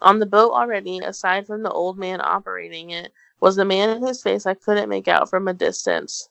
[0.03, 4.23] On the boat already, aside from the old man operating it, was the man whose
[4.23, 6.29] face I couldn't make out from a distance.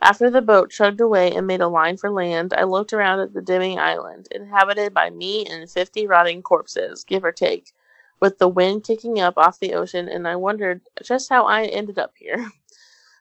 [0.00, 3.34] After the boat chugged away and made a line for land, I looked around at
[3.34, 7.72] the dimming island, inhabited by me and fifty rotting corpses, give or take,
[8.18, 11.98] with the wind kicking up off the ocean, and I wondered just how I ended
[11.98, 12.50] up here.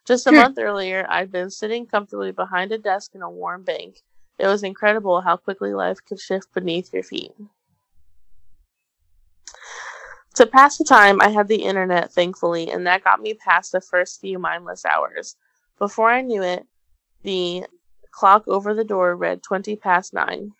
[0.05, 0.37] Just a Hmm.
[0.37, 4.01] month earlier, I'd been sitting comfortably behind a desk in a warm bank.
[4.39, 7.33] It was incredible how quickly life could shift beneath your feet.
[10.35, 13.81] To pass the time, I had the internet, thankfully, and that got me past the
[13.81, 15.35] first few mindless hours.
[15.77, 16.65] Before I knew it,
[17.23, 17.65] the
[18.11, 20.53] clock over the door read 20 past 9.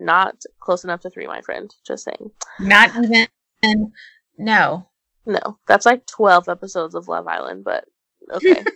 [0.00, 1.72] Not close enough to three, my friend.
[1.86, 2.30] Just saying.
[2.58, 3.92] Not even.
[4.36, 4.88] No.
[5.26, 7.84] No, that's like 12 episodes of Love Island, but
[8.32, 8.64] okay.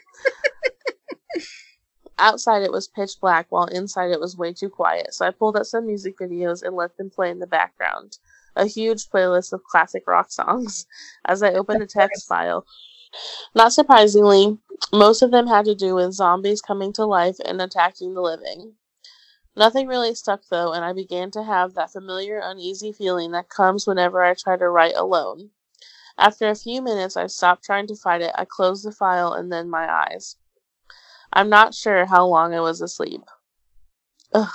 [2.18, 5.56] Outside it was pitch black, while inside it was way too quiet, so I pulled
[5.56, 8.18] up some music videos and let them play in the background.
[8.54, 10.86] A huge playlist of classic rock songs.
[11.24, 12.66] As I opened a text file,
[13.54, 14.58] not surprisingly,
[14.92, 18.74] most of them had to do with zombies coming to life and attacking the living.
[19.54, 23.86] Nothing really stuck though, and I began to have that familiar uneasy feeling that comes
[23.86, 25.50] whenever I try to write alone.
[26.18, 28.32] After a few minutes, I stopped trying to fight it.
[28.34, 30.36] I closed the file and then my eyes.
[31.32, 33.22] I'm not sure how long I was asleep.
[34.34, 34.52] Ugh.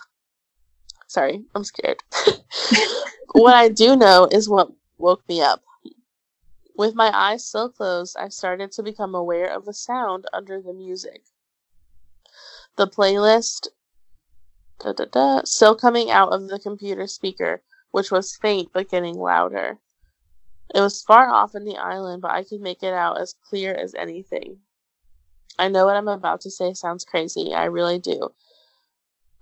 [1.08, 2.04] Sorry, I'm scared.
[3.32, 5.64] what I do know is what woke me up.
[6.76, 10.74] With my eyes still closed, I started to become aware of a sound under the
[10.74, 11.24] music.
[12.76, 13.70] The playlist
[14.80, 19.18] da, da, da, still coming out of the computer speaker, which was faint but getting
[19.18, 19.80] louder.
[20.74, 23.74] It was far off in the island, but I could make it out as clear
[23.74, 24.58] as anything.
[25.60, 28.30] I know what I'm about to say sounds crazy, I really do.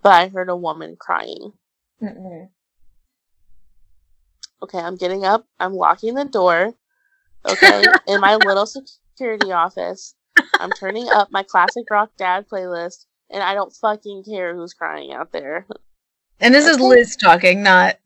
[0.02, 1.53] But I heard a woman crying.
[2.02, 2.49] Mm-mm.
[4.64, 6.73] Okay, I'm getting up, I'm locking the door.
[7.45, 10.15] Okay, in my little security office.
[10.60, 15.14] I'm turning up my classic rock dad playlist, and I don't fucking care who's crying
[15.14, 15.65] out there.
[16.39, 17.97] And this is Liz talking, not.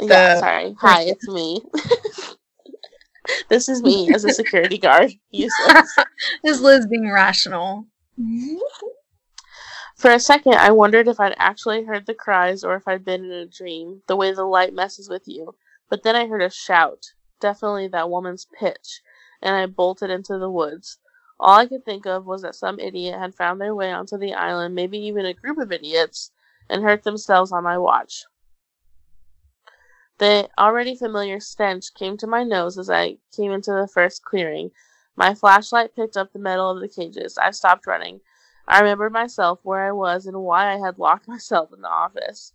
[0.00, 0.76] Yeah, The sorry.
[0.80, 1.60] Hi, it's me.
[3.48, 5.12] this is me as a security guard.
[5.30, 5.96] Useless.
[6.42, 7.86] This is Liz being rational.
[9.96, 13.24] For a second, I wondered if I'd actually heard the cries or if I'd been
[13.24, 15.54] in a dream, the way the light messes with you.
[15.88, 19.00] But then I heard a shout, definitely that woman's pitch,
[19.40, 20.98] and I bolted into the woods.
[21.38, 24.34] All I could think of was that some idiot had found their way onto the
[24.34, 26.30] island, maybe even a group of idiots,
[26.68, 28.24] and hurt themselves on my watch.
[30.18, 34.70] The already familiar stench came to my nose as I came into the first clearing.
[35.14, 37.36] My flashlight picked up the metal of the cages.
[37.36, 38.22] I stopped running.
[38.66, 42.54] I remembered myself where I was and why I had locked myself in the office.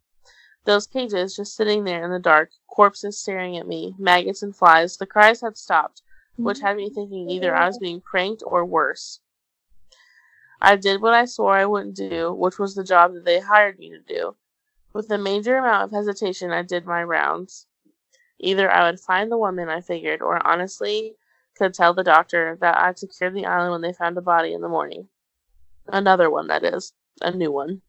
[0.65, 4.97] Those cages just sitting there in the dark, corpses staring at me, maggots and flies.
[4.97, 6.01] The cries had stopped,
[6.37, 9.19] which had me thinking either I was being pranked or worse.
[10.59, 13.79] I did what I swore I wouldn't do, which was the job that they hired
[13.79, 14.35] me to do.
[14.93, 17.67] With a major amount of hesitation, I did my rounds.
[18.39, 21.15] Either I would find the woman, I figured, or honestly
[21.55, 24.61] could tell the doctor that I'd secured the island when they found the body in
[24.61, 25.07] the morning.
[25.87, 26.93] Another one, that is.
[27.21, 27.81] A new one.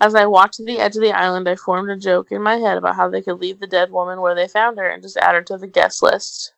[0.00, 2.56] As I walked to the edge of the island, I formed a joke in my
[2.56, 5.18] head about how they could leave the dead woman where they found her and just
[5.18, 6.54] add her to the guest list.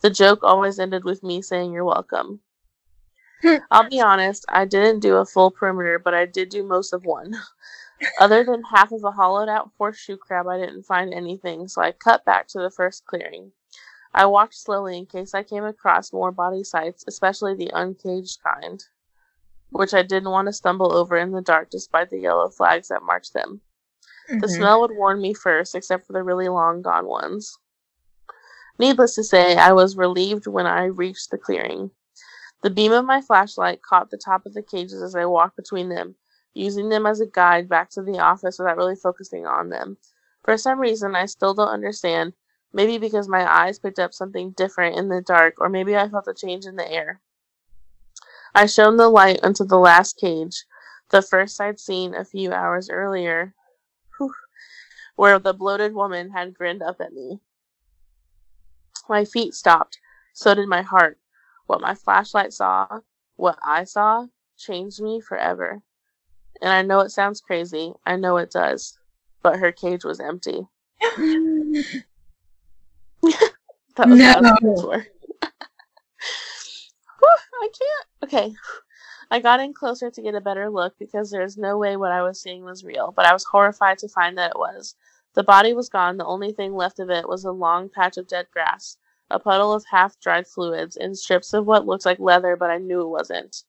[0.00, 2.40] The joke always ended with me saying, You're welcome.
[3.70, 7.04] I'll be honest, I didn't do a full perimeter, but I did do most of
[7.04, 7.34] one.
[8.20, 11.92] Other than half of a hollowed out horseshoe crab, I didn't find anything, so I
[11.92, 13.52] cut back to the first clearing.
[14.14, 18.82] I walked slowly in case I came across more body sites, especially the uncaged kind,
[19.70, 23.02] which I didn't want to stumble over in the dark despite the yellow flags that
[23.02, 23.60] marked them.
[24.28, 24.56] The Mhm.
[24.56, 27.58] smell would warn me first, except for the really long gone ones.
[28.78, 31.90] Needless to say, I was relieved when I reached the clearing.
[32.66, 35.88] The beam of my flashlight caught the top of the cages as I walked between
[35.88, 36.16] them,
[36.52, 39.98] using them as a guide back to the office without really focusing on them.
[40.42, 42.32] For some reason, I still don't understand.
[42.72, 46.26] Maybe because my eyes picked up something different in the dark, or maybe I felt
[46.26, 47.20] a change in the air.
[48.52, 50.64] I shone the light onto the last cage,
[51.10, 53.54] the first I'd seen a few hours earlier,
[55.14, 57.38] where the bloated woman had grinned up at me.
[59.08, 60.00] My feet stopped,
[60.32, 61.20] so did my heart.
[61.66, 63.00] What my flashlight saw,
[63.36, 64.26] what I saw,
[64.56, 65.82] changed me forever.
[66.60, 68.98] And I know it sounds crazy, I know it does,
[69.42, 70.66] but her cage was empty.
[73.96, 74.74] That was what I was looking
[77.22, 77.28] No.
[77.60, 78.06] I can't.
[78.24, 78.54] Okay.
[79.30, 82.22] I got in closer to get a better look because there's no way what I
[82.22, 84.94] was seeing was real, but I was horrified to find that it was.
[85.34, 88.28] The body was gone, the only thing left of it was a long patch of
[88.28, 88.98] dead grass,
[89.30, 92.78] a puddle of half dried fluids, and strips of what looked like leather, but I
[92.78, 93.64] knew it wasn't.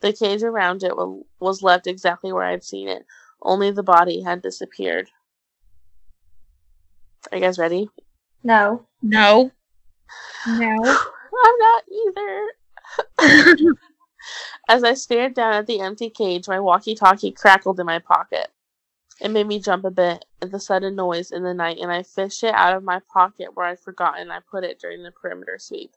[0.00, 0.92] The cage around it
[1.40, 3.04] was left exactly where I'd seen it,
[3.42, 5.10] only the body had disappeared.
[7.30, 7.88] Are you guys ready?
[8.42, 8.86] No.
[9.02, 9.50] No.
[10.46, 10.76] No.
[11.44, 12.48] I'm not either.
[14.68, 18.48] As I stared down at the empty cage, my walkie talkie crackled in my pocket.
[19.20, 22.02] It made me jump a bit at the sudden noise in the night, and I
[22.02, 25.58] fished it out of my pocket where I'd forgotten I put it during the perimeter
[25.58, 25.92] sweep.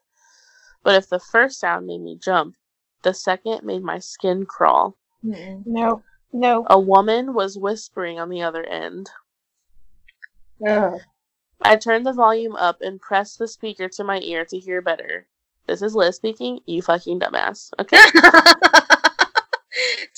[0.84, 2.56] But if the first sound made me jump,
[3.02, 4.96] the second made my skin crawl.
[5.26, 5.64] Mm-mm.
[5.66, 6.04] no.
[6.34, 6.66] No.
[6.70, 9.10] A woman was whispering on the other end.
[10.66, 11.00] Ugh.
[11.62, 15.28] I turned the volume up and pressed the speaker to my ear to hear better.
[15.66, 17.72] This is Liz speaking, you fucking dumbass.
[17.80, 17.98] Okay?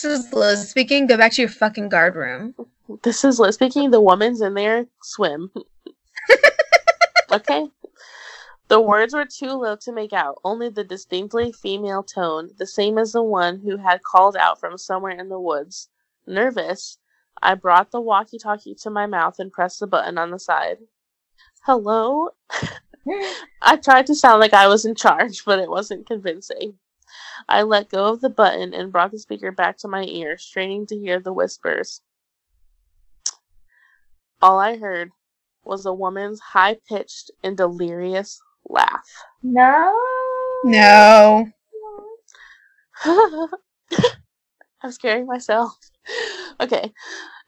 [0.01, 1.07] this is Liz speaking.
[1.07, 2.55] Go back to your fucking guard room.
[3.03, 3.91] this is Liz speaking.
[3.91, 4.85] The woman's in there.
[5.03, 5.51] Swim.
[7.31, 7.67] okay?
[8.69, 12.97] The words were too low to make out, only the distinctly female tone, the same
[12.97, 15.89] as the one who had called out from somewhere in the woods.
[16.25, 16.99] Nervous,
[17.41, 20.77] I brought the walkie talkie to my mouth and pressed the button on the side.
[21.65, 22.29] Hello?
[23.61, 26.77] I tried to sound like I was in charge, but it wasn't convincing.
[27.47, 30.85] I let go of the button and brought the speaker back to my ear, straining
[30.87, 32.01] to hear the whispers.
[34.41, 35.11] All I heard
[35.63, 39.07] was a woman's high pitched and delirious laugh.
[39.43, 39.95] No.
[40.63, 41.47] No.
[44.81, 45.77] I'm scaring myself.
[46.61, 46.91] Okay.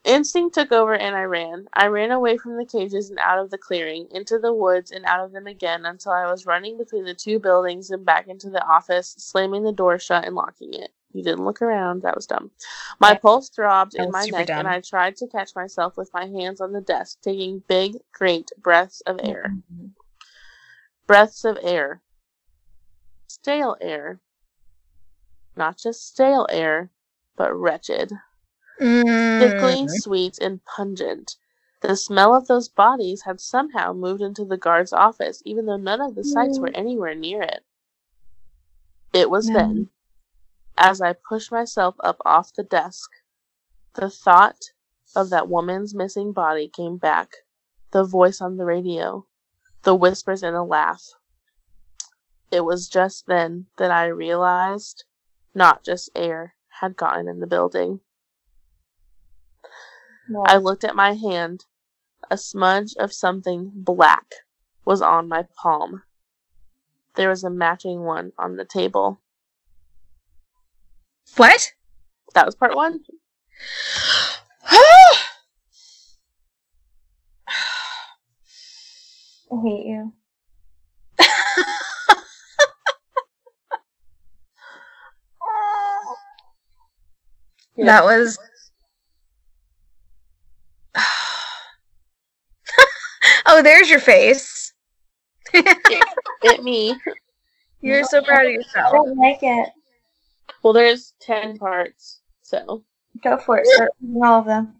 [0.04, 1.68] Instinct took over and I ran.
[1.72, 5.04] I ran away from the cages and out of the clearing, into the woods and
[5.04, 8.50] out of them again until I was running between the two buildings and back into
[8.50, 10.92] the office, slamming the door shut and locking it.
[11.12, 12.02] You didn't look around.
[12.02, 12.50] That was dumb.
[12.98, 14.60] My pulse throbbed in my neck, dumb.
[14.60, 18.50] and I tried to catch myself with my hands on the desk, taking big, great
[18.58, 19.54] breaths of air.
[21.06, 22.02] Breaths of air.
[23.28, 24.20] Stale air.
[25.54, 26.90] Not just stale air,
[27.36, 28.12] but wretched.
[29.38, 29.88] Thickly Mm.
[29.88, 31.36] sweet and pungent.
[31.80, 36.00] The smell of those bodies had somehow moved into the guard's office, even though none
[36.00, 37.64] of the sights were anywhere near it.
[39.12, 39.54] It was No.
[39.54, 39.90] then,
[40.76, 43.10] as I pushed myself up off the desk,
[43.94, 44.72] the thought
[45.14, 47.44] of that woman's missing body came back.
[47.90, 49.26] The voice on the radio,
[49.82, 51.14] the whispers and a laugh.
[52.50, 55.04] It was just then that I realized
[55.54, 58.00] not just air had gotten in the building.
[60.46, 61.64] I looked at my hand.
[62.30, 64.26] A smudge of something black
[64.84, 66.02] was on my palm.
[67.14, 69.20] There was a matching one on the table.
[71.36, 71.72] What?
[72.34, 73.00] That was part one.
[79.52, 80.12] I hate you.
[87.76, 88.38] That was.
[93.62, 94.72] There's your face.
[95.54, 96.94] It me.
[97.80, 98.74] You're so proud of yourself.
[98.76, 99.06] I yourself.
[99.06, 99.68] don't like it.
[100.62, 102.20] Well, there's ten parts.
[102.42, 102.84] So,
[103.22, 103.66] Go for it.
[103.66, 104.74] Start reading all of them.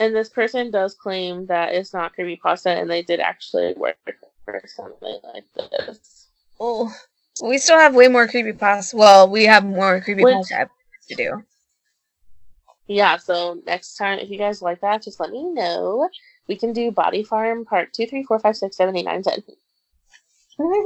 [0.00, 3.96] and this person does claim that it's not creepy pasta, and they did actually work
[4.44, 6.28] for something like this.
[6.60, 6.92] Oh,
[7.42, 8.96] we still have way more creepy pasta.
[8.96, 10.68] Well, we have more creepy pasta
[11.08, 11.44] to do.
[12.86, 16.08] Yeah, so next time, if you guys like that, just let me know.
[16.48, 19.42] We can do Body Farm Part 2, 3, 4, 5, 6, 7, 8, 9, 10.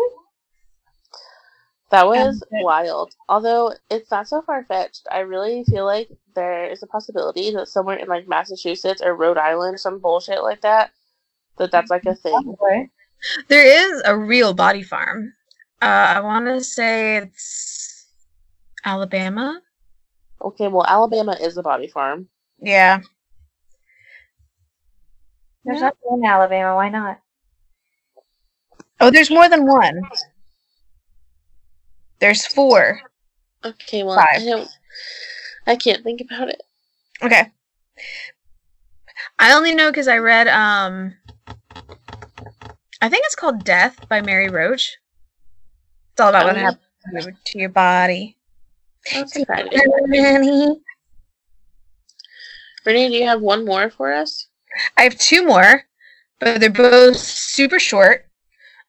[1.93, 3.15] That was wild.
[3.29, 7.69] Although it's not so far fetched, I really feel like there is a possibility that
[7.69, 10.91] somewhere in like Massachusetts or Rhode Island, or some bullshit like that,
[11.59, 12.57] that that's like a thing.
[13.49, 15.35] There is a real body farm.
[15.81, 18.07] Uh, I want to say it's
[18.85, 19.61] Alabama.
[20.41, 22.27] Okay, well, Alabama is a body farm.
[22.59, 23.01] Yeah.
[25.65, 26.75] There's nothing in Alabama.
[26.75, 27.21] Why not?
[29.01, 30.01] Oh, there's more than one.
[32.19, 33.01] There's four.
[33.65, 34.43] Okay, well, Five.
[34.43, 34.69] I don't.
[35.67, 36.63] I can't think about it.
[37.23, 37.51] Okay.
[39.39, 41.15] I only know because I read um
[43.01, 44.97] I think it's called Death by Mary Roach.
[46.13, 46.59] It's all about what Oh.
[46.59, 48.37] happens to your body.
[49.13, 49.71] That's exciting.
[52.85, 54.49] Brittany, do you have one more for us?
[54.97, 55.85] I have two more,
[56.41, 58.27] but they're both super short.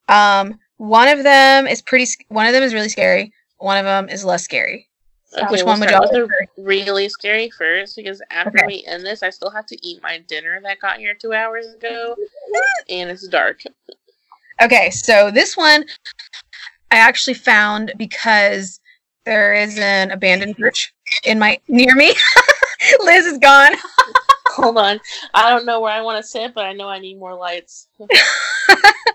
[0.08, 2.12] Um, one of them is pretty.
[2.30, 3.32] One of them is really scary.
[3.58, 4.90] One of them is less scary.
[5.36, 8.68] Okay, Which we'll one would y'all with really scary first because after Okay.
[8.68, 11.74] we end this, I still have to eat my dinner that got here two hours
[11.74, 12.16] ago,
[12.90, 13.62] and it's dark.
[14.62, 15.86] Okay, so this one
[16.92, 18.80] I actually found because
[19.26, 20.94] there is an abandoned church
[21.24, 22.14] in my near me.
[23.04, 23.74] Liz is gone.
[24.56, 25.00] Hold on,
[25.34, 27.88] I don't know where I want to sit, but I know I need more lights.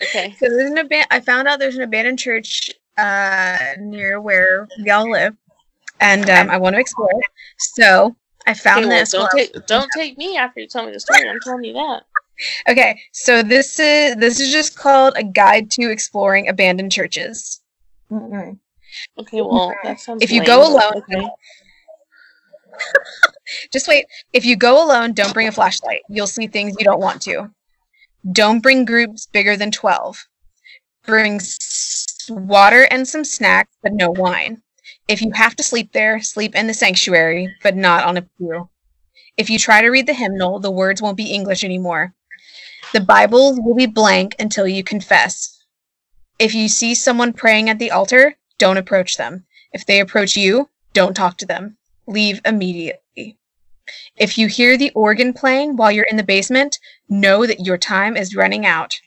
[0.02, 4.66] okay, So there's an aban- I found out there's an abandoned church uh, near where
[4.82, 5.36] we all live,
[6.01, 7.24] and um, I want to explore it.
[7.59, 8.16] So
[8.47, 9.10] I found Okay, well, this.
[9.12, 11.28] don't take don't take me after you tell me the story.
[11.28, 12.02] I'm telling you that.
[12.69, 17.60] Okay, so this is this is just called a guide to exploring abandoned churches.
[18.12, 18.56] Mm-mm.
[19.19, 20.23] Okay, well that sounds.
[20.23, 21.28] If you go alone- okay.
[23.73, 24.07] Just wait.
[24.33, 26.01] If you go alone, don't bring a flashlight.
[26.09, 27.51] You'll see things you don't want to.
[28.33, 30.27] Don't bring groups bigger than 12.
[31.07, 31.41] Bring
[32.29, 34.63] water and some snacks, but no wine.
[35.09, 38.69] If you have to sleep there, sleep in the sanctuary, but not on a pew.
[39.39, 42.13] If you try to read the hymnal, the words won't be English anymore.
[42.93, 45.63] The Bibles will be blank until you confess.
[46.39, 49.47] If you see someone praying at the altar, don't approach them.
[49.73, 51.78] If they approach you, don't talk to them.
[52.09, 53.37] Leave immediately.
[54.17, 56.79] If you hear the organ playing while you're in the basement,
[57.09, 58.99] know that your time is running out.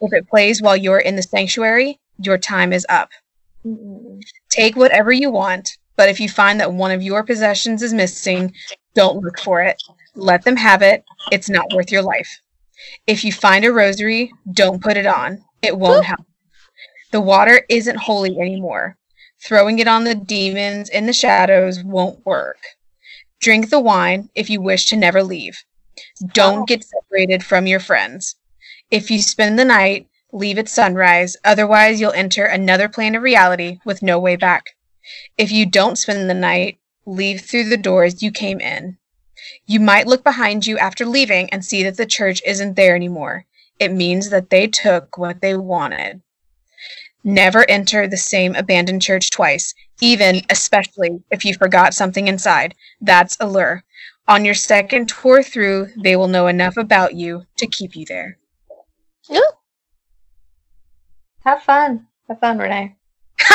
[0.00, 3.10] If it plays while you're in the sanctuary, your time is up.
[4.48, 8.54] Take whatever you want, but if you find that one of your possessions is missing,
[8.94, 9.82] don't look for it.
[10.14, 11.04] Let them have it.
[11.32, 12.40] It's not worth your life.
[13.08, 15.44] If you find a rosary, don't put it on.
[15.62, 16.24] It won't help.
[17.10, 18.96] The water isn't holy anymore.
[19.46, 22.58] Throwing it on the demons in the shadows won't work.
[23.40, 25.62] Drink the wine if you wish to never leave.
[26.32, 28.34] Don't get separated from your friends.
[28.90, 33.78] If you spend the night, leave at sunrise, otherwise, you'll enter another plane of reality
[33.84, 34.70] with no way back.
[35.38, 38.98] If you don't spend the night, leave through the doors you came in.
[39.64, 43.44] You might look behind you after leaving and see that the church isn't there anymore.
[43.78, 46.22] It means that they took what they wanted.
[47.26, 52.76] Never enter the same abandoned church twice, even, especially, if you forgot something inside.
[53.00, 53.82] That's a lure.
[54.28, 58.38] On your second tour through, they will know enough about you to keep you there.
[59.32, 59.42] Ooh.
[61.44, 62.06] Have fun.
[62.28, 62.94] Have fun, Renee.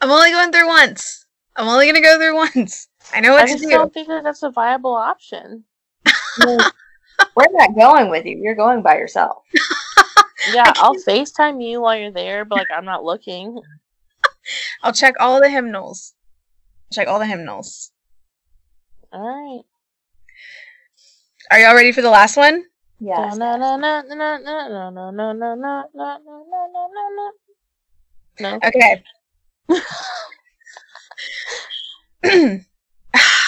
[0.00, 1.26] I'm only going through once.
[1.54, 2.88] I'm only going to go through once.
[3.14, 3.70] I know I what to just do.
[3.70, 5.62] don't think that that's a viable option.
[6.44, 8.36] We're not going with you.
[8.36, 9.44] You're going by yourself.
[10.52, 13.60] Yeah, I'll FaceTime you while you're there, but like I'm not looking.
[14.82, 16.14] I'll check all the hymnals.
[16.92, 17.90] Check all the hymnals.
[19.12, 19.62] All right.
[21.50, 22.64] Are y'all ready for the last one?
[23.00, 23.34] Yeah.
[28.38, 28.60] No.
[28.64, 29.02] Okay.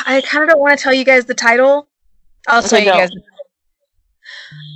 [0.06, 1.88] I kind of don't want to tell you guys the title.
[2.46, 3.22] I'll tell you guys the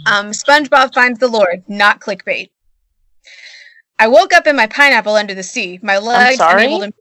[0.07, 2.51] um, SpongeBob finds the Lord, not clickbait.
[3.99, 5.79] I woke up in my pineapple under the sea.
[5.83, 6.95] My legs enabled him.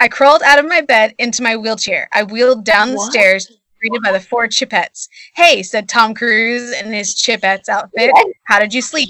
[0.00, 2.08] I crawled out of my bed into my wheelchair.
[2.12, 3.10] I wheeled down the What?
[3.12, 5.08] stairs, greeted by the four Chipettes.
[5.34, 8.10] Hey, said Tom Cruise in his Chipettes outfit.
[8.44, 9.08] How did you sleep?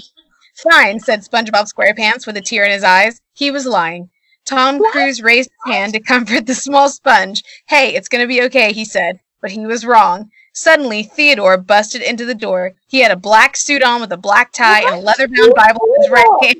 [0.55, 3.19] Fine, said SpongeBob SquarePants with a tear in his eyes.
[3.33, 4.09] He was lying.
[4.45, 7.43] Tom Cruise raised his hand to comfort the small sponge.
[7.67, 9.19] Hey, it's gonna be okay, he said.
[9.41, 10.29] But he was wrong.
[10.53, 12.73] Suddenly, Theodore busted into the door.
[12.87, 16.01] He had a black suit on with a black tie and a leather-bound Bible in
[16.01, 16.57] his right hand.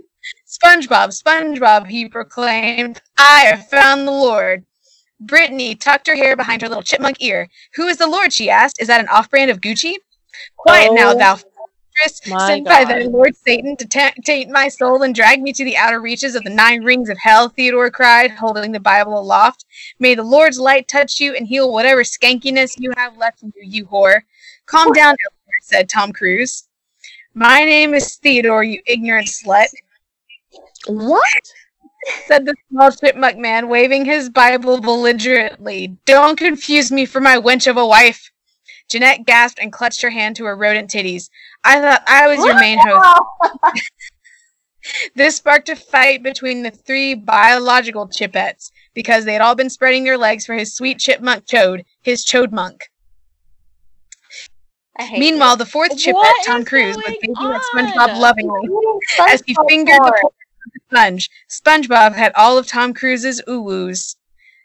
[0.48, 4.66] SpongeBob, SpongeBob, he proclaimed, I have found the Lord.
[5.20, 7.50] Brittany tucked her hair behind her little chipmunk ear.
[7.76, 8.34] Who is the Lord?
[8.34, 8.82] she asked.
[8.82, 9.96] Is that an off-brand of Gucci?
[10.58, 11.38] Quiet now, Oh, thou
[11.98, 15.54] fortress, my sent by the Lord Satan to ta- taint my soul and drag me
[15.54, 19.20] to the outer reaches of the nine rings of hell, Theodore cried, holding the Bible
[19.20, 19.66] aloft.
[20.00, 23.64] May the Lord's light touch you and heal whatever skankiness you have left in you,
[23.66, 24.22] you whore.
[24.66, 26.68] Calm down, Eleanor, said Tom Cruise.
[27.34, 29.68] My name is Theodore, you ignorant slut,
[30.88, 31.24] What?
[32.28, 35.98] said the small chipmunk man, waving his Bible belligerently.
[36.06, 38.30] Don't confuse me for my wench of a wife.
[38.90, 41.30] Jeanette gasped and clutched her hand to her rodent titties.
[41.64, 43.82] I thought I was your main host.
[45.16, 50.04] This sparked a fight between the three biological chipettes because they had all been spreading
[50.04, 52.26] their legs for his sweet chipmunk chode, his.
[54.98, 57.62] I hate Meanwhile, the fourth chipette, What Tom Cruise, was going baking at?
[57.74, 58.70] SpongeBob lovingly
[59.30, 60.30] as he fingered the
[60.74, 61.30] the sponge.
[61.50, 64.16] SpongeBob had all of Tom Cruise's ooh-woos.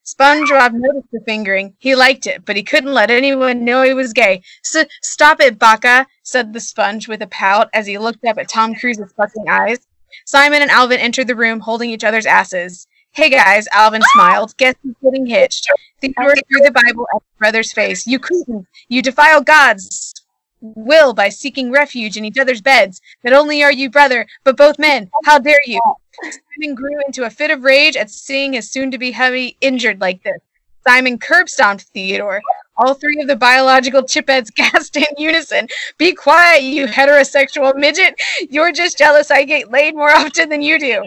[0.09, 1.75] SpongeBob noticed the fingering.
[1.79, 4.41] He liked it, but he couldn't let anyone know he was gay.
[4.65, 8.49] S- stop it, Baka, said the sponge with a pout as he looked up at
[8.49, 9.81] Tom Cruise's fucking eyes.
[10.25, 12.87] Simon and Alvin entered the room holding each other's asses.
[13.13, 14.57] Hey guys, Alvin smiled.
[14.57, 15.71] Guess who's getting hitched?
[16.01, 18.07] The Theodore threw the Bible at his brother's face.
[18.07, 18.67] You couldn't.
[18.89, 20.15] You defile God's
[20.61, 23.01] will by seeking refuge in each other's beds.
[23.25, 25.11] Not only are you brother, but both men.
[25.25, 25.81] How dare you?
[26.23, 30.41] Simon grew into a fit of rage at seeing his soon-to-be hubby injured like this.
[30.87, 32.41] Simon curb stomped Theodore.
[32.77, 35.69] All three of the biological chipettes gasped in unison.
[35.99, 38.15] Be quiet, you heterosexual midget.
[38.49, 41.03] You're just jealous I get laid more often than you do.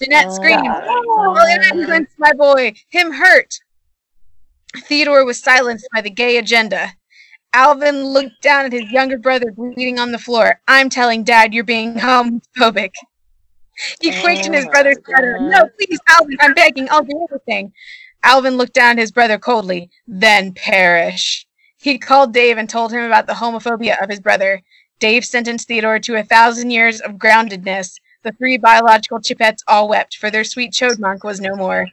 [0.00, 0.62] Jeanette oh, screamed.
[0.66, 2.74] Oh, my boy.
[2.90, 3.58] Him hurt.
[4.84, 6.92] Theodore was silenced by the gay agenda.
[7.52, 10.60] Alvin looked down at his younger brother bleeding on the floor.
[10.68, 12.92] I'm telling Dad you're being homophobic.
[14.00, 15.38] He quaked in his Oh brother's shadow.
[15.40, 16.88] No, please, Alvin, I'm begging.
[16.90, 17.72] I'll do everything.
[18.22, 19.90] Alvin looked down at his brother coldly.
[20.06, 21.46] Then perish.
[21.78, 24.62] He called Dave and told him about the homophobia of his brother.
[24.98, 27.94] Dave sentenced Theodore to a thousand years of groundedness.
[28.24, 31.86] The three biological chipettes all wept, for their sweet chode was no more.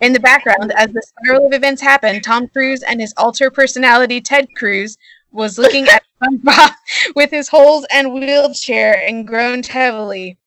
[0.00, 4.20] In the background, as the spiral of events happened, Tom Cruise and his alter personality
[4.20, 4.96] Ted Cruz
[5.30, 6.74] was looking at SpongeBob
[7.14, 10.38] with his holes and wheelchair and groaned heavily.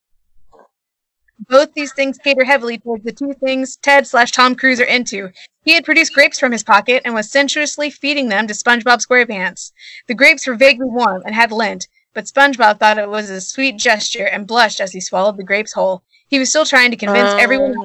[1.49, 5.31] Both these things cater heavily towards the two things Ted slash Tom Cruise are into.
[5.63, 9.71] He had produced grapes from his pocket and was sensuously feeding them to SpongeBob SquarePants.
[10.07, 13.77] The grapes were vaguely warm and had lint, but SpongeBob thought it was a sweet
[13.77, 16.03] gesture and blushed as he swallowed the grapes whole.
[16.31, 17.75] He was still trying to convince oh everyone.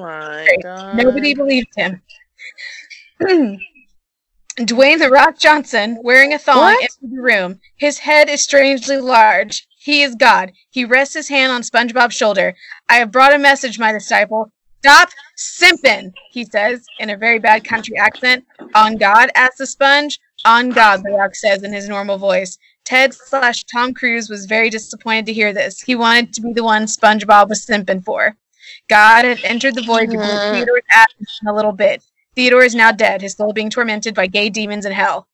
[0.93, 2.01] Nobody believed him.
[4.57, 6.81] Dwayne the Rock Johnson, wearing a thong, What?
[6.81, 7.59] entered the room.
[7.75, 9.67] His head is strangely large.
[9.77, 10.53] He is God.
[10.71, 12.55] He rests his hand on SpongeBob's shoulder.
[12.87, 14.49] I have brought a message, my disciple.
[14.79, 18.45] Stop simping, he says in a very bad country accent.
[18.73, 20.19] On God, asks the sponge.
[20.45, 22.57] On God, the rock says in his normal voice.
[22.87, 25.81] Ted slash Tom Cruise was very disappointed to hear this.
[25.81, 28.37] He wanted to be the one SpongeBob was simping for.
[28.89, 30.53] God had entered the void to Mhm.
[30.53, 32.01] Theodore's ashes in a little bit.
[32.37, 35.27] Theodore is now dead, his soul being tormented by gay demons in hell.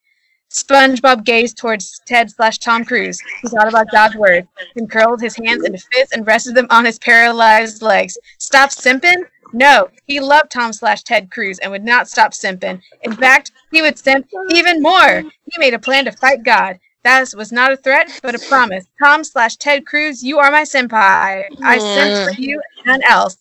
[0.49, 3.21] SpongeBob gazed towards Ted slash Tom Cruise.
[3.43, 6.85] He thought about God's words, then curled his hands into fists and rested them on
[6.85, 8.17] his paralyzed legs.
[8.39, 9.25] Stop simping?
[9.53, 12.81] No, he loved Tom slash Ted Cruz and would not stop simping.
[13.03, 15.21] In fact, he would simp even more.
[15.21, 16.80] He made a plan to fight God.
[17.03, 18.85] That was not a threat, but a promise.
[19.03, 21.43] Tom slash Ted Cruz, you are my senpai.
[21.61, 23.38] I sent for you and else.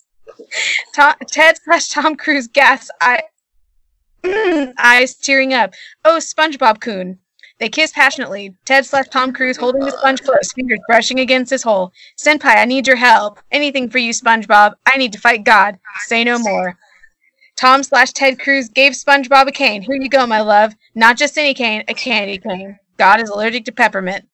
[0.94, 3.20] Tom, Ted slash Tom Cruise gasps, I,
[4.24, 5.74] mm, eyes tearing up.
[6.04, 7.18] Oh, SpongeBob kun.
[7.58, 8.56] They kiss passionately.
[8.64, 11.92] Ted slash Tom Cruise holding the sponge close, fingers brushing against his hole.
[12.18, 13.38] Senpai, I need your help.
[13.52, 14.74] Anything for you, SpongeBob.
[14.84, 15.78] I need to fight God.
[16.06, 16.76] Say no more.
[17.56, 19.82] Tom slash Ted Cruz gave SpongeBob a cane.
[19.82, 20.74] Here you go, my love.
[20.96, 22.80] Not just any cane, a candy cane.
[22.98, 24.26] God is allergic to peppermint.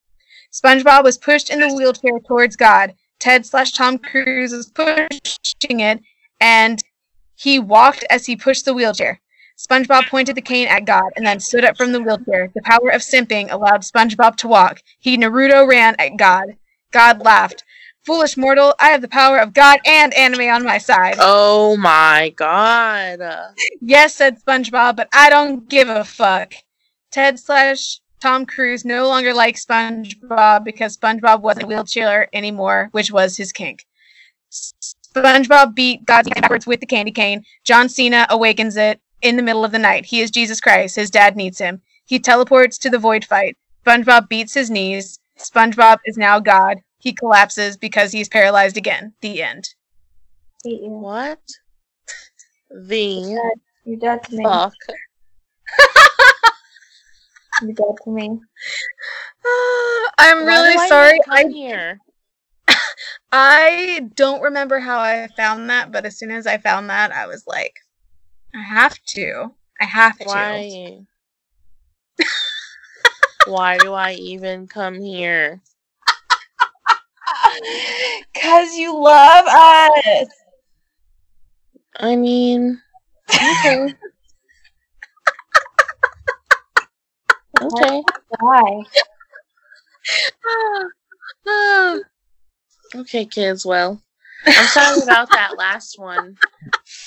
[0.52, 2.94] SpongeBob was pushed in the wheelchair towards God.
[3.18, 6.00] Ted slash Tom Cruise was pushing it,
[6.40, 6.82] and
[7.34, 9.20] he walked as he pushed the wheelchair.
[9.58, 12.50] SpongeBob pointed the cane at God and then stood up from the wheelchair.
[12.54, 14.82] The power of simping allowed SpongeBob to walk.
[15.00, 16.56] He Naruto ran at God.
[16.92, 17.64] God laughed.
[18.04, 21.16] Foolish mortal, I have the power of God and anime on my side.
[21.18, 23.20] Oh my god.
[23.80, 26.54] Yes, said SpongeBob, but I don't give a fuck.
[27.10, 33.12] Ted slash Tom Cruise no longer likes SpongeBob because SpongeBob wasn't a wheelchair anymore, which
[33.12, 33.86] was his kink.
[34.50, 37.44] SpongeBob beat God backwards with the candy cane.
[37.64, 40.06] John Cena awakens it in the middle of the night.
[40.06, 40.96] He is Jesus Christ.
[40.96, 41.80] His dad needs him.
[42.04, 43.56] He teleports to the void fight.
[43.84, 45.18] SpongeBob beats his knees.
[45.38, 46.78] SpongeBob is now God.
[46.98, 49.12] He collapses because he's paralyzed again.
[49.20, 49.74] The end.
[50.64, 51.40] What?
[52.70, 53.38] The
[53.84, 54.44] You're dead to me.
[54.44, 54.74] fuck?
[57.62, 58.28] You're dead to me.
[60.18, 61.18] I'm Why really sorry.
[61.28, 61.98] I come here.
[63.32, 67.26] I don't remember how I found that, but as soon as I found that, I
[67.26, 67.74] was like,
[68.54, 69.52] I have to.
[69.80, 70.24] I have to.
[70.24, 70.98] Why?
[73.46, 75.60] Why do I even come here?
[78.34, 80.28] Cause you love us.
[82.00, 82.80] I mean,
[83.30, 83.94] okay.
[87.62, 88.02] Okay.
[88.40, 88.84] Why?
[92.94, 93.66] Okay, kids.
[93.66, 94.00] Well,
[94.46, 96.38] I'm sorry about that last one.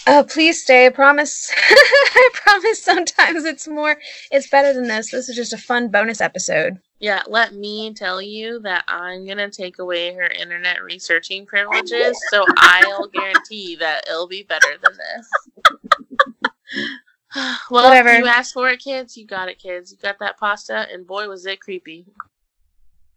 [0.05, 0.85] Oh, please stay.
[0.85, 1.51] I promise.
[1.59, 2.83] I promise.
[2.83, 3.97] Sometimes it's more.
[4.31, 5.09] It's better than this.
[5.09, 6.79] This is just a fun bonus episode.
[6.99, 12.45] Yeah, let me tell you that I'm gonna take away her internet researching privileges, so
[12.57, 16.51] I'll guarantee that it'll be better than this.
[17.69, 18.17] well, Whatever.
[18.17, 19.15] you asked for it, kids.
[19.15, 19.91] You got it, kids.
[19.91, 22.05] You got that pasta, and boy, was it creepy.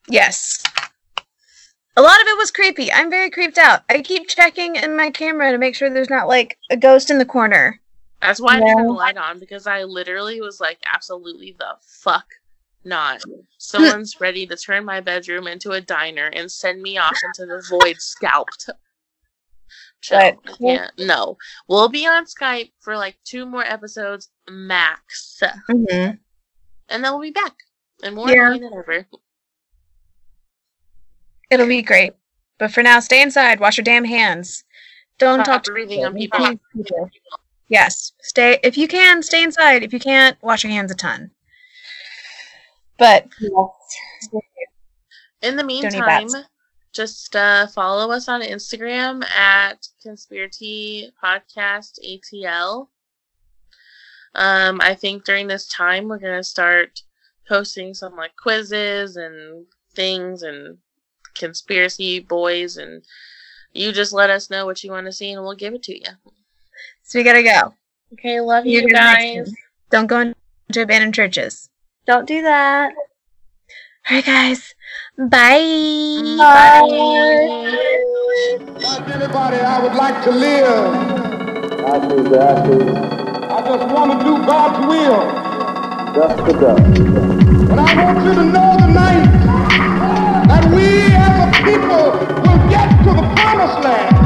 [0.09, 0.63] Yes.
[1.97, 2.93] A lot of it was creepy.
[2.93, 3.83] I'm very creeped out.
[3.89, 7.19] I keep checking in my camera to make sure there's not like a ghost in
[7.19, 7.81] the corner.
[8.21, 12.27] That's why I didn't the light on because I literally was like, absolutely the fuck
[12.85, 13.23] not.
[13.59, 17.63] Someone's ready to turn my bedroom into a diner and send me off into the
[17.69, 18.71] void scalped.
[20.05, 20.19] Chill.
[20.45, 20.93] But- can't.
[20.99, 21.39] No.
[21.67, 25.41] We'll be on Skype for like two more episodes max.
[25.71, 26.17] Mm-hmm.
[26.91, 27.55] And then we'll be back.
[28.03, 28.51] And more Yeah.
[28.51, 29.07] than ever.
[31.51, 32.13] It'll be great.
[32.59, 33.61] But for now, stay inside.
[33.61, 34.65] Wash your damn hands.
[35.19, 36.39] Don't Stop talk to breathing on people.
[36.39, 36.59] people.
[36.75, 37.11] People.
[37.69, 38.13] Yes.
[38.21, 39.83] Stay if you can, stay inside.
[39.83, 41.31] If you can't, wash your hands a ton.
[42.99, 43.29] But
[45.41, 46.29] In the meantime.
[46.95, 52.89] Just uh, follow us on Instagram at ConspiraTea Podcast ATL.
[54.37, 57.03] Um, I think during this time we're gonna start
[57.49, 60.79] posting some like quizzes and things and
[61.35, 63.03] conspiracy boys and
[63.73, 65.95] you just let us know what you want to see and we'll give it to
[65.95, 66.13] you.
[67.03, 67.75] So we gotta go.
[68.13, 69.53] Okay, love You you guys.
[69.91, 71.69] Don't go into abandoned churches.
[72.07, 72.95] Don't do that.
[74.11, 74.75] All right, guys.
[75.17, 76.37] Bye.
[76.37, 76.83] Bye.
[78.77, 80.95] Like anybody, I would like to live.
[81.87, 81.99] I
[82.29, 82.69] I.
[83.49, 85.23] I just want to do God's will.
[87.71, 89.25] And I want you to know tonight
[90.49, 90.87] that we
[91.17, 92.13] as a people
[92.45, 94.24] will get to the promised land.